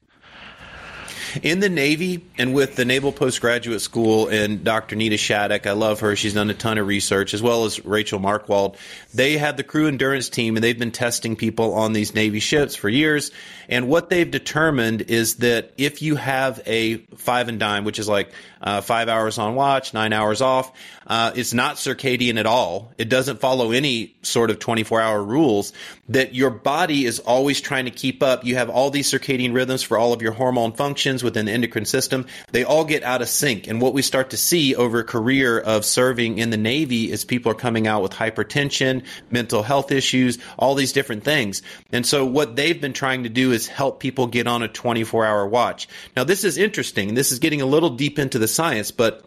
In 1.44 1.60
the 1.60 1.70
Navy 1.70 2.26
and 2.38 2.54
with 2.54 2.76
the 2.76 2.86
Naval 2.86 3.12
Postgraduate 3.12 3.82
School 3.82 4.28
and 4.28 4.64
Dr. 4.64 4.96
Nita 4.96 5.18
Shattuck, 5.18 5.68
I 5.68 5.74
love 5.74 6.00
her. 6.00 6.16
She's 6.16 6.34
done 6.34 6.50
a 6.50 6.54
ton 6.54 6.78
of 6.78 6.88
research, 6.88 7.34
as 7.34 7.42
well 7.42 7.66
as 7.66 7.84
Rachel 7.86 8.20
Markwald. 8.20 8.76
They 9.14 9.38
have 9.38 9.58
the 9.58 9.64
crew 9.64 9.88
endurance 9.88 10.30
team, 10.30 10.56
and 10.56 10.64
they've 10.64 10.78
been 10.78 10.92
testing 10.92 11.36
people 11.36 11.74
on 11.74 11.94
these 11.94 12.16
Navy 12.16 12.40
ships 12.40 12.76
for 12.76 12.90
years. 12.90 13.32
And 13.68 13.88
what 13.88 14.10
they've 14.10 14.30
determined 14.30 15.04
is 15.04 15.36
that 15.36 15.72
if 15.78 16.02
you 16.02 16.16
have 16.16 16.62
a 16.66 16.98
five 17.18 17.48
and 17.48 17.60
dime, 17.60 17.84
which 17.84 18.00
is 18.00 18.08
like 18.08 18.32
uh, 18.62 18.82
five 18.82 19.10
hours 19.10 19.38
on 19.38 19.56
watch, 19.56 19.94
nine 19.94 20.14
hours 20.14 20.42
off, 20.42 20.72
uh, 21.08 21.32
it's 21.36 21.54
not 21.54 21.78
circadian 21.78 22.40
at 22.40 22.46
all. 22.46 22.92
It 22.98 23.10
doesn't 23.10 23.40
follow 23.40 23.72
any 23.72 24.16
sort 24.22 24.52
of 24.52 24.60
24 24.60 25.02
hour 25.02 25.24
rules 25.24 25.74
that 26.10 26.36
your 26.36 26.50
body 26.50 27.06
is 27.06 27.20
always 27.20 27.62
trying 27.62 27.86
to 27.86 27.92
keep 27.92 28.22
up. 28.22 28.44
You 28.44 28.56
have 28.56 28.70
all 28.70 28.90
these 28.90 29.10
circadian 29.12 29.54
rhythms 29.54 29.82
for 29.82 29.98
all 29.98 30.14
of 30.14 30.22
your 30.22 30.32
hormone 30.32 30.74
functions 30.74 31.24
within 31.24 31.46
the 31.46 31.52
endocrine 31.52 31.86
system. 31.86 32.26
They 32.52 32.64
all 32.64 32.84
get 32.84 33.04
out 33.04 33.22
of 33.22 33.30
sync. 33.30 33.68
And 33.68 33.82
what 33.82 33.94
we 33.94 34.02
start 34.02 34.32
to 34.32 34.38
see 34.38 34.76
over 34.76 35.00
a 35.00 35.04
career 35.04 35.60
of 35.60 35.86
serving 35.86 36.38
in 36.38 36.50
the 36.50 36.58
Navy 36.58 37.12
is 37.12 37.26
people 37.26 37.52
are 37.52 37.56
coming 37.56 37.88
out 37.88 38.04
with 38.04 38.12
hypertension, 38.12 39.04
mental 39.32 39.64
health 39.64 39.92
issues, 39.92 40.38
all 40.58 40.76
these 40.76 40.92
different 40.92 41.24
things. 41.24 41.62
And 41.92 42.06
so 42.06 42.26
what 42.26 42.56
they've 42.56 42.80
been 42.80 42.94
trying 42.94 43.24
to 43.24 43.30
do 43.30 43.52
is 43.52 43.68
help 43.68 44.00
people 44.00 44.28
get 44.28 44.48
on 44.48 44.64
a 44.64 44.68
24 44.68 45.26
hour 45.26 45.48
watch. 45.48 45.88
Now, 46.16 46.24
this 46.24 46.44
is 46.44 46.58
interesting. 46.58 47.16
This 47.16 47.32
is 47.32 47.40
getting 47.40 47.62
a 47.62 47.66
little 47.66 47.92
deep 47.92 48.20
into 48.20 48.38
the 48.38 48.48
science, 48.50 48.92
but 48.92 49.26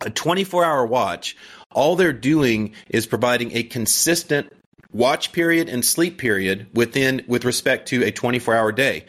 a 0.00 0.10
24 0.10 0.64
hour 0.64 0.86
watch, 0.86 1.36
all 1.72 1.96
they're 1.96 2.12
doing 2.12 2.74
is 2.88 3.06
providing 3.06 3.56
a 3.56 3.62
consistent 3.62 4.52
watch 4.92 5.32
period 5.32 5.68
and 5.68 5.84
sleep 5.84 6.18
period 6.18 6.66
within 6.72 7.22
with 7.26 7.44
respect 7.44 7.88
to 7.88 8.02
a 8.04 8.10
24 8.10 8.54
hour 8.54 8.72
day 8.72 9.04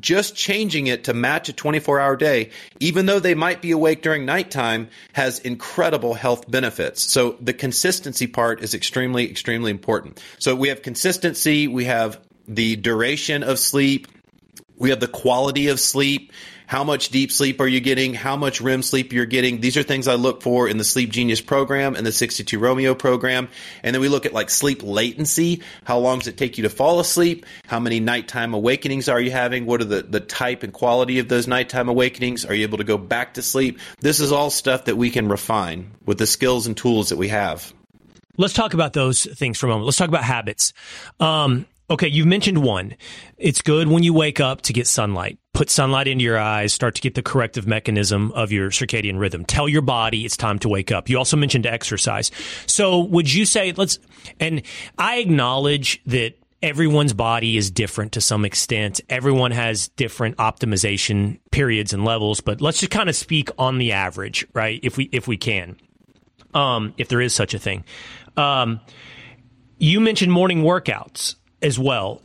just 0.00 0.34
changing 0.34 0.86
it 0.86 1.04
to 1.04 1.14
match 1.14 1.48
a 1.48 1.52
24 1.52 2.00
hour 2.00 2.16
day, 2.16 2.50
even 2.80 3.06
though 3.06 3.20
they 3.20 3.34
might 3.34 3.62
be 3.62 3.70
awake 3.70 4.02
during 4.02 4.24
nighttime, 4.24 4.88
has 5.12 5.38
incredible 5.40 6.14
health 6.14 6.50
benefits. 6.50 7.02
So 7.02 7.36
the 7.40 7.52
consistency 7.52 8.26
part 8.26 8.62
is 8.62 8.74
extremely, 8.74 9.30
extremely 9.30 9.70
important. 9.70 10.22
So 10.38 10.54
we 10.54 10.68
have 10.68 10.82
consistency, 10.82 11.68
we 11.68 11.84
have 11.84 12.20
the 12.46 12.76
duration 12.76 13.42
of 13.42 13.58
sleep, 13.58 14.08
we 14.76 14.90
have 14.90 15.00
the 15.00 15.08
quality 15.08 15.68
of 15.68 15.80
sleep. 15.80 16.32
How 16.66 16.84
much 16.84 17.10
deep 17.10 17.30
sleep 17.30 17.60
are 17.60 17.66
you 17.66 17.80
getting? 17.80 18.14
How 18.14 18.36
much 18.36 18.60
REM 18.60 18.82
sleep 18.82 19.12
you're 19.12 19.26
getting? 19.26 19.60
These 19.60 19.76
are 19.76 19.82
things 19.82 20.08
I 20.08 20.14
look 20.14 20.42
for 20.42 20.68
in 20.68 20.78
the 20.78 20.84
Sleep 20.84 21.10
Genius 21.10 21.40
program 21.40 21.94
and 21.94 22.06
the 22.06 22.12
62 22.12 22.58
Romeo 22.58 22.94
program. 22.94 23.48
And 23.82 23.94
then 23.94 24.00
we 24.00 24.08
look 24.08 24.26
at 24.26 24.32
like 24.32 24.50
sleep 24.50 24.82
latency. 24.82 25.62
How 25.84 25.98
long 25.98 26.18
does 26.18 26.28
it 26.28 26.36
take 26.36 26.56
you 26.56 26.62
to 26.62 26.70
fall 26.70 27.00
asleep? 27.00 27.44
How 27.66 27.78
many 27.78 28.00
nighttime 28.00 28.54
awakenings 28.54 29.08
are 29.08 29.20
you 29.20 29.30
having? 29.30 29.66
What 29.66 29.80
are 29.82 29.86
the, 29.86 30.02
the 30.02 30.20
type 30.20 30.62
and 30.62 30.72
quality 30.72 31.18
of 31.18 31.28
those 31.28 31.46
nighttime 31.46 31.88
awakenings? 31.88 32.44
Are 32.44 32.54
you 32.54 32.62
able 32.62 32.78
to 32.78 32.84
go 32.84 32.98
back 32.98 33.34
to 33.34 33.42
sleep? 33.42 33.78
This 34.00 34.20
is 34.20 34.32
all 34.32 34.50
stuff 34.50 34.86
that 34.86 34.96
we 34.96 35.10
can 35.10 35.28
refine 35.28 35.90
with 36.06 36.18
the 36.18 36.26
skills 36.26 36.66
and 36.66 36.76
tools 36.76 37.10
that 37.10 37.16
we 37.16 37.28
have. 37.28 37.72
Let's 38.36 38.54
talk 38.54 38.74
about 38.74 38.94
those 38.94 39.24
things 39.24 39.58
for 39.58 39.66
a 39.66 39.68
moment. 39.68 39.86
Let's 39.86 39.98
talk 39.98 40.08
about 40.08 40.24
habits. 40.24 40.72
Um, 41.20 41.66
Okay, 41.90 42.08
you've 42.08 42.26
mentioned 42.26 42.58
one. 42.58 42.96
It's 43.36 43.60
good 43.60 43.88
when 43.88 44.02
you 44.02 44.14
wake 44.14 44.40
up 44.40 44.62
to 44.62 44.72
get 44.72 44.86
sunlight. 44.86 45.38
Put 45.54 45.70
sunlight 45.70 46.08
into 46.08 46.24
your 46.24 46.38
eyes, 46.38 46.74
start 46.74 46.96
to 46.96 47.00
get 47.00 47.14
the 47.14 47.22
corrective 47.22 47.66
mechanism 47.66 48.32
of 48.32 48.52
your 48.52 48.70
circadian 48.70 49.18
rhythm. 49.18 49.44
Tell 49.44 49.68
your 49.68 49.82
body 49.82 50.24
it's 50.24 50.36
time 50.36 50.58
to 50.58 50.68
wake 50.68 50.92
up. 50.92 51.08
You 51.08 51.16
also 51.16 51.36
mentioned 51.36 51.64
exercise. 51.64 52.30
So 52.66 52.98
would 52.98 53.32
you 53.32 53.46
say, 53.46 53.72
let's, 53.72 53.98
and 54.40 54.62
I 54.98 55.18
acknowledge 55.18 56.02
that 56.06 56.34
everyone's 56.60 57.12
body 57.12 57.56
is 57.56 57.70
different 57.70 58.12
to 58.12 58.20
some 58.20 58.44
extent. 58.44 59.00
Everyone 59.08 59.52
has 59.52 59.88
different 59.88 60.38
optimization 60.38 61.38
periods 61.50 61.92
and 61.92 62.04
levels, 62.04 62.40
but 62.40 62.60
let's 62.60 62.80
just 62.80 62.90
kind 62.90 63.08
of 63.08 63.14
speak 63.14 63.50
on 63.58 63.78
the 63.78 63.92
average, 63.92 64.46
right? 64.54 64.80
If 64.82 64.96
we, 64.96 65.08
if 65.12 65.28
we 65.28 65.36
can, 65.36 65.76
um, 66.52 66.94
if 66.98 67.08
there 67.08 67.20
is 67.20 67.34
such 67.34 67.54
a 67.54 67.58
thing. 67.58 67.84
Um, 68.36 68.80
you 69.78 70.00
mentioned 70.00 70.32
morning 70.32 70.62
workouts 70.62 71.36
as 71.62 71.78
well. 71.78 72.22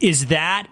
Is 0.00 0.26
that 0.26 0.68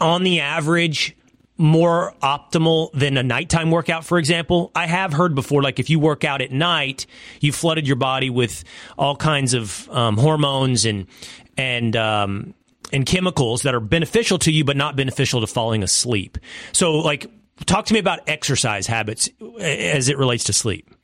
on 0.00 0.22
the 0.22 0.40
average 0.40 1.16
more 1.56 2.14
optimal 2.22 2.90
than 2.92 3.16
a 3.16 3.22
nighttime 3.22 3.70
workout, 3.70 4.04
for 4.04 4.18
example? 4.18 4.70
I 4.74 4.86
have 4.86 5.12
heard 5.12 5.34
before, 5.34 5.62
like 5.62 5.78
if 5.78 5.90
you 5.90 5.98
work 5.98 6.24
out 6.24 6.40
at 6.40 6.52
night, 6.52 7.06
you 7.40 7.52
flooded 7.52 7.86
your 7.86 7.96
body 7.96 8.30
with 8.30 8.64
all 8.96 9.16
kinds 9.16 9.54
of 9.54 9.88
um, 9.90 10.16
hormones 10.16 10.84
and 10.84 11.06
and 11.56 11.96
um, 11.96 12.54
and 12.92 13.04
chemicals 13.04 13.62
that 13.62 13.74
are 13.74 13.80
beneficial 13.80 14.38
to 14.40 14.52
you, 14.52 14.64
but 14.64 14.76
not 14.76 14.96
beneficial 14.96 15.40
to 15.40 15.46
falling 15.46 15.82
asleep. 15.82 16.38
So, 16.72 16.92
like, 16.92 17.26
talk 17.66 17.86
to 17.86 17.94
me 17.94 18.00
about 18.00 18.20
exercise 18.28 18.86
habits 18.86 19.28
as 19.60 20.08
it 20.08 20.16
relates 20.16 20.44
to 20.44 20.52
sleep. 20.52 20.94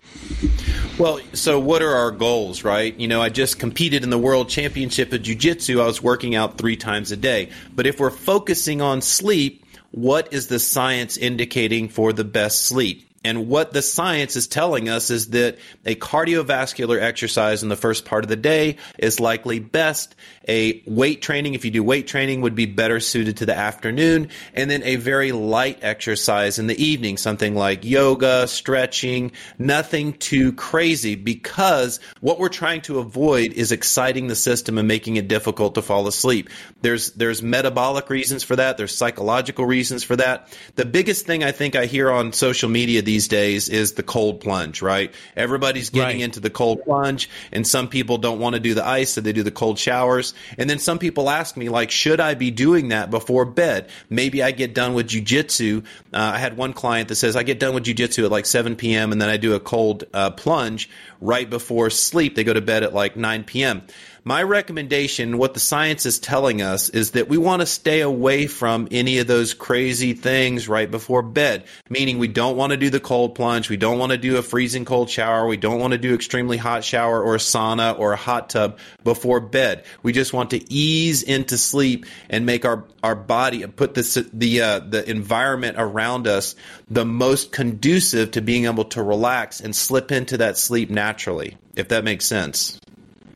Well, 0.99 1.21
so 1.33 1.59
what 1.59 1.83
are 1.83 1.95
our 1.95 2.11
goals, 2.13 2.63
right? 2.63 2.99
You 2.99 3.09
know, 3.09 3.21
I 3.21 3.29
just 3.29 3.59
competed 3.59 4.05
in 4.05 4.11
the 4.11 4.19
world 4.19 4.49
championship 4.49 5.13
of 5.13 5.23
jiu-jitsu. 5.23 5.81
I 5.81 5.87
was 5.87 6.03
working 6.03 6.35
out 6.35 6.57
3 6.57 6.77
times 6.77 7.11
a 7.11 7.17
day. 7.17 7.51
But 7.75 7.87
if 7.87 7.99
we're 7.99 8.11
focusing 8.11 8.81
on 8.81 9.03
sleep, 9.03 9.65
what 9.91 10.33
is 10.33 10.47
the 10.47 10.59
science 10.59 11.17
indicating 11.17 11.89
for 11.89 12.13
the 12.13 12.25
best 12.25 12.65
sleep? 12.65 13.09
And 13.27 13.49
what 13.49 13.73
the 13.73 13.81
science 13.81 14.37
is 14.37 14.47
telling 14.47 14.91
us 14.91 15.11
is 15.11 15.31
that 15.31 15.57
a 15.87 15.95
cardiovascular 15.95 17.01
exercise 17.01 17.63
in 17.63 17.71
the 17.71 17.77
first 17.77 18.05
part 18.05 18.23
of 18.23 18.29
the 18.29 18.37
day 18.37 18.77
is 18.99 19.19
likely 19.19 19.61
best. 19.61 20.15
A 20.49 20.83
weight 20.87 21.23
training, 21.23 21.55
if 21.55 21.65
you 21.65 21.71
do 21.71 21.83
weight 21.83 22.07
training, 22.07 22.43
would 22.43 22.55
be 22.55 22.67
better 22.67 23.01
suited 23.01 23.39
to 23.39 23.47
the 23.47 23.57
afternoon. 23.57 24.29
And 24.55 24.71
then 24.71 24.83
a 24.83 24.97
very 24.97 25.33
light 25.33 25.79
exercise 25.83 26.59
in 26.59 26.67
the 26.67 26.83
evening, 26.83 27.17
something 27.17 27.55
like 27.55 27.85
yoga, 27.85 28.47
stretching, 28.47 29.33
nothing 29.59 30.13
too 30.15 30.53
crazy 30.53 31.15
because 31.15 32.01
what 32.21 32.39
we're 32.39 32.49
trying 32.49 32.83
to 32.83 32.99
avoid 32.99 33.53
is 33.53 33.73
exciting 33.73 34.27
the 34.27 34.37
system 34.37 34.79
and 34.79 34.87
making 34.87 35.17
it 35.17 35.29
difficult 35.29 35.75
to 35.77 35.83
fall 35.83 36.07
asleep. 36.07 36.51
There's, 36.83 37.13
there's 37.13 37.43
metabolic 37.43 38.11
reasons 38.11 38.43
for 38.45 38.57
that. 38.57 38.77
There's 38.77 38.97
psychological 38.97 39.65
reasons 39.65 40.05
for 40.05 40.17
that. 40.17 40.57
The 40.77 40.85
biggest 40.85 41.27
thing 41.27 41.43
I 41.43 41.53
think 41.53 41.77
I 41.77 41.87
hear 41.87 42.11
on 42.11 42.33
social 42.33 42.69
media 42.69 43.03
these 43.03 43.29
days 43.29 43.69
is 43.69 43.93
the 43.93 44.03
cold 44.03 44.41
plunge, 44.41 44.83
right? 44.83 45.13
Everybody's 45.37 45.91
getting 45.91 46.19
right. 46.19 46.25
into 46.25 46.41
the 46.41 46.51
cold 46.51 46.83
plunge, 46.85 47.31
and 47.53 47.67
some 47.67 47.89
people 47.89 48.19
don't 48.19 48.39
want 48.39 48.55
to 48.55 48.61
do 48.61 48.75
the 48.75 48.87
ice, 48.87 49.13
so 49.13 49.21
they 49.21 49.33
do 49.33 49.43
the 49.43 49.51
cold 49.51 49.79
showers. 49.79 50.34
And 50.59 50.69
then 50.69 50.79
some 50.79 50.99
people 50.99 51.31
ask 51.31 51.57
me, 51.57 51.69
like, 51.69 51.91
should 51.91 52.21
I 52.21 52.35
be 52.35 52.51
doing 52.51 52.89
that 52.89 53.11
before 53.11 53.45
bed? 53.45 53.89
Maybe 54.11 54.43
I 54.43 54.51
get 54.51 54.75
done 54.75 54.95
with 54.95 55.09
jujitsu. 55.09 55.85
Uh, 56.13 56.33
I 56.35 56.39
had 56.39 56.57
one 56.57 56.73
client 56.73 57.09
that 57.09 57.17
says, 57.17 57.37
I 57.37 57.43
get 57.43 57.61
done 57.61 57.75
with 57.75 57.85
jujitsu 57.85 58.25
at 58.25 58.31
like 58.31 58.47
7 58.47 58.77
p.m., 58.77 59.13
and 59.13 59.21
then 59.21 59.29
I 59.29 59.37
do 59.37 59.55
a 59.55 59.61
cold 59.61 60.05
uh, 60.13 60.31
plunge 60.31 60.89
right 61.21 61.49
before 61.49 61.91
sleep. 61.91 62.35
They 62.35 62.45
go 62.45 62.53
to 62.53 62.61
bed 62.61 62.83
at 62.83 62.95
like 62.95 63.17
9 63.17 63.45
p.m 63.45 63.83
my 64.25 64.43
recommendation, 64.43 65.37
what 65.37 65.53
the 65.53 65.61
science 65.61 66.07
is 66.07 66.19
telling 66.19 66.63
us, 66.63 66.89
is 66.89 67.11
that 67.11 67.29
we 67.29 67.37
want 67.37 67.61
to 67.61 67.67
stay 67.67 68.01
away 68.01 68.47
from 68.47 68.89
any 68.91 69.19
of 69.19 69.27
those 69.27 69.53
crazy 69.53 70.15
things 70.15 70.67
right 70.67 70.91
before 70.91 71.23
bed. 71.23 71.65
Meaning, 71.91 72.19
we 72.19 72.29
don't 72.29 72.57
want 72.57 72.71
to 72.71 72.79
do 72.79 72.89
the 72.89 73.01
cold 73.01 73.35
plunge, 73.35 73.69
we 73.69 73.77
don't 73.77 73.99
want 73.99 74.13
to 74.13 74.19
do 74.19 74.39
a 74.39 74.43
freezing 74.43 74.87
cold 74.87 75.11
shower, 75.11 75.47
we 75.47 75.59
don't 75.59 75.79
want 75.79 75.93
to 75.93 75.99
do 75.99 76.15
extremely 76.15 76.57
hot 76.57 76.85
shower 76.85 77.23
or 77.23 77.35
a 77.35 77.39
sauna 77.39 77.99
or 77.99 78.15
a 78.15 78.17
hot 78.17 78.49
tub 78.49 78.79
before 79.05 79.41
bed. 79.41 79.85
We 80.03 80.13
just 80.13 80.33
want 80.33 80.51
to 80.51 80.73
ease 80.73 81.23
into 81.23 81.59
sleep 81.59 82.07
and 82.31 82.47
make 82.47 82.65
our 82.65 82.85
our 83.03 83.15
body 83.15 83.67
put 83.67 83.95
the 83.95 84.61
uh, 84.63 84.79
the 84.79 85.05
environment 85.09 85.77
around 85.79 86.27
us 86.27 86.55
the 86.89 87.05
most 87.05 87.53
conducive 87.53 88.31
to 88.31 88.41
being 88.41 88.65
able 88.65 88.87
to 88.87 89.03
relax 89.03 89.61
and 89.61 89.77
slip 89.77 90.11
into 90.11 90.39
that 90.39 90.57
sleep 90.57 90.89
naturally. 90.89 91.59
If 91.77 91.89
that 91.89 92.05
makes 92.05 92.25
sense. 92.25 92.81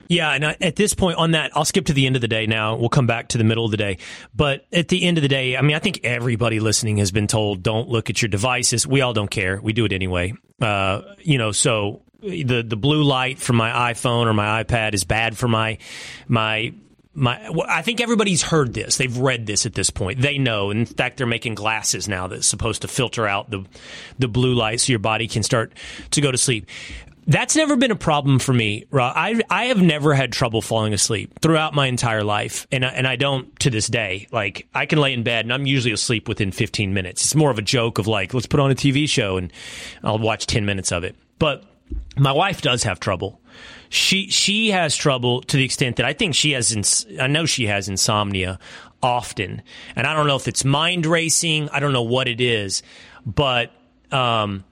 Yeah, 0.08 0.30
and 0.30 0.44
at 0.44 0.74
this 0.74 0.94
point 0.94 1.18
on 1.18 1.32
that, 1.32 1.50
I'll 1.54 1.66
skip 1.66 1.86
to 1.86 1.92
the 1.92 2.06
end 2.06 2.16
of 2.16 2.22
the 2.22 2.28
day 2.28 2.46
now. 2.46 2.76
We'll 2.76 2.88
come 2.88 3.06
back 3.06 3.28
to 3.28 3.38
the 3.38 3.44
middle 3.44 3.66
of 3.66 3.70
the 3.70 3.76
day. 3.76 3.98
But 4.34 4.66
at 4.72 4.88
the 4.88 5.04
end 5.04 5.18
of 5.18 5.22
the 5.22 5.28
day, 5.28 5.56
I 5.56 5.60
mean, 5.60 5.76
I 5.76 5.80
think 5.80 6.00
everybody 6.02 6.60
listening 6.60 6.96
has 6.96 7.12
been 7.12 7.26
told 7.26 7.62
don't 7.62 7.88
look 7.88 8.08
at 8.08 8.22
your 8.22 8.30
devices. 8.30 8.86
We 8.86 9.02
all 9.02 9.12
don't 9.12 9.30
care. 9.30 9.60
We 9.60 9.74
do 9.74 9.84
it 9.84 9.92
anyway. 9.92 10.32
Uh, 10.60 11.02
you 11.18 11.36
know, 11.36 11.52
so 11.52 12.02
the 12.20 12.62
the 12.62 12.76
blue 12.76 13.04
light 13.04 13.38
from 13.38 13.56
my 13.56 13.92
iPhone 13.92 14.26
or 14.26 14.32
my 14.32 14.64
iPad 14.64 14.94
is 14.94 15.04
bad 15.04 15.36
for 15.36 15.46
my 15.46 15.78
my 16.26 16.72
my 17.14 17.50
I 17.68 17.82
think 17.82 18.00
everybody's 18.00 18.42
heard 18.42 18.74
this. 18.74 18.96
They've 18.96 19.16
read 19.16 19.46
this 19.46 19.66
at 19.66 19.74
this 19.74 19.90
point. 19.90 20.20
They 20.20 20.38
know. 20.38 20.70
In 20.70 20.86
fact, 20.86 21.18
they're 21.18 21.26
making 21.26 21.54
glasses 21.54 22.08
now 22.08 22.28
that's 22.28 22.46
supposed 22.46 22.82
to 22.82 22.88
filter 22.88 23.26
out 23.26 23.50
the 23.50 23.64
the 24.18 24.28
blue 24.28 24.54
light 24.54 24.80
so 24.80 24.92
your 24.92 24.98
body 25.00 25.28
can 25.28 25.42
start 25.42 25.72
to 26.12 26.20
go 26.20 26.32
to 26.32 26.38
sleep. 26.38 26.66
That's 27.28 27.54
never 27.54 27.76
been 27.76 27.90
a 27.90 27.96
problem 27.96 28.38
for 28.38 28.54
me. 28.54 28.86
I 28.90 29.38
I 29.50 29.66
have 29.66 29.82
never 29.82 30.14
had 30.14 30.32
trouble 30.32 30.62
falling 30.62 30.94
asleep 30.94 31.40
throughout 31.40 31.74
my 31.74 31.86
entire 31.86 32.24
life, 32.24 32.66
and 32.72 32.86
and 32.86 33.06
I 33.06 33.16
don't 33.16 33.56
to 33.60 33.68
this 33.70 33.86
day. 33.86 34.26
Like 34.32 34.66
I 34.74 34.86
can 34.86 34.98
lay 34.98 35.12
in 35.12 35.24
bed 35.24 35.44
and 35.44 35.52
I'm 35.52 35.66
usually 35.66 35.92
asleep 35.92 36.26
within 36.26 36.52
15 36.52 36.94
minutes. 36.94 37.22
It's 37.22 37.34
more 37.34 37.50
of 37.50 37.58
a 37.58 37.62
joke 37.62 37.98
of 37.98 38.06
like 38.06 38.32
let's 38.32 38.46
put 38.46 38.60
on 38.60 38.70
a 38.70 38.74
TV 38.74 39.06
show 39.06 39.36
and 39.36 39.52
I'll 40.02 40.18
watch 40.18 40.46
10 40.46 40.64
minutes 40.64 40.90
of 40.90 41.04
it. 41.04 41.16
But 41.38 41.64
my 42.16 42.32
wife 42.32 42.62
does 42.62 42.84
have 42.84 42.98
trouble. 42.98 43.42
She 43.90 44.30
she 44.30 44.70
has 44.70 44.96
trouble 44.96 45.42
to 45.42 45.58
the 45.58 45.64
extent 45.64 45.96
that 45.96 46.06
I 46.06 46.14
think 46.14 46.34
she 46.34 46.52
has. 46.52 46.72
Ins- 46.72 47.06
I 47.20 47.26
know 47.26 47.44
she 47.44 47.66
has 47.66 47.90
insomnia 47.90 48.58
often, 49.02 49.60
and 49.94 50.06
I 50.06 50.14
don't 50.14 50.26
know 50.26 50.36
if 50.36 50.48
it's 50.48 50.64
mind 50.64 51.04
racing. 51.04 51.68
I 51.68 51.80
don't 51.80 51.92
know 51.92 52.02
what 52.02 52.26
it 52.26 52.40
is, 52.40 52.82
but 53.26 53.70
um, 54.10 54.64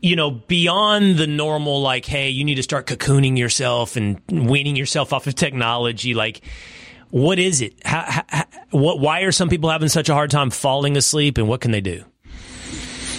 you 0.00 0.16
know, 0.16 0.30
beyond 0.30 1.16
the 1.16 1.26
normal, 1.26 1.82
like, 1.82 2.06
hey, 2.06 2.30
you 2.30 2.44
need 2.44 2.54
to 2.54 2.62
start 2.62 2.86
cocooning 2.86 3.36
yourself 3.36 3.96
and 3.96 4.20
weaning 4.28 4.76
yourself 4.76 5.12
off 5.12 5.26
of 5.26 5.34
technology, 5.34 6.14
like, 6.14 6.40
what 7.10 7.38
is 7.38 7.60
it? 7.60 7.74
How, 7.84 8.22
how, 8.28 8.44
what? 8.70 9.00
Why 9.00 9.22
are 9.22 9.32
some 9.32 9.48
people 9.48 9.68
having 9.68 9.88
such 9.88 10.08
a 10.08 10.14
hard 10.14 10.30
time 10.30 10.50
falling 10.50 10.96
asleep, 10.96 11.38
and 11.38 11.48
what 11.48 11.60
can 11.60 11.72
they 11.72 11.80
do? 11.80 12.04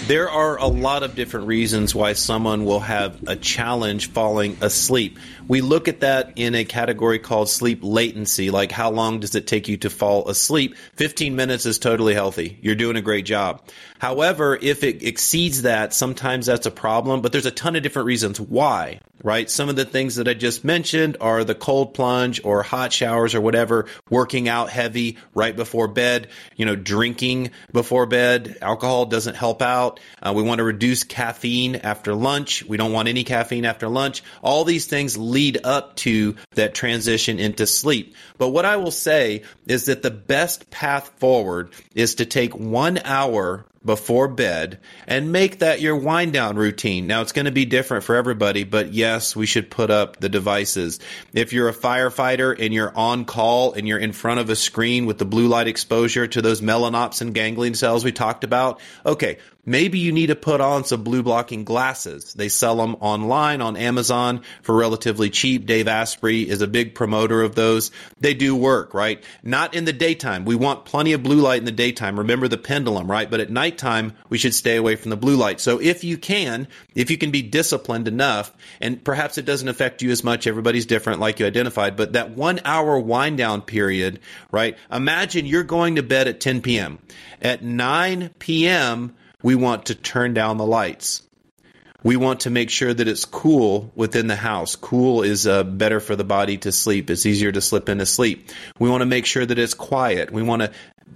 There 0.07 0.29
are 0.29 0.57
a 0.57 0.67
lot 0.67 1.03
of 1.03 1.13
different 1.13 1.47
reasons 1.47 1.93
why 1.93 2.13
someone 2.13 2.65
will 2.65 2.79
have 2.79 3.21
a 3.27 3.35
challenge 3.35 4.09
falling 4.09 4.57
asleep. 4.61 5.19
We 5.51 5.59
look 5.59 5.89
at 5.89 5.99
that 5.99 6.31
in 6.37 6.55
a 6.55 6.63
category 6.63 7.19
called 7.19 7.49
sleep 7.49 7.79
latency, 7.83 8.51
like 8.51 8.71
how 8.71 8.89
long 8.89 9.19
does 9.19 9.35
it 9.35 9.47
take 9.47 9.67
you 9.67 9.75
to 9.79 9.89
fall 9.89 10.29
asleep? 10.29 10.77
15 10.95 11.35
minutes 11.35 11.65
is 11.65 11.77
totally 11.77 12.13
healthy. 12.13 12.57
You're 12.61 12.75
doing 12.75 12.95
a 12.95 13.01
great 13.01 13.25
job. 13.25 13.61
However, 13.99 14.57
if 14.61 14.85
it 14.85 15.03
exceeds 15.03 15.63
that, 15.63 15.93
sometimes 15.93 16.45
that's 16.45 16.67
a 16.67 16.71
problem, 16.71 17.19
but 17.19 17.33
there's 17.33 17.45
a 17.45 17.51
ton 17.51 17.75
of 17.75 17.83
different 17.83 18.05
reasons 18.05 18.39
why, 18.39 19.01
right? 19.25 19.49
Some 19.49 19.67
of 19.67 19.75
the 19.75 19.83
things 19.83 20.15
that 20.15 20.29
I 20.29 20.35
just 20.35 20.63
mentioned 20.63 21.17
are 21.19 21.43
the 21.43 21.53
cold 21.53 21.93
plunge 21.93 22.39
or 22.45 22.63
hot 22.63 22.93
showers 22.93 23.35
or 23.35 23.41
whatever, 23.41 23.87
working 24.09 24.47
out 24.47 24.69
heavy 24.69 25.17
right 25.35 25.55
before 25.55 25.89
bed, 25.89 26.29
you 26.55 26.65
know, 26.65 26.77
drinking 26.77 27.51
before 27.73 28.05
bed. 28.05 28.57
Alcohol 28.61 29.05
doesn't 29.05 29.35
help 29.35 29.61
out. 29.61 29.99
Uh, 30.23 30.31
we 30.33 30.43
want 30.43 30.59
to 30.59 30.63
reduce 30.63 31.03
caffeine 31.03 31.75
after 31.75 32.15
lunch. 32.15 32.63
We 32.63 32.77
don't 32.77 32.93
want 32.93 33.09
any 33.09 33.25
caffeine 33.25 33.65
after 33.65 33.89
lunch. 33.89 34.23
All 34.41 34.63
these 34.63 34.87
things 34.87 35.17
lead 35.17 35.40
up 35.63 35.95
to 35.97 36.35
that 36.55 36.73
transition 36.73 37.39
into 37.39 37.65
sleep. 37.67 38.15
But 38.37 38.49
what 38.49 38.65
I 38.65 38.77
will 38.77 38.91
say 38.91 39.43
is 39.67 39.85
that 39.85 40.03
the 40.03 40.11
best 40.11 40.69
path 40.69 41.11
forward 41.17 41.71
is 41.95 42.15
to 42.15 42.25
take 42.25 42.55
one 42.55 42.99
hour 43.03 43.65
before 43.83 44.27
bed 44.27 44.79
and 45.07 45.31
make 45.31 45.59
that 45.59 45.81
your 45.81 45.95
wind 45.95 46.33
down 46.33 46.55
routine. 46.55 47.07
Now 47.07 47.21
it's 47.21 47.31
going 47.31 47.45
to 47.45 47.51
be 47.51 47.65
different 47.65 48.03
for 48.03 48.15
everybody, 48.15 48.63
but 48.63 48.93
yes, 48.93 49.35
we 49.35 49.47
should 49.47 49.71
put 49.71 49.89
up 49.89 50.17
the 50.17 50.29
devices. 50.29 50.99
If 51.33 51.51
you're 51.51 51.69
a 51.69 51.73
firefighter 51.73 52.55
and 52.59 52.73
you're 52.73 52.95
on 52.95 53.25
call 53.25 53.73
and 53.73 53.87
you're 53.87 53.97
in 53.97 54.11
front 54.11 54.39
of 54.39 54.49
a 54.49 54.55
screen 54.55 55.07
with 55.07 55.17
the 55.17 55.25
blue 55.25 55.47
light 55.47 55.67
exposure 55.67 56.27
to 56.27 56.41
those 56.41 56.61
melanopsin 56.61 57.33
ganglion 57.33 57.73
cells 57.73 58.03
we 58.03 58.11
talked 58.11 58.43
about, 58.43 58.79
okay, 59.03 59.39
maybe 59.65 59.99
you 59.99 60.11
need 60.11 60.27
to 60.27 60.35
put 60.35 60.61
on 60.61 60.83
some 60.85 61.03
blue 61.03 61.23
blocking 61.23 61.63
glasses. 61.63 62.33
They 62.33 62.49
sell 62.49 62.77
them 62.77 62.95
online 62.95 63.61
on 63.61 63.77
Amazon 63.77 64.41
for 64.61 64.75
relatively 64.75 65.29
cheap. 65.29 65.65
Dave 65.65 65.87
Asprey 65.87 66.47
is 66.47 66.61
a 66.61 66.67
big 66.67 66.95
promoter 66.95 67.41
of 67.41 67.55
those. 67.55 67.91
They 68.19 68.33
do 68.33 68.55
work, 68.55 68.93
right? 68.93 69.23
Not 69.43 69.73
in 69.73 69.85
the 69.85 69.93
daytime. 69.93 70.45
We 70.45 70.55
want 70.55 70.85
plenty 70.85 71.13
of 71.13 71.23
blue 71.23 71.41
light 71.41 71.59
in 71.59 71.65
the 71.65 71.71
daytime. 71.71 72.19
Remember 72.19 72.47
the 72.47 72.57
pendulum, 72.57 73.09
right? 73.09 73.29
But 73.29 73.39
at 73.39 73.49
nighttime, 73.49 74.13
we 74.29 74.37
should 74.37 74.53
stay 74.53 74.75
away 74.75 74.95
from 74.95 75.09
the 75.09 75.17
blue 75.17 75.35
light. 75.35 75.59
So 75.59 75.79
if 75.79 76.03
you 76.03 76.17
can, 76.17 76.67
if 76.95 77.11
you 77.11 77.17
can 77.17 77.31
be 77.31 77.41
disciplined 77.41 78.07
enough, 78.07 78.51
and 78.79 79.03
perhaps 79.03 79.37
it 79.37 79.45
doesn't 79.45 79.67
affect 79.67 80.01
you 80.01 80.11
as 80.11 80.23
much, 80.23 80.47
everybody's 80.47 80.85
different, 80.85 81.19
like 81.19 81.39
you 81.39 81.45
identified, 81.45 81.95
but 81.95 82.13
that 82.13 82.31
one 82.31 82.59
hour 82.65 82.99
wind 82.99 83.37
down 83.37 83.61
period, 83.61 84.19
right? 84.51 84.77
Imagine 84.91 85.45
you're 85.45 85.63
going 85.63 85.95
to 85.95 86.03
bed 86.03 86.27
at 86.27 86.39
10 86.39 86.61
p.m. 86.61 86.99
At 87.41 87.63
9 87.63 88.29
p.m., 88.39 89.15
we 89.43 89.55
want 89.55 89.87
to 89.87 89.95
turn 89.95 90.33
down 90.33 90.57
the 90.57 90.65
lights. 90.65 91.23
We 92.03 92.17
want 92.17 92.41
to 92.41 92.49
make 92.49 92.71
sure 92.71 92.91
that 92.91 93.07
it's 93.07 93.25
cool 93.25 93.91
within 93.95 94.25
the 94.25 94.35
house. 94.35 94.75
Cool 94.75 95.21
is 95.21 95.45
uh, 95.45 95.63
better 95.63 95.99
for 95.99 96.15
the 96.15 96.23
body 96.23 96.57
to 96.57 96.71
sleep. 96.71 97.11
It's 97.11 97.27
easier 97.27 97.51
to 97.51 97.61
slip 97.61 97.89
into 97.89 98.07
sleep. 98.07 98.49
We 98.79 98.89
want 98.89 99.01
to 99.01 99.05
make 99.05 99.27
sure 99.27 99.45
that 99.45 99.59
it's 99.59 99.75
quiet. 99.75 100.31
We 100.31 100.41
want 100.41 100.63
to 100.63 100.71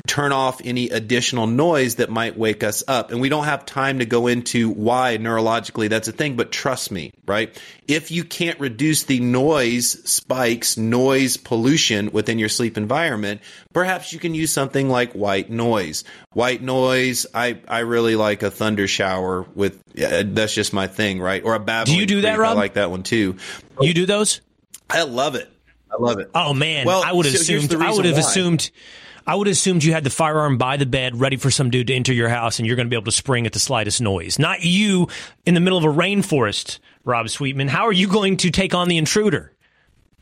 turn 0.07 0.31
off 0.31 0.61
any 0.63 0.89
additional 0.89 1.47
noise 1.47 1.95
that 1.95 2.09
might 2.09 2.37
wake 2.37 2.63
us 2.63 2.83
up. 2.87 3.11
And 3.11 3.21
we 3.21 3.29
don't 3.29 3.45
have 3.45 3.65
time 3.65 3.99
to 3.99 4.05
go 4.05 4.27
into 4.27 4.69
why 4.69 5.17
neurologically 5.17 5.89
that's 5.89 6.07
a 6.07 6.11
thing, 6.11 6.35
but 6.35 6.51
trust 6.51 6.91
me, 6.91 7.13
right? 7.25 7.55
If 7.87 8.11
you 8.11 8.23
can't 8.23 8.59
reduce 8.59 9.03
the 9.03 9.19
noise 9.19 10.09
spikes, 10.09 10.77
noise 10.77 11.37
pollution 11.37 12.11
within 12.11 12.39
your 12.39 12.49
sleep 12.49 12.77
environment, 12.77 13.41
perhaps 13.73 14.13
you 14.13 14.19
can 14.19 14.33
use 14.33 14.51
something 14.51 14.89
like 14.89 15.13
white 15.13 15.49
noise. 15.49 16.03
White 16.33 16.61
noise, 16.61 17.25
I, 17.33 17.59
I 17.67 17.79
really 17.79 18.15
like 18.15 18.43
a 18.43 18.51
thunder 18.51 18.87
shower 18.87 19.45
with, 19.55 19.81
uh, 20.01 20.23
that's 20.25 20.53
just 20.53 20.73
my 20.73 20.87
thing, 20.87 21.19
right? 21.19 21.43
Or 21.43 21.55
a 21.55 21.59
Babylon. 21.59 21.95
Do 21.95 21.99
you 21.99 22.05
do 22.05 22.21
that, 22.21 22.37
Rob? 22.37 22.57
I 22.57 22.59
like 22.59 22.73
that 22.73 22.91
one 22.91 23.03
too. 23.03 23.37
You 23.79 23.93
do 23.93 24.05
those? 24.05 24.41
I 24.89 25.03
love 25.03 25.35
it. 25.35 25.49
I 25.91 26.01
love 26.01 26.19
it. 26.19 26.29
Oh 26.35 26.53
man, 26.53 26.85
well, 26.85 27.03
I 27.03 27.13
would 27.13 27.25
have 27.25 27.35
so 27.35 27.55
assumed. 27.55 27.81
I 27.81 27.91
would 27.91 28.05
have 28.05 28.17
assumed 28.17 28.69
I 29.27 29.35
would 29.35 29.47
have 29.47 29.53
assumed 29.53 29.83
you 29.83 29.93
had 29.93 30.03
the 30.03 30.09
firearm 30.09 30.57
by 30.57 30.77
the 30.77 30.85
bed, 30.85 31.19
ready 31.19 31.37
for 31.37 31.49
some 31.49 31.71
dude 31.71 31.87
to 31.87 31.95
enter 31.95 32.13
your 32.13 32.29
house, 32.29 32.59
and 32.59 32.67
you're 32.67 32.75
going 32.75 32.85
to 32.85 32.89
be 32.89 32.95
able 32.95 33.05
to 33.05 33.11
spring 33.11 33.47
at 33.47 33.53
the 33.53 33.59
slightest 33.59 34.01
noise. 34.01 34.37
Not 34.37 34.61
you 34.61 35.07
in 35.45 35.55
the 35.55 35.59
middle 35.59 35.77
of 35.77 35.83
a 35.83 35.87
rainforest, 35.87 36.79
Rob 37.03 37.29
Sweetman. 37.29 37.67
How 37.67 37.87
are 37.87 37.93
you 37.93 38.07
going 38.07 38.37
to 38.37 38.51
take 38.51 38.75
on 38.75 38.87
the 38.87 38.97
intruder? 38.97 39.51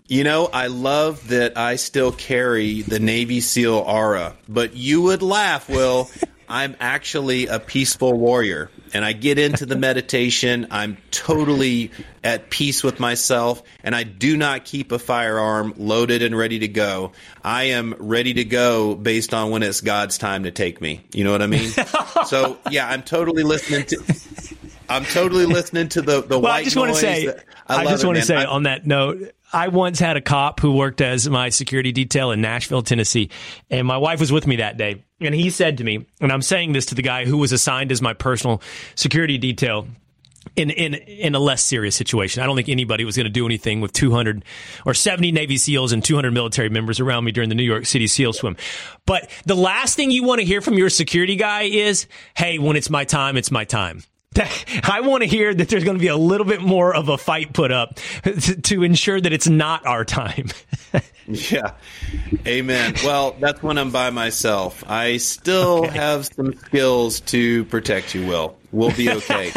You 0.08 0.24
know, 0.24 0.50
I 0.52 0.68
love 0.68 1.30
that 1.30 1.58
I 1.58 1.78
still 1.78 2.12
carry 2.12 2.82
the 2.82 3.00
Navy 3.00 3.40
SEAL 3.40 3.76
aura, 3.76 4.36
but 4.50 4.76
you 4.76 5.02
would 5.02 5.22
laugh, 5.22 5.70
Will. 5.70 6.10
I'm 6.54 6.76
actually 6.80 7.48
a 7.48 7.60
peaceful 7.60 8.14
warrior 8.14 8.70
and 8.94 9.04
I 9.04 9.14
get 9.14 9.40
into 9.40 9.66
the 9.66 9.76
meditation. 9.90 10.68
I'm 10.70 10.98
totally 11.10 11.90
at 12.24 12.52
peace 12.52 12.84
with 12.84 13.00
myself 13.00 13.64
and 13.84 13.96
I 13.96 14.04
do 14.04 14.38
not 14.38 14.64
keep 14.64 14.92
a 14.92 15.00
firearm 15.00 15.74
loaded 15.78 16.22
and 16.22 16.38
ready 16.38 16.60
to 16.60 16.68
go. 16.68 17.14
I 17.44 17.64
am 17.64 17.96
ready 17.98 18.36
to 18.36 18.44
go 18.44 18.94
based 18.94 19.34
on 19.34 19.50
when 19.50 19.64
it's 19.64 19.82
God's 19.82 20.20
time 20.20 20.44
to 20.44 20.52
take 20.52 20.80
me. 20.80 21.04
You 21.12 21.24
know 21.24 21.32
what 21.32 21.42
I 21.42 21.48
mean? 21.48 21.72
so 22.28 22.60
yeah, 22.70 22.88
I'm 22.88 23.02
totally 23.02 23.42
listening 23.42 23.86
to 23.88 23.98
I'm 24.94 25.06
totally 25.06 25.46
listening 25.46 25.90
to 25.90 26.02
the 26.02 26.22
the 26.22 26.40
well, 26.40 26.52
white 26.52 26.60
I 26.60 26.64
just 26.64 26.76
want 26.76 26.92
to 26.92 26.96
say 26.96 27.28
I, 27.68 27.78
I 27.78 27.86
just 27.86 28.06
want 28.06 28.18
to 28.18 28.24
say 28.24 28.36
I, 28.36 28.46
on 28.46 28.64
that 28.64 28.86
note 28.86 29.34
I 29.52 29.68
once 29.68 30.00
had 30.00 30.18
a 30.18 30.22
cop 30.22 30.60
who 30.60 30.74
worked 30.74 31.00
as 31.02 31.30
my 31.30 31.50
security 31.50 31.92
detail 31.92 32.32
in 32.32 32.42
Nashville, 32.42 32.82
Tennessee, 32.82 33.30
and 33.70 33.86
my 33.86 33.98
wife 33.98 34.20
was 34.20 34.32
with 34.32 34.48
me 34.48 34.58
that 34.58 34.78
day. 34.78 35.04
And 35.22 35.34
he 35.34 35.52
said 35.52 35.78
to 35.78 35.84
me, 35.84 36.08
and 36.20 36.32
I'm 36.32 36.42
saying 36.42 36.74
this 36.74 36.88
to 36.88 36.96
the 36.96 37.04
guy 37.04 37.26
who 37.26 37.38
was 37.38 37.52
assigned 37.52 37.92
as 37.92 38.02
my 38.02 38.14
personal 38.14 38.62
security 38.96 39.38
detail 39.38 39.88
in 40.56 40.70
in 40.70 40.96
in 40.96 41.36
a 41.36 41.40
less 41.40 41.64
serious 41.64 41.96
situation. 41.96 42.44
I 42.44 42.46
don't 42.46 42.56
think 42.56 42.70
anybody 42.70 43.06
was 43.06 43.16
going 43.16 43.26
to 43.26 43.32
do 43.32 43.46
anything 43.46 43.82
with 43.82 43.94
200 43.94 44.44
or 44.86 44.94
70 44.94 45.32
Navy 45.32 45.58
SEALs 45.58 45.92
and 45.92 46.04
200 46.04 46.32
military 46.32 46.70
members 46.70 47.00
around 47.00 47.24
me 47.24 47.32
during 47.32 47.50
the 47.50 47.56
New 47.56 47.64
York 47.64 47.86
City 47.86 48.08
SEAL 48.08 48.34
swim. 48.34 48.58
But 49.06 49.30
the 49.46 49.56
last 49.56 49.96
thing 49.96 50.12
you 50.12 50.24
want 50.24 50.40
to 50.40 50.46
hear 50.46 50.62
from 50.62 50.76
your 50.76 50.90
security 50.90 51.36
guy 51.36 51.64
is, 51.64 52.08
"Hey, 52.36 52.60
when 52.60 52.76
it's 52.76 52.90
my 52.90 53.06
time, 53.06 53.38
it's 53.38 53.52
my 53.52 53.66
time." 53.66 54.04
I 54.84 55.02
want 55.02 55.24
to 55.24 55.28
hear 55.28 55.54
that 55.54 55.70
there's 55.70 55.84
going 55.84 55.98
to 55.98 56.02
be 56.02 56.08
a 56.08 56.18
little 56.18 56.46
bit 56.46 56.62
more 56.62 56.96
of 56.96 57.10
a 57.10 57.18
fight 57.18 57.54
put 57.54 57.72
up 57.72 58.00
to, 58.24 58.62
to 58.62 58.84
ensure 58.84 59.20
that 59.20 59.34
it's 59.34 59.48
not 59.48 59.86
our 59.86 60.06
time. 60.06 60.48
yeah. 61.28 61.74
Amen. 62.48 62.96
Well, 63.04 63.36
that's 63.40 63.62
when 63.64 63.78
I'm 63.78 63.92
by 63.92 64.10
myself. 64.10 64.84
I 64.90 65.18
still 65.18 65.86
okay. 65.86 65.98
have 65.98 66.26
some 66.26 66.54
skills 66.54 67.20
to 67.22 67.66
protect 67.66 68.14
you, 68.16 68.26
Will. 68.26 68.58
We'll 68.72 68.96
be 68.96 69.10
okay. 69.10 69.52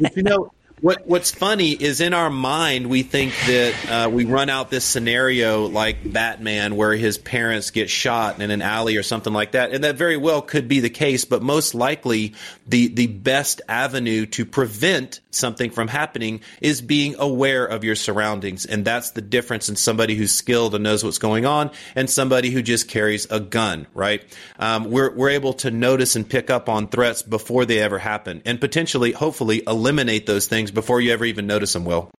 but 0.00 0.16
you 0.16 0.22
know, 0.22 0.50
what 0.82 1.06
What's 1.06 1.30
funny 1.30 1.70
is 1.72 2.00
in 2.00 2.14
our 2.14 2.30
mind 2.30 2.88
we 2.88 3.02
think 3.02 3.34
that 3.46 3.90
uh, 3.90 4.08
we 4.10 4.24
run 4.24 4.48
out 4.48 4.70
this 4.70 4.84
scenario 4.84 5.66
like 5.66 6.10
Batman, 6.12 6.74
where 6.74 6.94
his 6.94 7.18
parents 7.18 7.70
get 7.70 7.88
shot 7.88 8.40
in 8.40 8.50
an 8.50 8.62
alley 8.62 8.96
or 8.96 9.04
something 9.04 9.32
like 9.32 9.52
that, 9.52 9.72
and 9.72 9.84
that 9.84 9.96
very 9.96 10.16
well 10.16 10.42
could 10.42 10.66
be 10.66 10.80
the 10.80 10.90
case. 10.90 11.24
But 11.24 11.40
most 11.40 11.76
likely, 11.76 12.34
the 12.66 12.88
the 12.88 13.06
best 13.06 13.60
avenue 13.68 14.26
to 14.26 14.44
prevent 14.44 15.20
something 15.30 15.70
from 15.70 15.86
happening 15.86 16.40
is 16.60 16.80
being 16.80 17.14
aware 17.16 17.64
of 17.64 17.84
your 17.84 17.94
surroundings, 17.94 18.66
and 18.66 18.84
that's 18.84 19.12
the 19.12 19.22
difference 19.22 19.68
in 19.68 19.76
somebody 19.76 20.16
who's 20.16 20.32
skilled 20.32 20.74
and 20.74 20.82
knows 20.82 21.04
what's 21.04 21.18
going 21.18 21.46
on, 21.46 21.70
and 21.94 22.10
somebody 22.10 22.50
who 22.50 22.62
just 22.62 22.88
carries 22.88 23.30
a 23.30 23.38
gun. 23.38 23.86
Right? 23.94 24.24
Um, 24.58 24.90
we're 24.90 25.14
we're 25.14 25.30
able 25.30 25.52
to 25.54 25.70
notice 25.70 26.16
and 26.16 26.28
pick 26.28 26.50
up 26.50 26.68
on 26.68 26.88
threats 26.88 27.22
before 27.22 27.66
they 27.66 27.78
ever 27.78 27.98
happen, 27.98 28.42
and 28.44 28.60
potentially, 28.60 29.12
hopefully, 29.12 29.62
eliminate 29.66 30.26
those 30.26 30.48
things 30.48 30.71
before 30.74 31.00
you 31.00 31.12
ever 31.12 31.24
even 31.24 31.46
notice 31.46 31.72
them, 31.72 31.84
Will. 31.84 32.10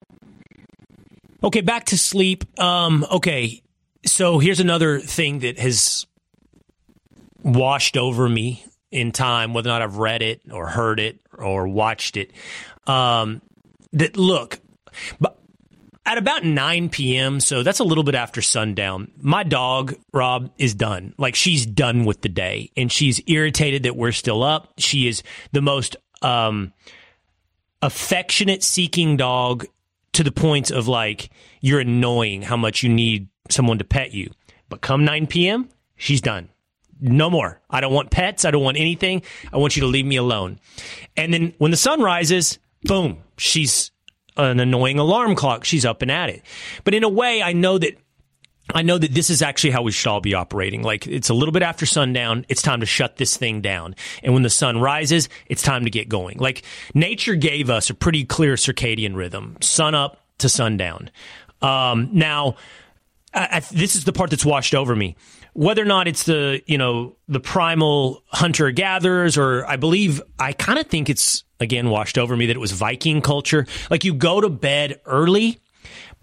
Okay, 1.44 1.62
back 1.62 1.86
to 1.86 1.98
sleep. 1.98 2.46
Um, 2.60 3.06
okay, 3.12 3.62
so 4.06 4.40
here's 4.40 4.60
another 4.60 5.00
thing 5.00 5.40
that 5.40 5.60
has 5.60 6.06
washed 7.44 7.98
over 7.98 8.28
me 8.30 8.66
in 8.92 9.12
time, 9.12 9.54
whether 9.54 9.70
or 9.70 9.74
not 9.74 9.82
I've 9.82 9.98
read 9.98 10.22
it 10.22 10.42
or 10.52 10.68
heard 10.68 11.00
it 11.00 11.20
or 11.38 11.68
watched 11.68 12.16
it. 12.16 12.32
Um, 12.88 13.42
that 13.92 14.18
look, 14.18 14.60
but 15.20 15.38
at 16.06 16.18
about 16.18 16.44
9 16.44 16.90
p.m., 16.90 17.40
so 17.40 17.64
that's 17.64 17.80
a 17.80 17.84
little 17.84 18.04
bit 18.04 18.16
after 18.16 18.42
sundown, 18.42 19.12
my 19.18 19.44
dog, 19.44 19.96
Rob, 20.14 20.52
is 20.58 20.76
done. 20.76 21.14
Like 21.18 21.36
she's 21.36 21.66
done 21.66 22.06
with 22.06 22.22
the 22.22 22.30
day 22.30 22.72
and 22.76 22.92
she's 22.92 23.22
irritated 23.28 23.84
that 23.84 23.96
we're 23.96 24.12
still 24.12 24.44
up. 24.44 24.74
She 24.78 25.08
is 25.08 25.24
the 25.54 25.62
most 25.62 25.96
um, 26.22 26.74
affectionate 27.84 28.64
seeking 28.64 29.18
dog 29.18 29.66
to 30.14 30.24
the 30.24 30.32
point 30.32 30.72
of 30.72 30.88
like 30.88 31.30
you're 31.60 31.82
annoying 31.82 32.42
how 32.42 32.56
much 32.56 32.82
you 32.82 32.90
need 32.90 33.28
someone 33.50 33.78
to 33.78 33.84
pet 33.84 34.14
you. 34.14 34.32
But 34.70 34.82
come 34.82 35.04
9 35.06 35.28
p.m., 35.28 35.70
she's 35.96 36.22
done. 36.22 36.50
No 37.02 37.30
more. 37.30 37.60
I 37.70 37.82
don't 37.82 37.94
want 37.94 38.12
pets. 38.12 38.46
I 38.46 38.52
don't 38.52 38.64
want 38.64 38.78
anything. 38.78 39.24
I 39.52 39.58
want 39.58 39.76
you 39.76 39.82
to 39.82 39.88
leave 39.88 40.06
me 40.06 40.16
alone. 40.16 40.60
And 41.18 41.34
then 41.34 41.54
when 41.58 41.72
the 41.72 41.78
sun 41.78 42.02
rises, 42.02 42.58
boom, 42.84 43.18
she's 43.38 43.92
an 44.38 44.62
annoying 44.62 45.00
alarm 45.00 45.36
clock. 45.36 45.66
She's 45.66 45.86
up 45.86 46.02
and 46.02 46.10
at 46.10 46.30
it. 46.30 46.42
But 46.86 46.94
in 46.94 47.04
a 47.04 47.10
way, 47.10 47.44
I 47.44 47.52
know 47.52 47.78
that 47.78 47.98
I 48.74 48.82
know 48.82 48.98
that 48.98 49.14
this 49.14 49.30
is 49.30 49.42
actually 49.42 49.72
how 49.72 49.84
we 49.84 49.92
should 49.92 50.10
all 50.10 50.22
be 50.22 50.34
operating. 50.34 50.82
Like 50.82 51.08
it's 51.08 51.30
a 51.30 51.34
little 51.34 51.52
bit 51.52 51.64
after 51.64 51.86
sundown. 51.86 52.46
It's 52.50 52.62
time 52.62 52.80
to 52.80 52.86
shut 52.86 53.18
this 53.18 53.38
thing 53.38 53.62
down. 53.62 53.96
And 54.24 54.34
when 54.34 54.44
the 54.44 54.50
sun 54.50 54.80
rises, 54.80 55.30
it's 55.48 55.62
time 55.62 55.84
to 55.86 55.90
get 55.90 56.10
going. 56.10 56.38
Like 56.40 56.64
nature 56.94 57.36
gave 57.36 57.70
us 57.70 57.90
a 57.90 57.94
pretty 57.94 58.26
clear 58.26 58.56
circadian 58.56 59.16
rhythm, 59.16 59.58
sun 59.62 59.96
up 59.96 60.20
to 60.40 60.50
sundown. 60.50 61.10
Um, 61.62 62.10
now, 62.12 62.56
I, 63.34 63.48
I, 63.52 63.60
this 63.60 63.96
is 63.96 64.04
the 64.04 64.14
part 64.14 64.30
that's 64.30 64.46
washed 64.46 64.76
over 64.76 64.96
me. 64.96 65.16
Whether 65.54 65.84
or 65.84 65.86
not 65.86 66.08
it's 66.08 66.24
the, 66.24 66.62
you 66.66 66.78
know, 66.80 67.16
the 67.28 67.40
primal 67.40 68.24
hunter 68.28 68.72
gatherers, 68.72 69.38
or 69.38 69.66
I 69.68 69.76
believe, 69.76 70.22
I 70.40 70.54
kind 70.54 70.80
of 70.80 70.88
think 70.88 71.10
it's 71.10 71.44
again 71.60 71.90
washed 71.90 72.18
over 72.18 72.36
me 72.36 72.48
that 72.48 72.56
it 72.56 72.60
was 72.60 72.72
Viking 72.72 73.22
culture. 73.22 73.66
Like 73.90 74.04
you 74.04 74.14
go 74.14 74.42
to 74.42 74.50
bed 74.50 75.00
early 75.06 75.60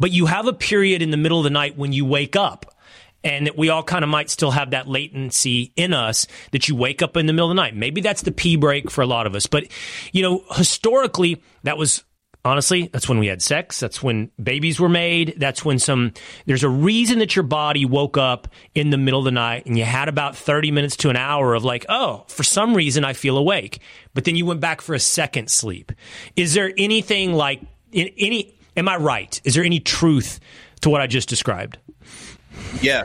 but 0.00 0.10
you 0.10 0.26
have 0.26 0.48
a 0.48 0.52
period 0.52 1.02
in 1.02 1.10
the 1.10 1.16
middle 1.16 1.38
of 1.38 1.44
the 1.44 1.50
night 1.50 1.76
when 1.78 1.92
you 1.92 2.04
wake 2.04 2.34
up 2.34 2.74
and 3.22 3.46
that 3.46 3.56
we 3.56 3.68
all 3.68 3.82
kind 3.82 4.02
of 4.02 4.08
might 4.08 4.30
still 4.30 4.50
have 4.50 4.70
that 4.70 4.88
latency 4.88 5.72
in 5.76 5.92
us 5.92 6.26
that 6.52 6.68
you 6.68 6.74
wake 6.74 7.02
up 7.02 7.16
in 7.16 7.26
the 7.26 7.32
middle 7.32 7.50
of 7.50 7.54
the 7.54 7.62
night. 7.62 7.76
Maybe 7.76 8.00
that's 8.00 8.22
the 8.22 8.32
pee 8.32 8.56
break 8.56 8.90
for 8.90 9.02
a 9.02 9.06
lot 9.06 9.26
of 9.26 9.34
us. 9.34 9.46
But, 9.46 9.66
you 10.12 10.22
know, 10.22 10.42
historically, 10.56 11.42
that 11.62 11.76
was 11.76 12.02
honestly, 12.44 12.88
that's 12.92 13.08
when 13.08 13.18
we 13.18 13.26
had 13.26 13.42
sex. 13.42 13.78
That's 13.78 14.02
when 14.02 14.30
babies 14.42 14.80
were 14.80 14.88
made. 14.88 15.34
That's 15.36 15.64
when 15.64 15.78
some, 15.78 16.14
there's 16.46 16.64
a 16.64 16.68
reason 16.68 17.18
that 17.18 17.36
your 17.36 17.42
body 17.42 17.84
woke 17.84 18.16
up 18.16 18.48
in 18.74 18.88
the 18.88 18.96
middle 18.96 19.20
of 19.20 19.26
the 19.26 19.30
night 19.30 19.66
and 19.66 19.76
you 19.76 19.84
had 19.84 20.08
about 20.08 20.34
30 20.36 20.70
minutes 20.70 20.96
to 20.98 21.10
an 21.10 21.16
hour 21.16 21.54
of 21.54 21.64
like, 21.64 21.84
oh, 21.90 22.24
for 22.28 22.42
some 22.42 22.74
reason 22.74 23.04
I 23.04 23.12
feel 23.12 23.36
awake. 23.36 23.80
But 24.14 24.24
then 24.24 24.36
you 24.36 24.46
went 24.46 24.60
back 24.60 24.80
for 24.80 24.94
a 24.94 25.00
second 25.00 25.50
sleep. 25.50 25.92
Is 26.36 26.54
there 26.54 26.72
anything 26.78 27.34
like, 27.34 27.60
in 27.92 28.08
any, 28.16 28.54
Am 28.80 28.88
I 28.88 28.96
right? 28.96 29.38
Is 29.44 29.54
there 29.56 29.62
any 29.62 29.78
truth 29.78 30.40
to 30.80 30.88
what 30.88 31.02
I 31.02 31.06
just 31.06 31.28
described? 31.28 31.76
Yeah. 32.80 33.02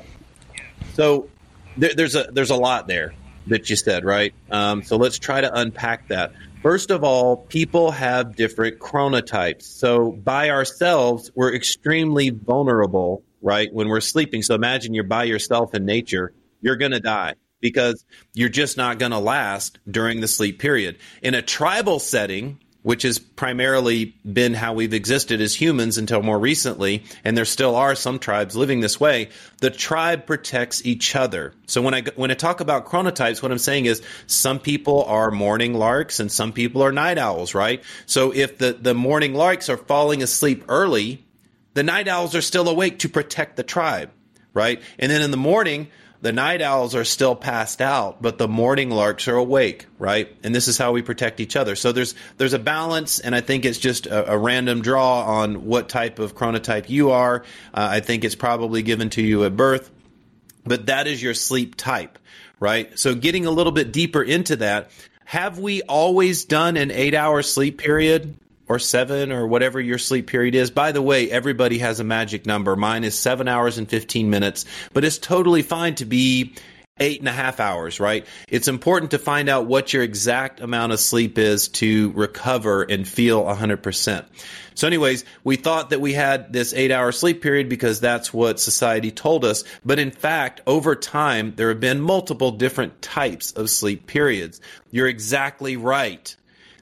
So 0.94 1.30
there, 1.76 1.94
there's 1.94 2.16
a 2.16 2.30
there's 2.32 2.50
a 2.50 2.56
lot 2.56 2.88
there 2.88 3.14
that 3.48 3.70
you 3.70 3.76
said, 3.76 4.06
right? 4.06 4.34
Um, 4.50 4.84
so 4.84 4.96
let's 4.96 5.20
try 5.20 5.42
to 5.42 5.54
unpack 5.54 6.08
that. 6.08 6.32
First 6.62 6.92
of 6.92 7.04
all, 7.04 7.36
people 7.36 7.92
have 7.92 8.38
different 8.38 8.80
chronotypes. 8.80 9.64
So 9.64 10.14
by 10.14 10.50
ourselves, 10.50 11.30
we're 11.36 11.54
extremely 11.54 12.30
vulnerable, 12.30 13.24
right? 13.42 13.68
When 13.74 13.90
we're 13.90 14.00
sleeping. 14.00 14.44
So 14.44 14.56
imagine 14.56 14.94
you're 14.94 15.04
by 15.04 15.26
yourself 15.26 15.76
in 15.76 15.84
nature, 15.84 16.32
you're 16.62 16.78
going 16.78 16.94
to 16.94 17.02
die 17.02 17.34
because 17.60 18.06
you're 18.34 18.48
just 18.48 18.78
not 18.78 18.98
going 18.98 19.12
to 19.12 19.20
last 19.20 19.78
during 19.92 20.22
the 20.22 20.28
sleep 20.30 20.58
period. 20.58 21.00
In 21.22 21.34
a 21.34 21.42
tribal 21.42 22.00
setting, 22.00 22.62
which 22.86 23.02
has 23.02 23.18
primarily 23.18 24.16
been 24.32 24.54
how 24.54 24.72
we've 24.72 24.94
existed 24.94 25.42
as 25.42 25.60
humans 25.60 25.98
until 25.98 26.22
more 26.22 26.38
recently, 26.38 27.04
and 27.24 27.36
there 27.36 27.44
still 27.44 27.76
are 27.76 27.96
some 27.96 28.20
tribes 28.20 28.56
living 28.56 28.80
this 28.80 29.00
way. 29.00 29.30
The 29.60 29.72
tribe 29.72 30.28
protects 30.28 30.86
each 30.86 31.16
other. 31.16 31.56
So 31.66 31.82
when 31.82 31.96
I 31.96 32.04
when 32.16 32.30
I 32.30 32.36
talk 32.36 32.60
about 32.60 32.86
chronotypes, 32.86 33.42
what 33.42 33.52
I'm 33.52 33.58
saying 33.58 33.86
is 33.88 34.04
some 34.28 34.60
people 34.60 35.04
are 35.06 35.32
morning 35.32 35.74
larks 35.74 36.20
and 36.20 36.32
some 36.32 36.54
people 36.54 36.84
are 36.84 36.92
night 36.92 37.18
owls, 37.18 37.56
right? 37.56 37.84
So 38.06 38.32
if 38.32 38.60
the 38.60 38.74
the 38.74 38.94
morning 38.94 39.34
larks 39.34 39.68
are 39.68 39.78
falling 39.78 40.22
asleep 40.22 40.66
early, 40.70 41.26
the 41.74 41.82
night 41.82 42.08
owls 42.08 42.36
are 42.36 42.42
still 42.42 42.70
awake 42.70 43.00
to 43.00 43.10
protect 43.10 43.56
the 43.56 43.64
tribe, 43.64 44.12
right? 44.54 44.80
And 45.00 45.12
then 45.12 45.24
in 45.24 45.32
the 45.32 45.38
morning, 45.38 45.88
the 46.26 46.34
night 46.34 46.60
owls 46.60 46.96
are 46.96 47.04
still 47.04 47.36
passed 47.36 47.84
out, 47.84 48.20
but 48.20 48.40
the 48.40 48.48
morning 48.48 48.90
larks 48.90 49.28
are 49.28 49.36
awake, 49.36 49.86
right? 50.00 50.36
And 50.42 50.56
this 50.56 50.68
is 50.68 50.76
how 50.76 50.92
we 50.92 51.04
protect 51.04 51.40
each 51.40 51.56
other. 51.56 51.76
So 51.76 51.92
there's 51.92 52.16
there's 52.38 52.54
a 52.54 52.60
balance, 52.60 53.20
and 53.20 53.36
I 53.36 53.42
think 53.42 53.64
it's 53.64 53.78
just 53.78 54.08
a, 54.08 54.32
a 54.32 54.36
random 54.36 54.82
draw 54.82 55.24
on 55.24 55.66
what 55.66 55.88
type 55.88 56.18
of 56.18 56.34
chronotype 56.34 56.90
you 56.90 57.12
are. 57.12 57.44
Uh, 57.76 57.90
I 57.92 58.00
think 58.00 58.24
it's 58.24 58.34
probably 58.34 58.82
given 58.82 59.12
to 59.12 59.22
you 59.22 59.44
at 59.44 59.56
birth, 59.56 59.92
but 60.64 60.88
that 60.88 61.06
is 61.06 61.22
your 61.22 61.36
sleep 61.36 61.76
type, 61.76 62.18
right? 62.60 62.98
So 62.98 63.14
getting 63.14 63.46
a 63.46 63.52
little 63.52 63.72
bit 63.72 63.92
deeper 63.92 64.24
into 64.24 64.56
that, 64.56 64.90
have 65.26 65.60
we 65.60 65.84
always 65.84 66.46
done 66.46 66.76
an 66.76 66.90
eight 66.90 67.14
hour 67.14 67.44
sleep 67.44 67.78
period? 67.78 68.36
Or 68.68 68.80
seven 68.80 69.32
or 69.32 69.48
whatever 69.48 69.80
your 69.80 69.98
sleep 69.98 70.28
period 70.28 70.56
is. 70.56 70.72
By 70.72 70.92
the 70.92 71.02
way, 71.02 71.30
everybody 71.30 71.80
has 71.80 72.00
a 72.00 72.04
magic 72.04 72.46
number. 72.46 72.76
Mine 72.76 73.04
is 73.04 73.18
seven 73.18 73.48
hours 73.48 73.78
and 73.78 73.90
15 73.90 74.30
minutes, 74.30 74.66
but 74.94 75.04
it's 75.04 75.18
totally 75.18 75.62
fine 75.62 75.96
to 75.96 76.06
be 76.06 76.56
eight 76.98 77.20
and 77.20 77.28
a 77.28 77.34
half 77.34 77.60
hours, 77.60 78.00
right? 78.00 78.26
It's 78.48 78.70
important 78.70 79.12
to 79.12 79.20
find 79.20 79.50
out 79.50 79.66
what 79.66 79.92
your 79.92 80.02
exact 80.02 80.62
amount 80.62 80.94
of 80.94 81.00
sleep 81.02 81.38
is 81.38 81.68
to 81.70 82.12
recover 82.12 82.84
and 82.84 83.06
feel 83.06 83.44
100%. 83.44 84.26
So, 84.76 84.88
anyways, 84.88 85.26
we 85.44 85.58
thought 85.58 85.90
that 85.90 86.00
we 86.00 86.14
had 86.14 86.54
this 86.54 86.74
eight 86.74 86.92
hour 86.92 87.12
sleep 87.12 87.42
period 87.42 87.68
because 87.68 88.00
that's 88.00 88.34
what 88.34 88.62
society 88.62 89.12
told 89.12 89.44
us. 89.44 89.66
But 89.84 90.00
in 90.00 90.12
fact, 90.12 90.62
over 90.66 90.96
time, 90.96 91.54
there 91.58 91.68
have 91.68 91.82
been 91.82 92.00
multiple 92.00 92.52
different 92.52 93.02
types 93.02 93.52
of 93.52 93.70
sleep 93.70 94.08
periods. 94.08 94.62
You're 94.90 95.08
exactly 95.08 95.76
right 95.76 96.34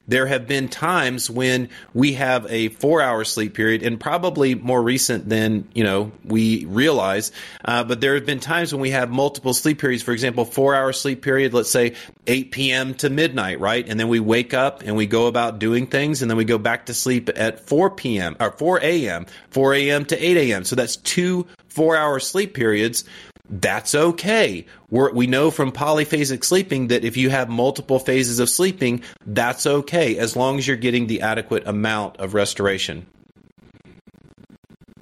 there 0.06 0.26
have 0.26 0.46
been 0.46 0.68
times 0.68 1.30
when 1.30 1.68
we 1.94 2.14
have 2.14 2.46
a 2.50 2.68
four 2.68 3.00
hour 3.00 3.24
sleep 3.24 3.54
period 3.54 3.82
and 3.82 3.98
probably 3.98 4.54
more 4.54 4.82
recent 4.82 5.28
than 5.28 5.66
you 5.74 5.84
know 5.84 6.12
we 6.24 6.64
realize. 6.66 7.32
Uh, 7.64 7.84
but 7.84 8.00
there 8.00 8.14
have 8.14 8.26
been 8.26 8.40
times 8.40 8.72
when 8.72 8.80
we 8.80 8.90
have 8.90 9.10
multiple 9.10 9.54
sleep 9.54 9.80
periods. 9.80 10.02
For 10.02 10.12
example 10.12 10.44
four 10.44 10.74
hour 10.74 10.92
sleep 10.92 11.22
period 11.22 11.54
let's 11.54 11.70
say 11.70 11.94
8 12.26 12.50
p.m 12.50 12.94
to 12.94 13.10
midnight 13.10 13.60
right? 13.60 13.86
And 13.88 13.98
then 13.98 14.08
we 14.08 14.20
wake 14.20 14.54
up 14.54 14.82
and 14.82 14.96
we 14.96 15.06
go 15.06 15.26
about 15.26 15.58
doing 15.58 15.86
things 15.86 16.22
and 16.22 16.30
then 16.30 16.36
we 16.36 16.44
go 16.44 16.58
back 16.58 16.86
to 16.86 16.94
sleep 16.94 17.30
at 17.34 17.66
4 17.66 17.90
p.m 17.90 18.36
or 18.40 18.50
4 18.52 18.80
a.m 18.82 19.26
4 19.50 19.74
a.m 19.74 20.04
to 20.06 20.18
8 20.18 20.36
a.m 20.36 20.64
so 20.64 20.76
that's 20.76 20.96
two 20.96 21.46
four 21.68 21.96
hour 21.96 22.20
sleep 22.20 22.54
periods 22.54 23.04
that's 23.48 23.94
okay. 23.94 24.66
We're, 24.90 25.12
we 25.12 25.26
know 25.26 25.50
from 25.50 25.70
polyphasic 25.70 26.44
sleeping 26.44 26.88
that 26.88 27.04
if 27.04 27.16
you 27.16 27.30
have 27.30 27.48
multiple 27.48 27.98
phases 27.98 28.38
of 28.38 28.48
sleeping, 28.48 29.02
that's 29.26 29.66
okay 29.66 30.16
as 30.18 30.34
long 30.34 30.58
as 30.58 30.66
you're 30.66 30.76
getting 30.76 31.06
the 31.06 31.20
adequate 31.20 31.66
amount 31.66 32.16
of 32.18 32.34
restoration. 32.34 33.06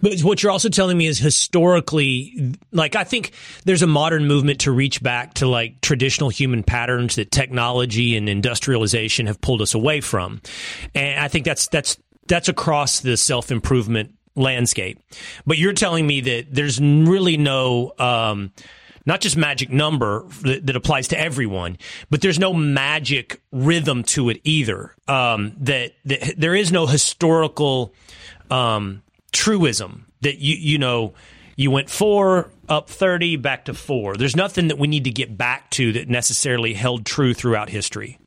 But 0.00 0.18
what 0.22 0.42
you're 0.42 0.50
also 0.50 0.68
telling 0.68 0.98
me 0.98 1.06
is 1.06 1.18
historically, 1.18 2.56
like, 2.72 2.96
I 2.96 3.04
think 3.04 3.30
there's 3.64 3.82
a 3.82 3.86
modern 3.86 4.26
movement 4.26 4.62
to 4.62 4.72
reach 4.72 5.00
back 5.00 5.34
to 5.34 5.46
like 5.46 5.80
traditional 5.80 6.28
human 6.28 6.64
patterns 6.64 7.14
that 7.14 7.30
technology 7.30 8.16
and 8.16 8.28
industrialization 8.28 9.26
have 9.26 9.40
pulled 9.40 9.62
us 9.62 9.74
away 9.74 10.00
from. 10.00 10.42
And 10.92 11.20
I 11.20 11.28
think 11.28 11.44
that's, 11.44 11.68
that's, 11.68 11.98
that's 12.26 12.48
across 12.48 12.98
the 13.00 13.16
self 13.16 13.52
improvement 13.52 14.12
landscape. 14.34 15.00
But 15.46 15.58
you're 15.58 15.72
telling 15.72 16.06
me 16.06 16.20
that 16.22 16.46
there's 16.50 16.80
really 16.80 17.36
no 17.36 17.92
um, 17.98 18.52
not 19.04 19.20
just 19.20 19.36
magic 19.36 19.70
number 19.70 20.24
that, 20.42 20.66
that, 20.66 20.76
applies 20.76 21.08
to 21.08 21.18
everyone, 21.18 21.76
but 22.10 22.20
there's 22.20 22.38
no 22.38 22.52
magic 22.52 23.40
rhythm 23.50 24.04
to 24.04 24.30
it 24.30 24.40
either. 24.44 24.94
Um, 25.08 25.54
that, 25.60 25.92
that, 26.04 26.34
there 26.38 26.54
is 26.54 26.70
no 26.70 26.86
historical 26.86 27.92
um, 28.50 29.02
truism 29.32 30.06
that 30.20 30.38
you 30.38 30.54
you 30.56 30.78
know 30.78 31.14
you 31.56 31.70
went 31.70 31.90
four 31.90 32.50
up 32.68 32.88
thirty 32.88 33.36
back 33.36 33.66
to 33.66 33.74
four. 33.74 34.16
There's 34.16 34.36
nothing 34.36 34.68
that 34.68 34.78
we 34.78 34.88
need 34.88 35.04
to 35.04 35.10
get 35.10 35.36
back 35.36 35.70
to 35.70 35.92
that 35.92 36.08
necessarily 36.08 36.74
held 36.74 37.04
true 37.04 37.34
throughout 37.34 37.68
history. 37.68 38.18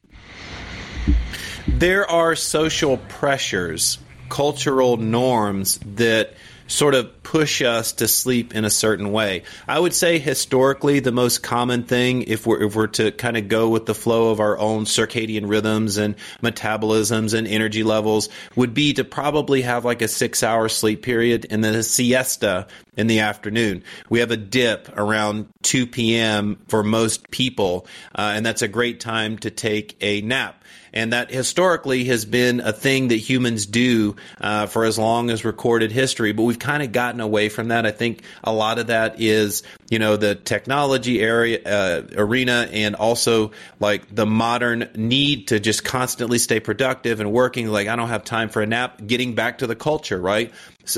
There 1.68 2.10
are 2.10 2.36
social 2.36 2.98
pressures, 2.98 3.98
cultural 4.30 4.98
norms 4.98 5.80
that 5.96 6.34
sort 6.68 6.96
of 6.96 7.22
push 7.24 7.62
us 7.62 7.94
to 7.94 8.08
sleep 8.08 8.56
in 8.56 8.66
a 8.66 8.70
certain 8.70 9.12
way. 9.12 9.44
I 9.68 9.80
would 9.80 9.94
say 9.94 10.20
historically 10.20 11.00
the 11.00 11.12
most 11.12 11.44
common 11.44 11.84
thing 11.84 12.24
if 12.24 12.48
we're 12.48 12.64
if 12.64 12.76
we're 12.76 12.88
to 12.88 13.12
kind 13.12 13.38
of 13.38 13.48
go 13.48 13.70
with 13.70 13.86
the 13.86 13.94
flow 13.94 14.32
of 14.32 14.40
our 14.40 14.58
own 14.58 14.86
circadian 14.86 15.48
rhythms 15.48 15.98
and 15.98 16.16
metabolisms 16.42 17.34
and 17.34 17.48
energy 17.48 17.84
levels 17.84 18.30
would 18.56 18.74
be 18.74 18.94
to 18.94 19.04
probably 19.04 19.62
have 19.62 19.86
like 19.86 20.02
a 20.02 20.06
6-hour 20.06 20.70
sleep 20.70 21.04
period 21.04 21.48
and 21.50 21.64
then 21.64 21.76
a 21.76 21.84
siesta 21.84 22.68
in 22.98 23.08
the 23.08 23.20
afternoon. 23.20 23.84
We 24.10 24.20
have 24.20 24.32
a 24.32 24.38
dip 24.38 24.90
around 24.98 25.48
2 25.64 25.88
p.m. 25.88 26.58
for 26.68 26.84
most 26.84 27.30
people, 27.30 27.88
uh, 28.16 28.34
and 28.36 28.46
that's 28.46 28.62
a 28.62 28.68
great 28.68 29.00
time 29.00 29.38
to 29.40 29.52
take 29.52 29.98
a 30.02 30.22
nap 30.22 30.64
and 30.96 31.12
that 31.12 31.30
historically 31.30 32.06
has 32.06 32.24
been 32.24 32.62
a 32.62 32.72
thing 32.72 33.10
that 33.10 33.18
humans 33.18 33.66
do 33.66 34.16
uh, 34.40 34.66
for 34.66 34.86
as 34.86 34.98
long 34.98 35.30
as 35.30 35.44
recorded 35.44 35.92
history. 35.92 36.32
But 36.32 36.44
we've 36.44 36.58
kind 36.58 36.82
of 36.82 36.94
gotten 36.94 37.20
away 37.20 37.50
from 37.50 37.68
that. 37.68 37.86
I 37.86 37.92
think 37.92 38.24
a 38.44 38.54
lot 38.54 38.80
of 38.80 38.88
that 38.88 39.20
is, 39.20 39.64
you 39.90 40.00
know, 40.00 40.16
the 40.16 40.36
technology 40.36 41.22
area 41.22 41.60
uh, 41.66 42.04
arena, 42.16 42.70
and 42.72 42.96
also 42.96 43.52
like 43.80 44.14
the 44.14 44.26
modern 44.26 44.90
need 44.96 45.50
to 45.50 45.60
just 45.60 45.84
constantly 45.84 46.40
stay 46.40 46.62
productive 46.62 47.20
and 47.20 47.32
working. 47.32 47.68
Like 47.68 47.90
I 47.90 47.96
don't 47.98 48.10
have 48.10 48.24
time 48.24 48.50
for 48.50 48.62
a 48.62 48.66
nap. 48.66 49.02
Getting 49.06 49.36
back 49.36 49.60
to 49.60 49.68
the 49.68 49.76
culture, 49.76 50.20
right? 50.20 50.54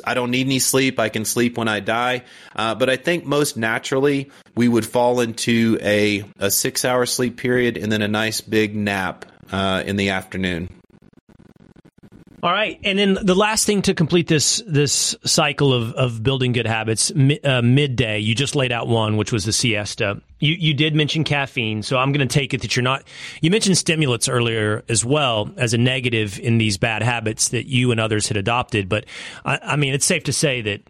I 0.05 0.13
don't 0.13 0.31
need 0.31 0.45
any 0.45 0.59
sleep. 0.59 0.99
I 0.99 1.09
can 1.09 1.25
sleep 1.25 1.57
when 1.57 1.67
I 1.67 1.79
die. 1.79 2.23
Uh, 2.55 2.75
but 2.75 2.89
I 2.89 2.97
think 2.97 3.25
most 3.25 3.57
naturally 3.57 4.29
we 4.55 4.67
would 4.67 4.85
fall 4.85 5.21
into 5.21 5.79
a, 5.81 6.23
a 6.37 6.51
six 6.51 6.85
hour 6.85 7.05
sleep 7.05 7.37
period 7.37 7.77
and 7.77 7.91
then 7.91 8.01
a 8.01 8.07
nice 8.07 8.41
big 8.41 8.75
nap 8.75 9.25
uh, 9.51 9.83
in 9.85 9.95
the 9.95 10.09
afternoon. 10.09 10.69
All 12.43 12.51
right, 12.51 12.79
and 12.83 12.99
then 12.99 13.17
the 13.19 13.33
last 13.33 13.65
thing 13.65 13.81
to 13.81 13.95
complete 13.95 14.27
this 14.27 14.61
this 14.67 15.15
cycle 15.25 15.73
of, 15.73 15.91
of 15.93 16.21
building 16.21 16.51
good 16.51 16.67
habits, 16.67 17.11
mi- 17.15 17.39
uh, 17.39 17.63
midday. 17.63 18.19
You 18.19 18.35
just 18.35 18.55
laid 18.55 18.71
out 18.71 18.87
one, 18.87 19.17
which 19.17 19.31
was 19.31 19.43
the 19.43 19.51
siesta. 19.51 20.21
You 20.39 20.53
you 20.53 20.75
did 20.75 20.93
mention 20.93 21.23
caffeine, 21.23 21.81
so 21.81 21.97
I'm 21.97 22.11
going 22.11 22.27
to 22.27 22.31
take 22.31 22.53
it 22.53 22.61
that 22.61 22.75
you're 22.75 22.83
not. 22.83 23.03
You 23.41 23.49
mentioned 23.49 23.75
stimulants 23.79 24.29
earlier 24.29 24.83
as 24.87 25.03
well 25.03 25.49
as 25.57 25.73
a 25.73 25.79
negative 25.79 26.39
in 26.39 26.59
these 26.59 26.77
bad 26.77 27.01
habits 27.01 27.49
that 27.49 27.65
you 27.65 27.89
and 27.89 27.99
others 27.99 28.27
had 28.27 28.37
adopted. 28.37 28.87
But 28.87 29.05
I, 29.43 29.57
I 29.63 29.75
mean, 29.75 29.95
it's 29.95 30.05
safe 30.05 30.25
to 30.25 30.33
say 30.33 30.61
that 30.61 30.81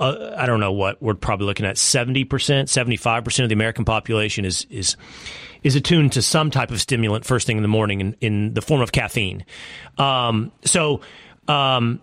uh, 0.00 0.34
I 0.36 0.46
don't 0.46 0.60
know 0.60 0.72
what 0.72 1.00
we're 1.02 1.14
probably 1.14 1.46
looking 1.46 1.66
at 1.66 1.76
70%, 1.76 2.26
75% 2.26 3.42
of 3.42 3.48
the 3.48 3.54
American 3.54 3.84
population 3.84 4.44
is 4.44 4.66
is 4.70 4.96
is 5.62 5.76
attuned 5.76 6.12
to 6.12 6.22
some 6.22 6.50
type 6.50 6.70
of 6.70 6.80
stimulant 6.80 7.24
first 7.24 7.46
thing 7.46 7.56
in 7.56 7.62
the 7.62 7.68
morning 7.68 8.00
in, 8.00 8.16
in 8.20 8.54
the 8.54 8.62
form 8.62 8.80
of 8.80 8.92
caffeine. 8.92 9.44
Um, 9.96 10.52
so, 10.64 11.00
um, 11.46 12.00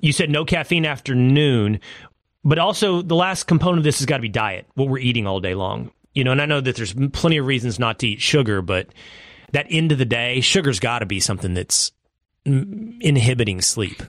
you 0.00 0.12
said 0.12 0.30
no 0.30 0.44
caffeine 0.44 0.84
after 0.86 1.14
noon, 1.14 1.80
but 2.44 2.58
also 2.58 3.02
the 3.02 3.16
last 3.16 3.44
component 3.44 3.78
of 3.78 3.84
this 3.84 3.98
has 3.98 4.06
got 4.06 4.16
to 4.18 4.22
be 4.22 4.28
diet, 4.28 4.66
what 4.74 4.88
we're 4.88 4.98
eating 4.98 5.26
all 5.26 5.40
day 5.40 5.54
long. 5.54 5.90
You 6.14 6.24
know, 6.24 6.32
and 6.32 6.40
I 6.40 6.46
know 6.46 6.60
that 6.60 6.76
there's 6.76 6.94
plenty 7.12 7.36
of 7.36 7.46
reasons 7.46 7.78
not 7.78 7.98
to 8.00 8.08
eat 8.08 8.20
sugar, 8.20 8.62
but 8.62 8.88
that 9.52 9.66
end 9.70 9.92
of 9.92 9.98
the 9.98 10.04
day, 10.04 10.40
sugar's 10.40 10.80
got 10.80 11.00
to 11.00 11.06
be 11.06 11.20
something 11.20 11.54
that's 11.54 11.92
inhibiting 12.44 13.60
sleep. 13.60 14.02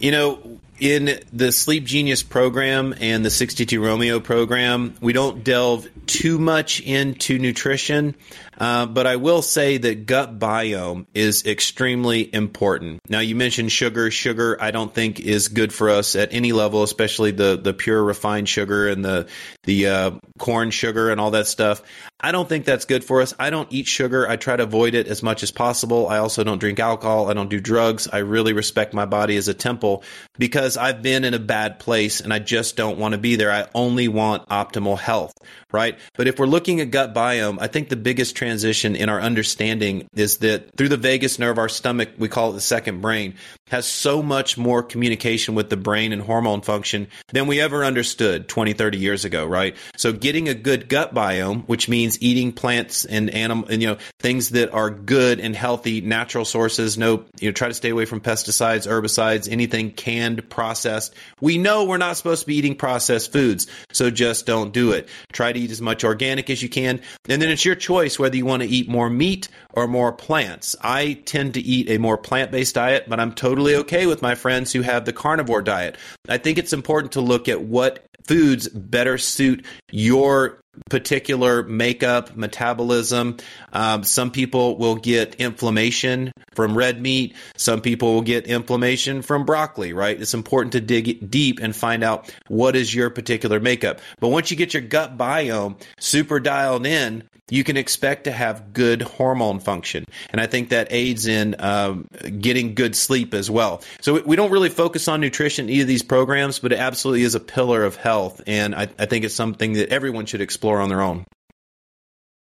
You 0.00 0.12
know, 0.12 0.60
in 0.80 1.20
the 1.32 1.52
Sleep 1.52 1.84
Genius 1.84 2.22
program 2.22 2.94
and 3.00 3.24
the 3.24 3.30
62 3.30 3.82
Romeo 3.82 4.20
program, 4.20 4.94
we 5.00 5.12
don't 5.12 5.42
delve 5.42 5.88
too 6.06 6.38
much 6.38 6.80
into 6.80 7.38
nutrition, 7.38 8.14
uh, 8.58 8.86
but 8.86 9.06
I 9.06 9.16
will 9.16 9.42
say 9.42 9.78
that 9.78 10.06
gut 10.06 10.38
biome 10.38 11.06
is 11.14 11.46
extremely 11.46 12.32
important. 12.34 13.00
Now, 13.08 13.20
you 13.20 13.36
mentioned 13.36 13.70
sugar. 13.70 14.10
Sugar, 14.10 14.56
I 14.60 14.72
don't 14.72 14.92
think 14.92 15.20
is 15.20 15.48
good 15.48 15.72
for 15.72 15.90
us 15.90 16.16
at 16.16 16.32
any 16.32 16.52
level, 16.52 16.82
especially 16.82 17.30
the 17.30 17.56
the 17.56 17.72
pure 17.72 18.02
refined 18.02 18.48
sugar 18.48 18.88
and 18.88 19.04
the 19.04 19.28
the 19.64 19.86
uh, 19.86 20.10
corn 20.38 20.70
sugar 20.70 21.10
and 21.10 21.20
all 21.20 21.30
that 21.32 21.46
stuff. 21.46 21.82
I 22.20 22.32
don't 22.32 22.48
think 22.48 22.64
that's 22.64 22.84
good 22.84 23.04
for 23.04 23.22
us. 23.22 23.32
I 23.38 23.50
don't 23.50 23.72
eat 23.72 23.86
sugar. 23.86 24.28
I 24.28 24.34
try 24.34 24.56
to 24.56 24.64
avoid 24.64 24.94
it 24.94 25.06
as 25.06 25.22
much 25.22 25.44
as 25.44 25.52
possible. 25.52 26.08
I 26.08 26.18
also 26.18 26.42
don't 26.42 26.58
drink 26.58 26.80
alcohol. 26.80 27.30
I 27.30 27.34
don't 27.34 27.48
do 27.48 27.60
drugs. 27.60 28.08
I 28.08 28.18
really 28.18 28.52
respect 28.52 28.92
my 28.92 29.06
body 29.06 29.36
as 29.36 29.46
a 29.46 29.54
temple 29.54 30.02
because 30.36 30.76
I've 30.76 31.00
been 31.00 31.22
in 31.22 31.34
a 31.34 31.38
bad 31.38 31.78
place 31.78 32.20
and 32.20 32.32
I 32.32 32.40
just 32.40 32.76
don't 32.76 32.98
want 32.98 33.12
to 33.12 33.18
be 33.18 33.36
there. 33.36 33.52
I 33.52 33.68
only 33.72 34.08
want 34.08 34.48
optimal 34.48 34.98
health, 34.98 35.32
right? 35.72 35.96
But 36.16 36.26
if 36.26 36.40
we're 36.40 36.46
looking 36.46 36.80
at 36.80 36.90
gut 36.90 37.14
biome, 37.14 37.58
I 37.60 37.68
think 37.68 37.88
the 37.88 37.94
biggest 37.94 38.34
transition 38.48 38.96
in 38.96 39.10
our 39.10 39.20
understanding 39.20 40.08
is 40.14 40.38
that 40.38 40.74
through 40.74 40.88
the 40.88 40.96
vagus 40.96 41.38
nerve, 41.38 41.58
our 41.58 41.68
stomach, 41.68 42.08
we 42.16 42.28
call 42.28 42.50
it 42.50 42.54
the 42.54 42.62
second 42.62 43.02
brain, 43.02 43.34
has 43.70 43.86
so 43.86 44.22
much 44.22 44.56
more 44.56 44.82
communication 44.82 45.54
with 45.54 45.68
the 45.68 45.76
brain 45.76 46.14
and 46.14 46.22
hormone 46.22 46.62
function 46.62 47.06
than 47.34 47.46
we 47.46 47.60
ever 47.60 47.84
understood 47.84 48.48
20, 48.48 48.72
30 48.72 48.96
years 48.96 49.26
ago, 49.26 49.44
right? 49.44 49.76
So 49.98 50.14
getting 50.14 50.48
a 50.48 50.54
good 50.54 50.88
gut 50.88 51.14
biome, 51.14 51.64
which 51.66 51.90
means 51.90 52.22
eating 52.22 52.52
plants 52.52 53.04
and 53.04 53.28
animal 53.28 53.68
and 53.68 53.82
you 53.82 53.88
know 53.88 53.98
things 54.18 54.50
that 54.50 54.72
are 54.72 54.88
good 54.88 55.40
and 55.40 55.54
healthy, 55.54 56.00
natural 56.00 56.46
sources. 56.46 56.96
No, 56.96 57.26
you 57.40 57.48
know, 57.48 57.52
try 57.52 57.68
to 57.68 57.74
stay 57.74 57.90
away 57.90 58.06
from 58.06 58.22
pesticides, 58.22 58.88
herbicides, 58.88 59.52
anything 59.52 59.90
canned, 59.90 60.48
processed. 60.48 61.14
We 61.42 61.58
know 61.58 61.84
we're 61.84 61.98
not 61.98 62.16
supposed 62.16 62.40
to 62.40 62.46
be 62.46 62.56
eating 62.56 62.76
processed 62.76 63.30
foods, 63.30 63.66
so 63.92 64.10
just 64.10 64.46
don't 64.46 64.72
do 64.72 64.92
it. 64.92 65.10
Try 65.32 65.52
to 65.52 65.60
eat 65.60 65.70
as 65.70 65.82
much 65.82 66.02
organic 66.02 66.48
as 66.48 66.62
you 66.62 66.70
can, 66.70 67.02
and 67.28 67.42
then 67.42 67.50
it's 67.50 67.66
your 67.66 67.74
choice 67.74 68.18
whether 68.18 68.37
you 68.38 68.46
want 68.46 68.62
to 68.62 68.68
eat 68.68 68.88
more 68.88 69.10
meat 69.10 69.48
or 69.74 69.86
more 69.86 70.12
plants. 70.12 70.74
I 70.82 71.20
tend 71.24 71.54
to 71.54 71.60
eat 71.60 71.90
a 71.90 71.98
more 71.98 72.16
plant-based 72.16 72.74
diet, 72.74 73.04
but 73.08 73.20
I'm 73.20 73.32
totally 73.32 73.76
okay 73.76 74.06
with 74.06 74.22
my 74.22 74.34
friends 74.34 74.72
who 74.72 74.82
have 74.82 75.04
the 75.04 75.12
carnivore 75.12 75.62
diet. 75.62 75.96
I 76.28 76.38
think 76.38 76.58
it's 76.58 76.72
important 76.72 77.12
to 77.12 77.20
look 77.20 77.48
at 77.48 77.62
what 77.62 78.04
foods 78.26 78.68
better 78.68 79.18
suit 79.18 79.64
your 79.90 80.60
particular 80.90 81.62
makeup, 81.64 82.36
metabolism. 82.36 83.36
Um, 83.72 84.04
some 84.04 84.30
people 84.30 84.76
will 84.78 84.94
get 84.94 85.34
inflammation 85.36 86.32
from 86.54 86.76
red 86.76 87.00
meat. 87.00 87.34
Some 87.56 87.80
people 87.80 88.14
will 88.14 88.22
get 88.22 88.46
inflammation 88.46 89.22
from 89.22 89.44
broccoli, 89.44 89.92
right? 89.92 90.20
It's 90.20 90.34
important 90.34 90.72
to 90.72 90.80
dig 90.80 91.30
deep 91.30 91.58
and 91.60 91.74
find 91.74 92.04
out 92.04 92.32
what 92.48 92.76
is 92.76 92.94
your 92.94 93.10
particular 93.10 93.60
makeup. 93.60 94.00
But 94.20 94.28
once 94.28 94.50
you 94.50 94.56
get 94.56 94.74
your 94.74 94.82
gut 94.82 95.16
biome 95.18 95.80
super 95.98 96.38
dialed 96.38 96.86
in, 96.86 97.28
you 97.50 97.64
can 97.64 97.76
expect 97.76 98.24
to 98.24 98.32
have 98.32 98.72
good 98.72 99.02
hormone 99.02 99.60
function. 99.60 100.04
And 100.30 100.40
I 100.40 100.46
think 100.46 100.68
that 100.70 100.88
aids 100.90 101.26
in 101.26 101.56
um, 101.58 102.06
getting 102.40 102.74
good 102.74 102.94
sleep 102.94 103.34
as 103.34 103.50
well. 103.50 103.82
So 104.00 104.22
we 104.22 104.36
don't 104.36 104.50
really 104.50 104.68
focus 104.68 105.08
on 105.08 105.20
nutrition 105.20 105.66
in 105.66 105.74
either 105.74 105.82
of 105.82 105.88
these 105.88 106.02
programs, 106.02 106.58
but 106.58 106.72
it 106.72 106.78
absolutely 106.78 107.22
is 107.22 107.34
a 107.34 107.40
pillar 107.40 107.84
of 107.84 107.96
health. 107.96 108.42
And 108.46 108.74
I, 108.74 108.88
I 108.98 109.06
think 109.06 109.24
it's 109.24 109.34
something 109.34 109.74
that 109.74 109.88
everyone 109.90 110.26
should 110.26 110.40
explore 110.40 110.80
on 110.80 110.88
their 110.88 111.00
own. 111.00 111.24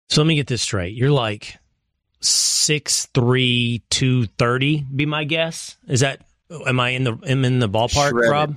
So 0.08 0.22
let 0.22 0.28
me 0.28 0.36
get 0.36 0.46
this 0.46 0.62
straight. 0.62 0.94
You're 0.94 1.10
like 1.10 1.56
six 2.20 3.06
three 3.14 3.82
two 3.90 4.26
thirty. 4.26 4.84
Be 4.94 5.06
my 5.06 5.24
guess. 5.24 5.76
Is 5.88 6.00
that? 6.00 6.22
Am 6.66 6.78
I 6.78 6.90
in 6.90 7.04
the 7.04 7.18
am 7.26 7.44
in 7.44 7.58
the 7.58 7.68
ballpark, 7.68 8.10
shredded. 8.10 8.30
Rob? 8.30 8.56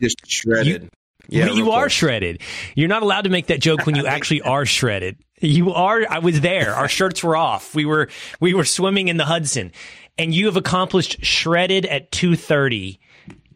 Just 0.00 0.26
shredded. 0.26 0.82
You, 0.82 0.90
yeah, 1.28 1.50
you 1.50 1.70
are 1.70 1.88
shredded. 1.88 2.40
You're 2.74 2.88
not 2.88 3.02
allowed 3.02 3.22
to 3.22 3.30
make 3.30 3.46
that 3.46 3.60
joke 3.60 3.86
when 3.86 3.94
you 3.94 4.06
actually 4.08 4.42
are 4.42 4.66
shredded. 4.66 5.18
You 5.42 5.72
are. 5.72 6.02
I 6.08 6.20
was 6.20 6.40
there. 6.40 6.72
Our 6.74 6.88
shirts 6.88 7.22
were 7.22 7.36
off. 7.36 7.74
We 7.74 7.84
were 7.84 8.08
we 8.38 8.54
were 8.54 8.64
swimming 8.64 9.08
in 9.08 9.16
the 9.16 9.24
Hudson, 9.24 9.72
and 10.16 10.32
you 10.32 10.46
have 10.46 10.56
accomplished 10.56 11.24
shredded 11.24 11.84
at 11.84 12.12
two 12.12 12.36
thirty 12.36 13.00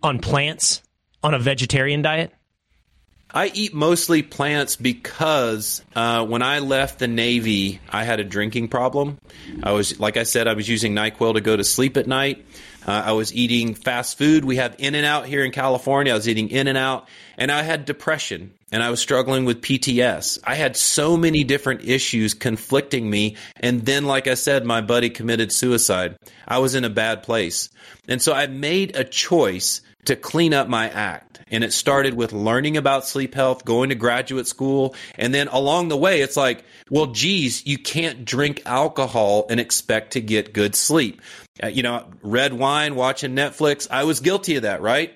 on 0.02 0.18
plants 0.18 0.82
on 1.22 1.32
a 1.32 1.38
vegetarian 1.38 2.02
diet. 2.02 2.32
I 3.32 3.50
eat 3.52 3.74
mostly 3.74 4.22
plants 4.22 4.76
because 4.76 5.82
uh, 5.94 6.24
when 6.24 6.42
I 6.42 6.60
left 6.60 6.98
the 7.00 7.08
Navy, 7.08 7.80
I 7.88 8.04
had 8.04 8.18
a 8.18 8.24
drinking 8.24 8.68
problem. 8.68 9.18
I 9.62 9.72
was, 9.72 9.98
like 10.00 10.16
I 10.16 10.22
said, 10.22 10.48
I 10.48 10.54
was 10.54 10.68
using 10.68 10.94
NyQuil 10.94 11.34
to 11.34 11.40
go 11.40 11.56
to 11.56 11.64
sleep 11.64 11.96
at 11.96 12.06
night. 12.06 12.46
Uh, 12.86 13.02
I 13.06 13.12
was 13.12 13.34
eating 13.34 13.74
fast 13.74 14.16
food. 14.16 14.44
We 14.44 14.56
have 14.56 14.76
In 14.78 14.94
and 14.94 15.04
Out 15.04 15.26
here 15.26 15.44
in 15.44 15.50
California. 15.50 16.12
I 16.12 16.16
was 16.16 16.28
eating 16.28 16.50
In 16.50 16.68
and 16.68 16.78
Out, 16.78 17.08
and 17.36 17.50
I 17.50 17.62
had 17.62 17.84
depression 17.84 18.52
and 18.72 18.82
I 18.82 18.90
was 18.90 19.00
struggling 19.00 19.44
with 19.44 19.62
PTS. 19.62 20.40
I 20.44 20.54
had 20.54 20.76
so 20.76 21.16
many 21.16 21.44
different 21.44 21.84
issues 21.84 22.34
conflicting 22.34 23.08
me. 23.08 23.36
And 23.60 23.86
then, 23.86 24.04
like 24.04 24.26
I 24.26 24.34
said, 24.34 24.64
my 24.64 24.80
buddy 24.80 25.08
committed 25.08 25.52
suicide. 25.52 26.16
I 26.48 26.58
was 26.58 26.74
in 26.74 26.84
a 26.84 26.90
bad 26.90 27.22
place. 27.22 27.70
And 28.08 28.20
so 28.20 28.32
I 28.32 28.46
made 28.48 28.96
a 28.96 29.04
choice 29.04 29.82
to 30.06 30.16
clean 30.16 30.52
up 30.52 30.68
my 30.68 30.88
act. 30.90 31.40
And 31.48 31.62
it 31.62 31.72
started 31.72 32.14
with 32.14 32.32
learning 32.32 32.76
about 32.76 33.06
sleep 33.06 33.34
health, 33.34 33.64
going 33.64 33.90
to 33.90 33.94
graduate 33.94 34.48
school. 34.48 34.96
And 35.14 35.32
then 35.32 35.46
along 35.46 35.88
the 35.88 35.96
way, 35.96 36.20
it's 36.20 36.36
like, 36.36 36.64
well, 36.90 37.06
geez, 37.06 37.64
you 37.66 37.78
can't 37.78 38.24
drink 38.24 38.62
alcohol 38.66 39.46
and 39.48 39.60
expect 39.60 40.14
to 40.14 40.20
get 40.20 40.52
good 40.52 40.74
sleep. 40.74 41.22
Uh, 41.62 41.68
you 41.68 41.82
know, 41.82 42.06
red 42.22 42.52
wine, 42.52 42.94
watching 42.94 43.34
Netflix. 43.34 43.88
I 43.90 44.04
was 44.04 44.20
guilty 44.20 44.56
of 44.56 44.62
that, 44.62 44.82
right? 44.82 45.14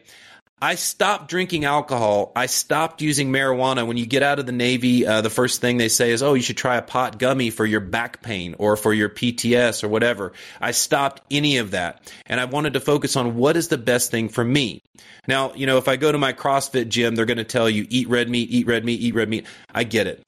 I 0.62 0.74
stopped 0.74 1.30
drinking 1.30 1.64
alcohol. 1.64 2.32
I 2.36 2.44
stopped 2.44 3.00
using 3.00 3.32
marijuana. 3.32 3.86
When 3.86 3.96
you 3.96 4.04
get 4.04 4.22
out 4.22 4.38
of 4.38 4.44
the 4.44 4.52
Navy, 4.52 5.06
uh, 5.06 5.22
the 5.22 5.30
first 5.30 5.62
thing 5.62 5.78
they 5.78 5.88
say 5.88 6.10
is, 6.10 6.22
oh, 6.22 6.34
you 6.34 6.42
should 6.42 6.58
try 6.58 6.76
a 6.76 6.82
pot 6.82 7.18
gummy 7.18 7.48
for 7.48 7.64
your 7.64 7.80
back 7.80 8.20
pain 8.20 8.56
or 8.58 8.76
for 8.76 8.92
your 8.92 9.08
PTS 9.08 9.82
or 9.82 9.88
whatever. 9.88 10.34
I 10.60 10.72
stopped 10.72 11.22
any 11.30 11.56
of 11.56 11.70
that. 11.70 12.12
And 12.26 12.38
I 12.38 12.44
wanted 12.44 12.74
to 12.74 12.80
focus 12.80 13.16
on 13.16 13.36
what 13.36 13.56
is 13.56 13.68
the 13.68 13.78
best 13.78 14.10
thing 14.10 14.28
for 14.28 14.44
me. 14.44 14.82
Now, 15.26 15.54
you 15.54 15.64
know, 15.64 15.78
if 15.78 15.88
I 15.88 15.96
go 15.96 16.12
to 16.12 16.18
my 16.18 16.34
CrossFit 16.34 16.90
gym, 16.90 17.14
they're 17.14 17.24
going 17.24 17.38
to 17.38 17.44
tell 17.44 17.70
you 17.70 17.86
eat 17.88 18.10
red 18.10 18.28
meat, 18.28 18.50
eat 18.50 18.66
red 18.66 18.84
meat, 18.84 19.00
eat 19.00 19.14
red 19.14 19.30
meat. 19.30 19.46
I 19.72 19.84
get 19.84 20.08
it. 20.08 20.22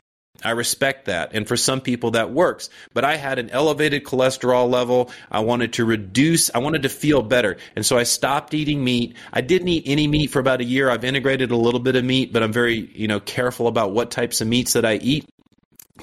I 0.45 0.51
respect 0.51 1.07
that. 1.07 1.30
And 1.34 1.47
for 1.47 1.57
some 1.57 1.80
people 1.80 2.12
that 2.12 2.30
works. 2.30 2.70
But 2.95 3.05
I 3.05 3.16
had 3.16 3.38
an 3.38 3.51
elevated 3.51 4.05
cholesterol 4.05 4.70
level. 4.70 5.11
I 5.30 5.40
wanted 5.40 5.74
to 5.74 5.84
reduce, 5.84 6.51
I 6.55 6.59
wanted 6.59 6.82
to 6.82 6.88
feel 6.88 7.22
better. 7.22 7.57
And 7.76 7.84
so 7.84 7.99
I 7.99 8.03
stopped 8.03 8.55
eating 8.55 8.84
meat. 8.84 9.16
I 9.32 9.40
didn't 9.40 9.68
eat 9.68 9.84
any 9.86 10.07
meat 10.09 10.28
for 10.30 10.38
about 10.38 10.61
a 10.61 10.64
year. 10.64 10.90
I've 10.90 11.05
integrated 11.05 11.51
a 11.51 11.57
little 11.57 11.80
bit 11.80 11.97
of 11.97 12.05
meat, 12.05 12.32
but 12.32 12.43
I'm 12.43 12.53
very, 12.53 12.90
you 12.95 13.09
know, 13.09 13.20
careful 13.20 13.66
about 13.66 13.93
what 13.93 14.11
types 14.11 14.40
of 14.40 14.49
meats 14.49 14.72
that 14.74 14.84
I 14.84 14.95
eat 14.97 15.28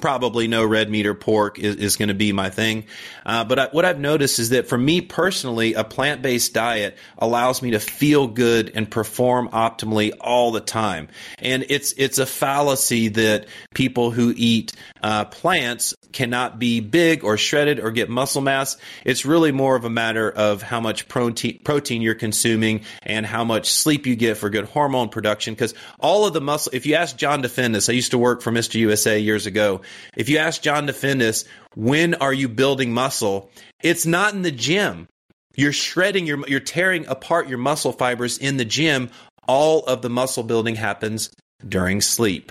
probably 0.00 0.48
no 0.48 0.64
red 0.64 0.90
meat 0.90 1.06
or 1.06 1.14
pork 1.14 1.58
is, 1.58 1.76
is 1.76 1.96
going 1.96 2.08
to 2.08 2.14
be 2.14 2.32
my 2.32 2.50
thing. 2.50 2.84
Uh, 3.24 3.44
but 3.44 3.58
I, 3.58 3.66
what 3.68 3.84
I've 3.84 4.00
noticed 4.00 4.38
is 4.38 4.50
that 4.50 4.68
for 4.68 4.78
me 4.78 5.00
personally, 5.00 5.74
a 5.74 5.84
plant 5.84 6.22
based 6.22 6.54
diet 6.54 6.96
allows 7.18 7.62
me 7.62 7.72
to 7.72 7.80
feel 7.80 8.26
good 8.26 8.72
and 8.74 8.90
perform 8.90 9.48
optimally 9.48 10.12
all 10.20 10.52
the 10.52 10.60
time. 10.60 11.08
And 11.38 11.64
it's 11.68 11.92
it's 11.96 12.18
a 12.18 12.26
fallacy 12.26 13.08
that 13.08 13.46
people 13.74 14.10
who 14.10 14.32
eat 14.36 14.72
uh, 15.02 15.26
plants 15.26 15.94
cannot 16.12 16.58
be 16.58 16.80
big 16.80 17.24
or 17.24 17.36
shredded 17.36 17.80
or 17.80 17.90
get 17.90 18.08
muscle 18.08 18.42
mass. 18.42 18.76
It's 19.04 19.24
really 19.24 19.52
more 19.52 19.76
of 19.76 19.84
a 19.84 19.90
matter 19.90 20.30
of 20.30 20.62
how 20.62 20.80
much 20.80 21.08
protein 21.08 22.02
you're 22.02 22.14
consuming 22.14 22.82
and 23.02 23.24
how 23.24 23.44
much 23.44 23.70
sleep 23.70 24.06
you 24.06 24.16
get 24.16 24.36
for 24.36 24.50
good 24.50 24.64
hormone 24.66 25.08
production. 25.08 25.54
Because 25.54 25.74
all 25.98 26.26
of 26.26 26.32
the 26.32 26.40
muscle, 26.40 26.72
if 26.74 26.86
you 26.86 26.94
ask 26.94 27.16
John 27.16 27.42
DeFendis, 27.42 27.88
I 27.88 27.92
used 27.92 28.10
to 28.12 28.18
work 28.18 28.42
for 28.42 28.50
Mr. 28.50 28.74
USA 28.76 29.18
years 29.18 29.46
ago. 29.46 29.80
If 30.16 30.28
you 30.28 30.38
ask 30.38 30.62
John 30.62 30.86
DeFendis, 30.86 31.46
when 31.74 32.14
are 32.14 32.32
you 32.32 32.48
building 32.48 32.92
muscle? 32.92 33.50
It's 33.82 34.06
not 34.06 34.34
in 34.34 34.42
the 34.42 34.50
gym. 34.50 35.08
You're 35.56 35.72
shredding 35.72 36.26
your, 36.26 36.46
you're 36.48 36.60
tearing 36.60 37.06
apart 37.06 37.48
your 37.48 37.58
muscle 37.58 37.92
fibers 37.92 38.38
in 38.38 38.56
the 38.56 38.64
gym. 38.64 39.10
All 39.48 39.84
of 39.84 40.02
the 40.02 40.10
muscle 40.10 40.42
building 40.42 40.76
happens 40.76 41.30
during 41.66 42.00
sleep. 42.00 42.50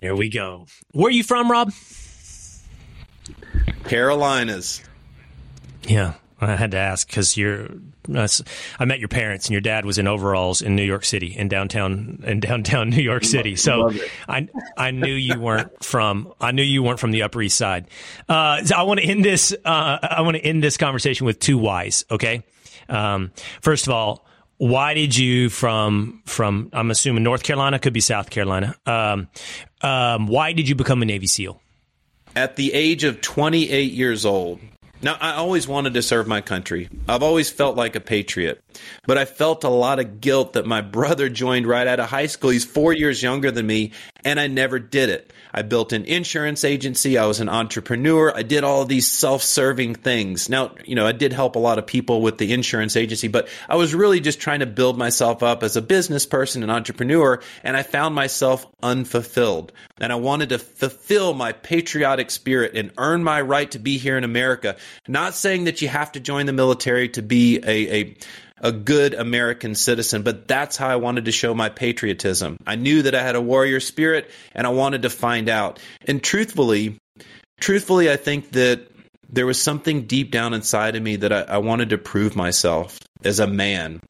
There 0.00 0.14
we 0.14 0.28
go. 0.28 0.66
Where 0.92 1.08
are 1.08 1.10
you 1.10 1.24
from, 1.24 1.50
Rob? 1.50 1.72
Carolinas. 3.84 4.82
Yeah, 5.84 6.14
I 6.40 6.54
had 6.56 6.72
to 6.72 6.76
ask 6.76 7.08
because 7.08 7.36
you're. 7.36 7.68
I 8.08 8.84
met 8.84 9.00
your 9.00 9.08
parents, 9.08 9.46
and 9.46 9.52
your 9.52 9.60
dad 9.60 9.84
was 9.84 9.98
in 9.98 10.06
overalls 10.06 10.62
in 10.62 10.76
New 10.76 10.84
York 10.84 11.04
City, 11.04 11.34
in 11.34 11.48
downtown 11.48 12.22
in 12.26 12.40
downtown 12.40 12.90
New 12.90 13.02
York 13.02 13.24
City. 13.24 13.56
So 13.56 13.90
I 14.28 14.48
I 14.76 14.90
knew 14.90 15.14
you 15.14 15.40
weren't 15.40 15.82
from 15.82 16.32
I 16.40 16.52
knew 16.52 16.62
you 16.62 16.82
weren't 16.82 17.00
from 17.00 17.10
the 17.10 17.22
Upper 17.22 17.40
East 17.40 17.56
Side. 17.56 17.88
Uh, 18.28 18.62
so 18.64 18.76
I 18.76 18.82
want 18.82 19.00
to 19.00 19.06
end 19.06 19.24
this. 19.24 19.52
Uh, 19.64 19.98
I 20.02 20.20
want 20.20 20.36
to 20.36 20.44
end 20.44 20.62
this 20.62 20.76
conversation 20.76 21.26
with 21.26 21.40
two 21.40 21.58
whys. 21.58 22.04
Okay. 22.10 22.44
Um, 22.88 23.32
first 23.62 23.86
of 23.86 23.92
all, 23.92 24.26
why 24.58 24.94
did 24.94 25.16
you 25.16 25.48
from 25.48 26.22
from 26.26 26.70
I'm 26.72 26.90
assuming 26.90 27.22
North 27.22 27.42
Carolina 27.42 27.78
could 27.78 27.92
be 27.92 28.00
South 28.00 28.30
Carolina. 28.30 28.74
Um, 28.86 29.28
um, 29.82 30.26
why 30.26 30.52
did 30.52 30.68
you 30.68 30.74
become 30.74 31.02
a 31.02 31.04
Navy 31.04 31.26
SEAL? 31.26 31.60
At 32.34 32.56
the 32.56 32.72
age 32.74 33.04
of 33.04 33.20
28 33.22 33.92
years 33.92 34.26
old, 34.26 34.60
now, 35.02 35.16
I 35.20 35.34
always 35.34 35.68
wanted 35.68 35.94
to 35.94 36.02
serve 36.02 36.26
my 36.26 36.40
country. 36.40 36.88
I've 37.06 37.22
always 37.22 37.50
felt 37.50 37.76
like 37.76 37.96
a 37.96 38.00
patriot, 38.00 38.62
but 39.06 39.18
I 39.18 39.26
felt 39.26 39.62
a 39.62 39.68
lot 39.68 39.98
of 39.98 40.20
guilt 40.20 40.54
that 40.54 40.66
my 40.66 40.80
brother 40.96 41.28
joined 41.28 41.66
right 41.66 41.86
out 41.86 42.00
of 42.00 42.08
high 42.08 42.26
school. 42.26 42.50
He's 42.50 42.64
four 42.64 42.94
years 42.94 43.22
younger 43.22 43.50
than 43.50 43.66
me, 43.66 43.92
and 44.26 44.40
I 44.40 44.48
never 44.48 44.80
did 44.80 45.08
it. 45.08 45.32
I 45.54 45.62
built 45.62 45.92
an 45.92 46.04
insurance 46.04 46.64
agency. 46.64 47.16
I 47.16 47.26
was 47.26 47.38
an 47.38 47.48
entrepreneur. 47.48 48.36
I 48.36 48.42
did 48.42 48.64
all 48.64 48.84
these 48.84 49.08
self-serving 49.08 49.94
things. 49.94 50.48
Now, 50.48 50.74
you 50.84 50.96
know, 50.96 51.06
I 51.06 51.12
did 51.12 51.32
help 51.32 51.54
a 51.54 51.60
lot 51.60 51.78
of 51.78 51.86
people 51.86 52.20
with 52.20 52.36
the 52.36 52.52
insurance 52.52 52.96
agency, 52.96 53.28
but 53.28 53.48
I 53.68 53.76
was 53.76 53.94
really 53.94 54.18
just 54.18 54.40
trying 54.40 54.60
to 54.60 54.66
build 54.66 54.98
myself 54.98 55.44
up 55.44 55.62
as 55.62 55.76
a 55.76 55.80
business 55.80 56.26
person, 56.26 56.64
an 56.64 56.70
entrepreneur, 56.70 57.40
and 57.62 57.76
I 57.76 57.84
found 57.84 58.16
myself 58.16 58.66
unfulfilled. 58.82 59.72
And 60.00 60.12
I 60.12 60.16
wanted 60.16 60.48
to 60.48 60.58
fulfill 60.58 61.32
my 61.32 61.52
patriotic 61.52 62.32
spirit 62.32 62.76
and 62.76 62.90
earn 62.98 63.22
my 63.22 63.40
right 63.40 63.70
to 63.70 63.78
be 63.78 63.96
here 63.96 64.18
in 64.18 64.24
America. 64.24 64.76
Not 65.06 65.34
saying 65.34 65.64
that 65.64 65.80
you 65.80 65.88
have 65.88 66.10
to 66.12 66.20
join 66.20 66.46
the 66.46 66.52
military 66.52 67.08
to 67.10 67.22
be 67.22 67.58
a, 67.58 68.00
a 68.00 68.16
a 68.60 68.72
good 68.72 69.14
American 69.14 69.74
citizen, 69.74 70.22
but 70.22 70.48
that's 70.48 70.76
how 70.76 70.88
I 70.88 70.96
wanted 70.96 71.26
to 71.26 71.32
show 71.32 71.54
my 71.54 71.68
patriotism. 71.68 72.56
I 72.66 72.76
knew 72.76 73.02
that 73.02 73.14
I 73.14 73.22
had 73.22 73.36
a 73.36 73.40
warrior 73.40 73.80
spirit 73.80 74.30
and 74.54 74.66
I 74.66 74.70
wanted 74.70 75.02
to 75.02 75.10
find 75.10 75.48
out. 75.48 75.78
And 76.06 76.22
truthfully, 76.22 76.98
truthfully, 77.60 78.10
I 78.10 78.16
think 78.16 78.52
that 78.52 78.88
there 79.28 79.46
was 79.46 79.60
something 79.60 80.06
deep 80.06 80.30
down 80.30 80.54
inside 80.54 80.96
of 80.96 81.02
me 81.02 81.16
that 81.16 81.32
I, 81.32 81.40
I 81.42 81.58
wanted 81.58 81.90
to 81.90 81.98
prove 81.98 82.36
myself 82.36 82.98
as 83.24 83.40
a 83.40 83.46
man. 83.46 84.00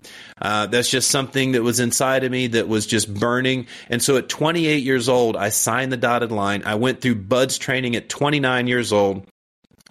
Uh, 0.40 0.66
that's 0.66 0.90
just 0.90 1.11
something 1.11 1.53
that 1.53 1.62
was 1.62 1.80
inside 1.80 2.24
of 2.24 2.30
me 2.30 2.49
that 2.49 2.68
was 2.68 2.86
just 2.86 3.12
burning. 3.12 3.66
And 3.88 4.03
so 4.03 4.16
at 4.16 4.28
28 4.28 4.82
years 4.82 5.09
old, 5.09 5.36
I 5.36 5.49
signed 5.49 5.90
the 5.90 5.97
dotted 5.97 6.32
line. 6.32 6.62
I 6.64 6.74
went 6.74 7.01
through 7.01 7.16
BUD/S 7.16 7.59
training 7.59 7.97
at 7.97 8.09
29 8.09 8.66
years 8.66 8.92
old. 8.92 9.26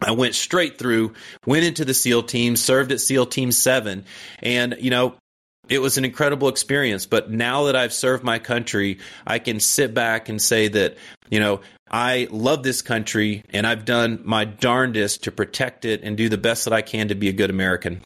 I 0.02 0.12
went 0.12 0.36
straight 0.36 0.78
through, 0.78 1.14
went 1.46 1.66
into 1.66 1.86
the 1.86 1.94
SEAL 1.94 2.24
team, 2.24 2.56
served 2.56 2.92
at 2.92 3.00
SEAL 3.00 3.28
Team 3.28 3.52
7. 3.52 4.06
And, 4.40 4.76
you 4.80 4.90
know, 4.90 5.16
it 5.70 5.80
was 5.80 5.98
an 5.98 6.06
incredible 6.06 6.50
experience. 6.50 7.06
But 7.06 7.32
now 7.32 7.66
that 7.66 7.76
I've 7.76 7.94
served 7.94 8.24
my 8.24 8.40
country, 8.40 9.00
I 9.26 9.40
can 9.40 9.60
sit 9.60 9.94
back 9.94 10.30
and 10.30 10.42
say 10.42 10.68
that, 10.68 10.98
you 11.30 11.40
know, 11.40 11.62
I 11.90 12.28
love 12.32 12.64
this 12.64 12.82
country 12.82 13.44
and 13.52 13.66
I've 13.66 13.86
done 13.86 14.22
my 14.24 14.46
darndest 14.46 15.24
to 15.24 15.32
protect 15.32 15.86
it 15.86 16.02
and 16.04 16.18
do 16.18 16.30
the 16.30 16.38
best 16.38 16.66
that 16.66 16.74
I 16.74 16.82
can 16.82 17.08
to 17.08 17.16
be 17.16 17.30
a 17.30 17.34
good 17.34 17.50
American. 17.50 18.04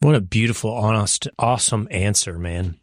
What 0.00 0.14
a 0.14 0.20
beautiful, 0.20 0.72
honest, 0.72 1.28
awesome 1.38 1.88
answer, 1.90 2.38
man. 2.38 2.78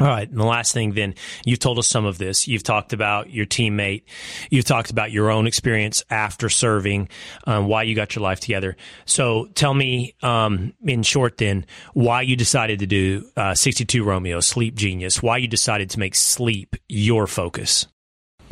All 0.00 0.06
right. 0.06 0.28
And 0.28 0.40
the 0.40 0.44
last 0.44 0.72
thing, 0.72 0.92
then, 0.92 1.14
you've 1.44 1.58
told 1.58 1.78
us 1.78 1.86
some 1.86 2.06
of 2.06 2.16
this. 2.16 2.48
You've 2.48 2.62
talked 2.62 2.94
about 2.94 3.30
your 3.30 3.44
teammate. 3.44 4.04
You've 4.50 4.64
talked 4.64 4.90
about 4.90 5.12
your 5.12 5.30
own 5.30 5.46
experience 5.46 6.02
after 6.08 6.48
serving, 6.48 7.10
um, 7.46 7.66
why 7.66 7.82
you 7.82 7.94
got 7.94 8.16
your 8.16 8.22
life 8.22 8.40
together. 8.40 8.76
So 9.04 9.48
tell 9.54 9.74
me, 9.74 10.14
um, 10.22 10.72
in 10.82 11.02
short, 11.02 11.36
then, 11.36 11.66
why 11.92 12.22
you 12.22 12.36
decided 12.36 12.78
to 12.78 12.86
do 12.86 13.28
uh, 13.36 13.54
62 13.54 14.02
Romeo, 14.02 14.40
Sleep 14.40 14.74
Genius, 14.76 15.22
why 15.22 15.36
you 15.36 15.46
decided 15.46 15.90
to 15.90 15.98
make 15.98 16.14
sleep 16.14 16.74
your 16.88 17.26
focus. 17.26 17.86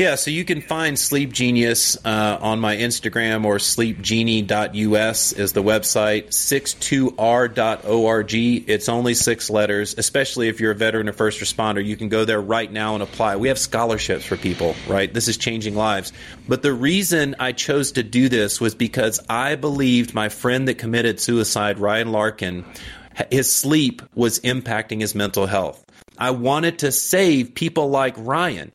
Yeah, 0.00 0.14
so 0.14 0.30
you 0.30 0.46
can 0.46 0.62
find 0.62 0.98
Sleep 0.98 1.30
Genius 1.30 1.98
uh, 2.06 2.38
on 2.40 2.58
my 2.58 2.78
Instagram 2.78 3.44
or 3.44 3.58
sleepgeni.us 3.58 5.32
is 5.32 5.52
the 5.52 5.62
website, 5.62 6.28
62r.org. 6.28 8.34
It's 8.34 8.88
only 8.88 9.12
six 9.12 9.50
letters, 9.50 9.94
especially 9.98 10.48
if 10.48 10.58
you're 10.58 10.70
a 10.70 10.74
veteran 10.74 11.06
or 11.06 11.12
first 11.12 11.38
responder. 11.38 11.84
You 11.84 11.98
can 11.98 12.08
go 12.08 12.24
there 12.24 12.40
right 12.40 12.72
now 12.72 12.94
and 12.94 13.02
apply. 13.02 13.36
We 13.36 13.48
have 13.48 13.58
scholarships 13.58 14.24
for 14.24 14.38
people, 14.38 14.74
right? 14.88 15.12
This 15.12 15.28
is 15.28 15.36
changing 15.36 15.74
lives. 15.74 16.14
But 16.48 16.62
the 16.62 16.72
reason 16.72 17.36
I 17.38 17.52
chose 17.52 17.92
to 17.92 18.02
do 18.02 18.30
this 18.30 18.58
was 18.58 18.74
because 18.74 19.20
I 19.28 19.56
believed 19.56 20.14
my 20.14 20.30
friend 20.30 20.66
that 20.68 20.78
committed 20.78 21.20
suicide, 21.20 21.78
Ryan 21.78 22.10
Larkin, 22.10 22.64
his 23.30 23.52
sleep 23.52 24.00
was 24.14 24.40
impacting 24.40 25.02
his 25.02 25.14
mental 25.14 25.44
health. 25.44 25.84
I 26.16 26.30
wanted 26.30 26.78
to 26.78 26.90
save 26.90 27.54
people 27.54 27.90
like 27.90 28.14
Ryan. 28.16 28.72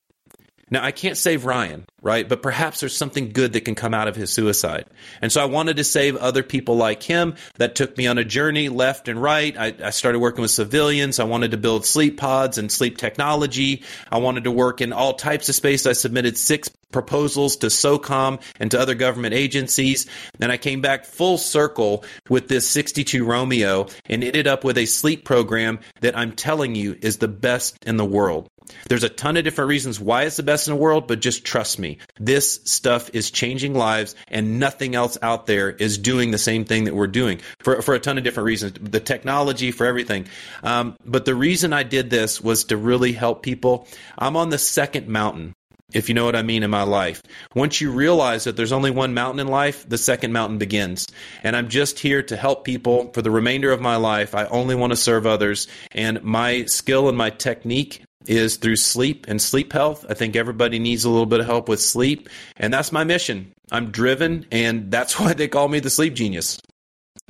Now, 0.69 0.83
I 0.83 0.91
can't 0.91 1.17
save 1.17 1.45
Ryan, 1.45 1.85
right? 2.05 2.29
But 2.29 2.43
perhaps 2.43 2.79
there's 2.79 2.95
something 2.95 3.31
good 3.31 3.53
that 3.53 3.61
can 3.61 3.73
come 3.73 3.95
out 3.95 4.07
of 4.07 4.15
his 4.15 4.29
suicide. 4.29 4.85
And 5.23 5.31
so 5.31 5.41
I 5.41 5.45
wanted 5.45 5.77
to 5.77 5.83
save 5.83 6.15
other 6.15 6.43
people 6.43 6.77
like 6.77 7.01
him. 7.01 7.33
That 7.55 7.73
took 7.73 7.97
me 7.97 8.05
on 8.05 8.19
a 8.19 8.23
journey 8.23 8.69
left 8.69 9.07
and 9.07 9.19
right. 9.19 9.57
I, 9.57 9.73
I, 9.83 9.89
started 9.89 10.19
working 10.19 10.43
with 10.43 10.51
civilians. 10.51 11.19
I 11.19 11.23
wanted 11.23 11.51
to 11.51 11.57
build 11.57 11.83
sleep 11.83 12.17
pods 12.17 12.59
and 12.59 12.71
sleep 12.71 12.99
technology. 12.99 13.83
I 14.11 14.19
wanted 14.19 14.43
to 14.43 14.51
work 14.51 14.81
in 14.81 14.93
all 14.93 15.15
types 15.15 15.49
of 15.49 15.55
space. 15.55 15.87
I 15.87 15.93
submitted 15.93 16.37
six 16.37 16.69
proposals 16.91 17.57
to 17.57 17.67
SOCOM 17.67 18.39
and 18.59 18.69
to 18.69 18.79
other 18.79 18.93
government 18.93 19.33
agencies. 19.33 20.05
And 20.39 20.51
I 20.51 20.57
came 20.57 20.81
back 20.81 21.05
full 21.05 21.39
circle 21.39 22.05
with 22.29 22.49
this 22.49 22.69
62 22.69 23.25
Romeo 23.25 23.87
and 24.05 24.23
ended 24.23 24.45
up 24.45 24.63
with 24.63 24.77
a 24.77 24.85
sleep 24.85 25.25
program 25.25 25.79
that 26.01 26.15
I'm 26.15 26.33
telling 26.33 26.75
you 26.75 26.97
is 27.01 27.17
the 27.17 27.27
best 27.27 27.83
in 27.83 27.97
the 27.97 28.05
world. 28.05 28.47
There's 28.87 29.03
a 29.03 29.09
ton 29.09 29.37
of 29.37 29.43
different 29.43 29.69
reasons 29.69 29.99
why 29.99 30.23
it's 30.23 30.37
the 30.37 30.43
best 30.43 30.67
in 30.67 30.73
the 30.73 30.79
world, 30.79 31.07
but 31.07 31.19
just 31.19 31.45
trust 31.45 31.79
This 32.19 32.59
stuff 32.63 33.09
is 33.13 33.31
changing 33.31 33.73
lives 33.73 34.15
and 34.27 34.59
nothing 34.59 34.95
else 34.95 35.17
out 35.21 35.45
there 35.45 35.69
is 35.69 35.97
doing 35.97 36.31
the 36.31 36.37
same 36.37 36.65
thing 36.65 36.85
that 36.85 36.95
we're 36.95 37.07
doing 37.07 37.41
for, 37.59 37.81
for 37.81 37.93
a 37.93 37.99
ton 37.99 38.17
of 38.17 38.23
different 38.23 38.45
reasons. 38.45 38.73
The 38.81 38.99
technology 38.99 39.71
for 39.71 39.85
everything. 39.85 40.27
Um, 40.63 40.95
but 41.05 41.25
the 41.25 41.35
reason 41.35 41.73
I 41.73 41.83
did 41.83 42.09
this 42.09 42.41
was 42.41 42.65
to 42.65 42.77
really 42.77 43.13
help 43.13 43.43
people. 43.43 43.87
I'm 44.17 44.37
on 44.37 44.49
the 44.49 44.57
second 44.57 45.07
mountain 45.07 45.55
if 45.93 46.09
you 46.09 46.15
know 46.15 46.25
what 46.25 46.35
I 46.35 46.41
mean, 46.41 46.63
in 46.63 46.71
my 46.71 46.83
life. 46.83 47.21
Once 47.53 47.79
you 47.79 47.91
realize 47.91 48.45
that 48.45 48.57
there's 48.57 48.71
only 48.71 48.91
one 48.91 49.13
mountain 49.13 49.39
in 49.39 49.47
life, 49.47 49.87
the 49.87 49.97
second 49.97 50.33
mountain 50.33 50.57
begins. 50.57 51.07
And 51.43 51.55
I'm 51.55 51.69
just 51.69 51.99
here 51.99 52.23
to 52.23 52.35
help 52.35 52.65
people 52.65 53.11
for 53.13 53.21
the 53.21 53.31
remainder 53.31 53.71
of 53.71 53.81
my 53.81 53.95
life. 53.95 54.33
I 54.33 54.45
only 54.45 54.75
want 54.75 54.91
to 54.91 54.97
serve 54.97 55.25
others. 55.25 55.67
And 55.91 56.23
my 56.23 56.65
skill 56.65 57.07
and 57.07 57.17
my 57.17 57.29
technique 57.29 58.03
is 58.27 58.57
through 58.57 58.77
sleep 58.77 59.25
and 59.27 59.41
sleep 59.41 59.73
health. 59.73 60.05
I 60.09 60.13
think 60.13 60.35
everybody 60.35 60.79
needs 60.79 61.05
a 61.05 61.09
little 61.09 61.25
bit 61.25 61.39
of 61.39 61.45
help 61.45 61.69
with 61.69 61.81
sleep. 61.81 62.29
And 62.57 62.73
that's 62.73 62.91
my 62.91 63.03
mission. 63.03 63.53
I'm 63.71 63.91
driven, 63.91 64.45
and 64.51 64.91
that's 64.91 65.19
why 65.19 65.33
they 65.33 65.47
call 65.47 65.67
me 65.67 65.79
the 65.79 65.89
sleep 65.89 66.13
genius. 66.13 66.59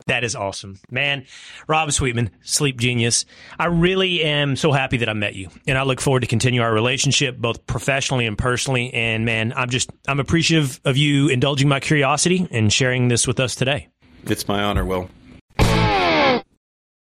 That 0.08 0.24
is 0.24 0.36
awesome. 0.36 0.78
Man, 0.92 1.26
Rob 1.68 1.92
Sweetman, 1.92 2.30
sleep 2.42 2.78
genius. 2.78 3.26
I 3.58 3.68
really 3.68 4.24
am 4.24 4.56
so 4.56 4.72
happy 4.72 4.98
that 4.98 5.10
I 5.10 5.14
met 5.14 5.36
you. 5.36 5.50
And 5.68 5.78
I 5.78 5.84
look 5.84 6.00
forward 6.00 6.20
to 6.20 6.28
continue 6.28 6.62
our 6.62 6.72
relationship 6.72 7.38
both 7.38 7.66
professionally 7.66 8.28
and 8.28 8.38
personally. 8.38 8.94
And 8.94 9.26
man, 9.26 9.54
I'm 9.56 9.70
just 9.70 9.90
I'm 10.08 10.20
appreciative 10.20 10.80
of 10.86 10.98
you 10.98 11.30
indulging 11.30 11.70
my 11.70 11.80
curiosity 11.80 12.48
and 12.52 12.72
sharing 12.72 13.08
this 13.08 13.26
with 13.26 13.40
us 13.40 13.56
today. 13.56 13.88
It's 14.26 14.48
my 14.48 14.62
honor, 14.64 14.86
Will. 14.86 15.10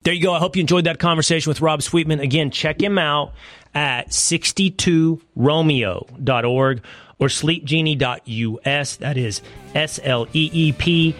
There 0.03 0.14
you 0.14 0.22
go. 0.22 0.32
I 0.32 0.38
hope 0.38 0.57
you 0.57 0.61
enjoyed 0.61 0.84
that 0.84 0.99
conversation 0.99 1.51
with 1.51 1.61
Rob 1.61 1.82
Sweetman. 1.82 2.20
Again, 2.20 2.51
check 2.51 2.80
him 2.80 2.99
out 2.99 3.32
at 3.74 4.09
62romeo.org 4.09 6.82
or 7.18 7.28
sleepgeni.us. 7.28 8.96
That 8.96 9.16
is 9.16 9.42
S 9.74 10.01
L 10.03 10.26
E 10.32 10.51
E 10.53 10.72
P 10.72 11.14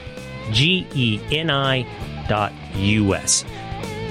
G 0.53 0.87
E 0.95 1.21
N 1.31 1.51
I 1.51 1.87
dot 2.29 2.53
US. 2.77 3.45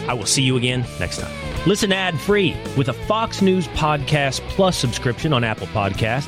I 0.07 0.13
will 0.13 0.25
see 0.25 0.43
you 0.43 0.57
again 0.57 0.85
next 0.99 1.19
time. 1.19 1.33
Listen 1.65 1.91
ad 1.91 2.19
free 2.19 2.55
with 2.77 2.89
a 2.89 2.93
Fox 2.93 3.41
News 3.41 3.67
Podcast 3.69 4.41
Plus 4.49 4.77
subscription 4.77 5.33
on 5.33 5.43
Apple 5.43 5.67
Podcast 5.67 6.27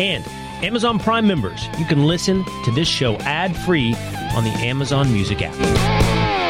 and 0.00 0.24
Amazon 0.64 0.98
Prime 0.98 1.26
members. 1.26 1.66
You 1.78 1.84
can 1.84 2.06
listen 2.06 2.44
to 2.64 2.70
this 2.72 2.88
show 2.88 3.16
ad 3.18 3.54
free 3.56 3.94
on 4.34 4.44
the 4.44 4.50
Amazon 4.60 5.12
Music 5.12 5.42
app. 5.42 6.49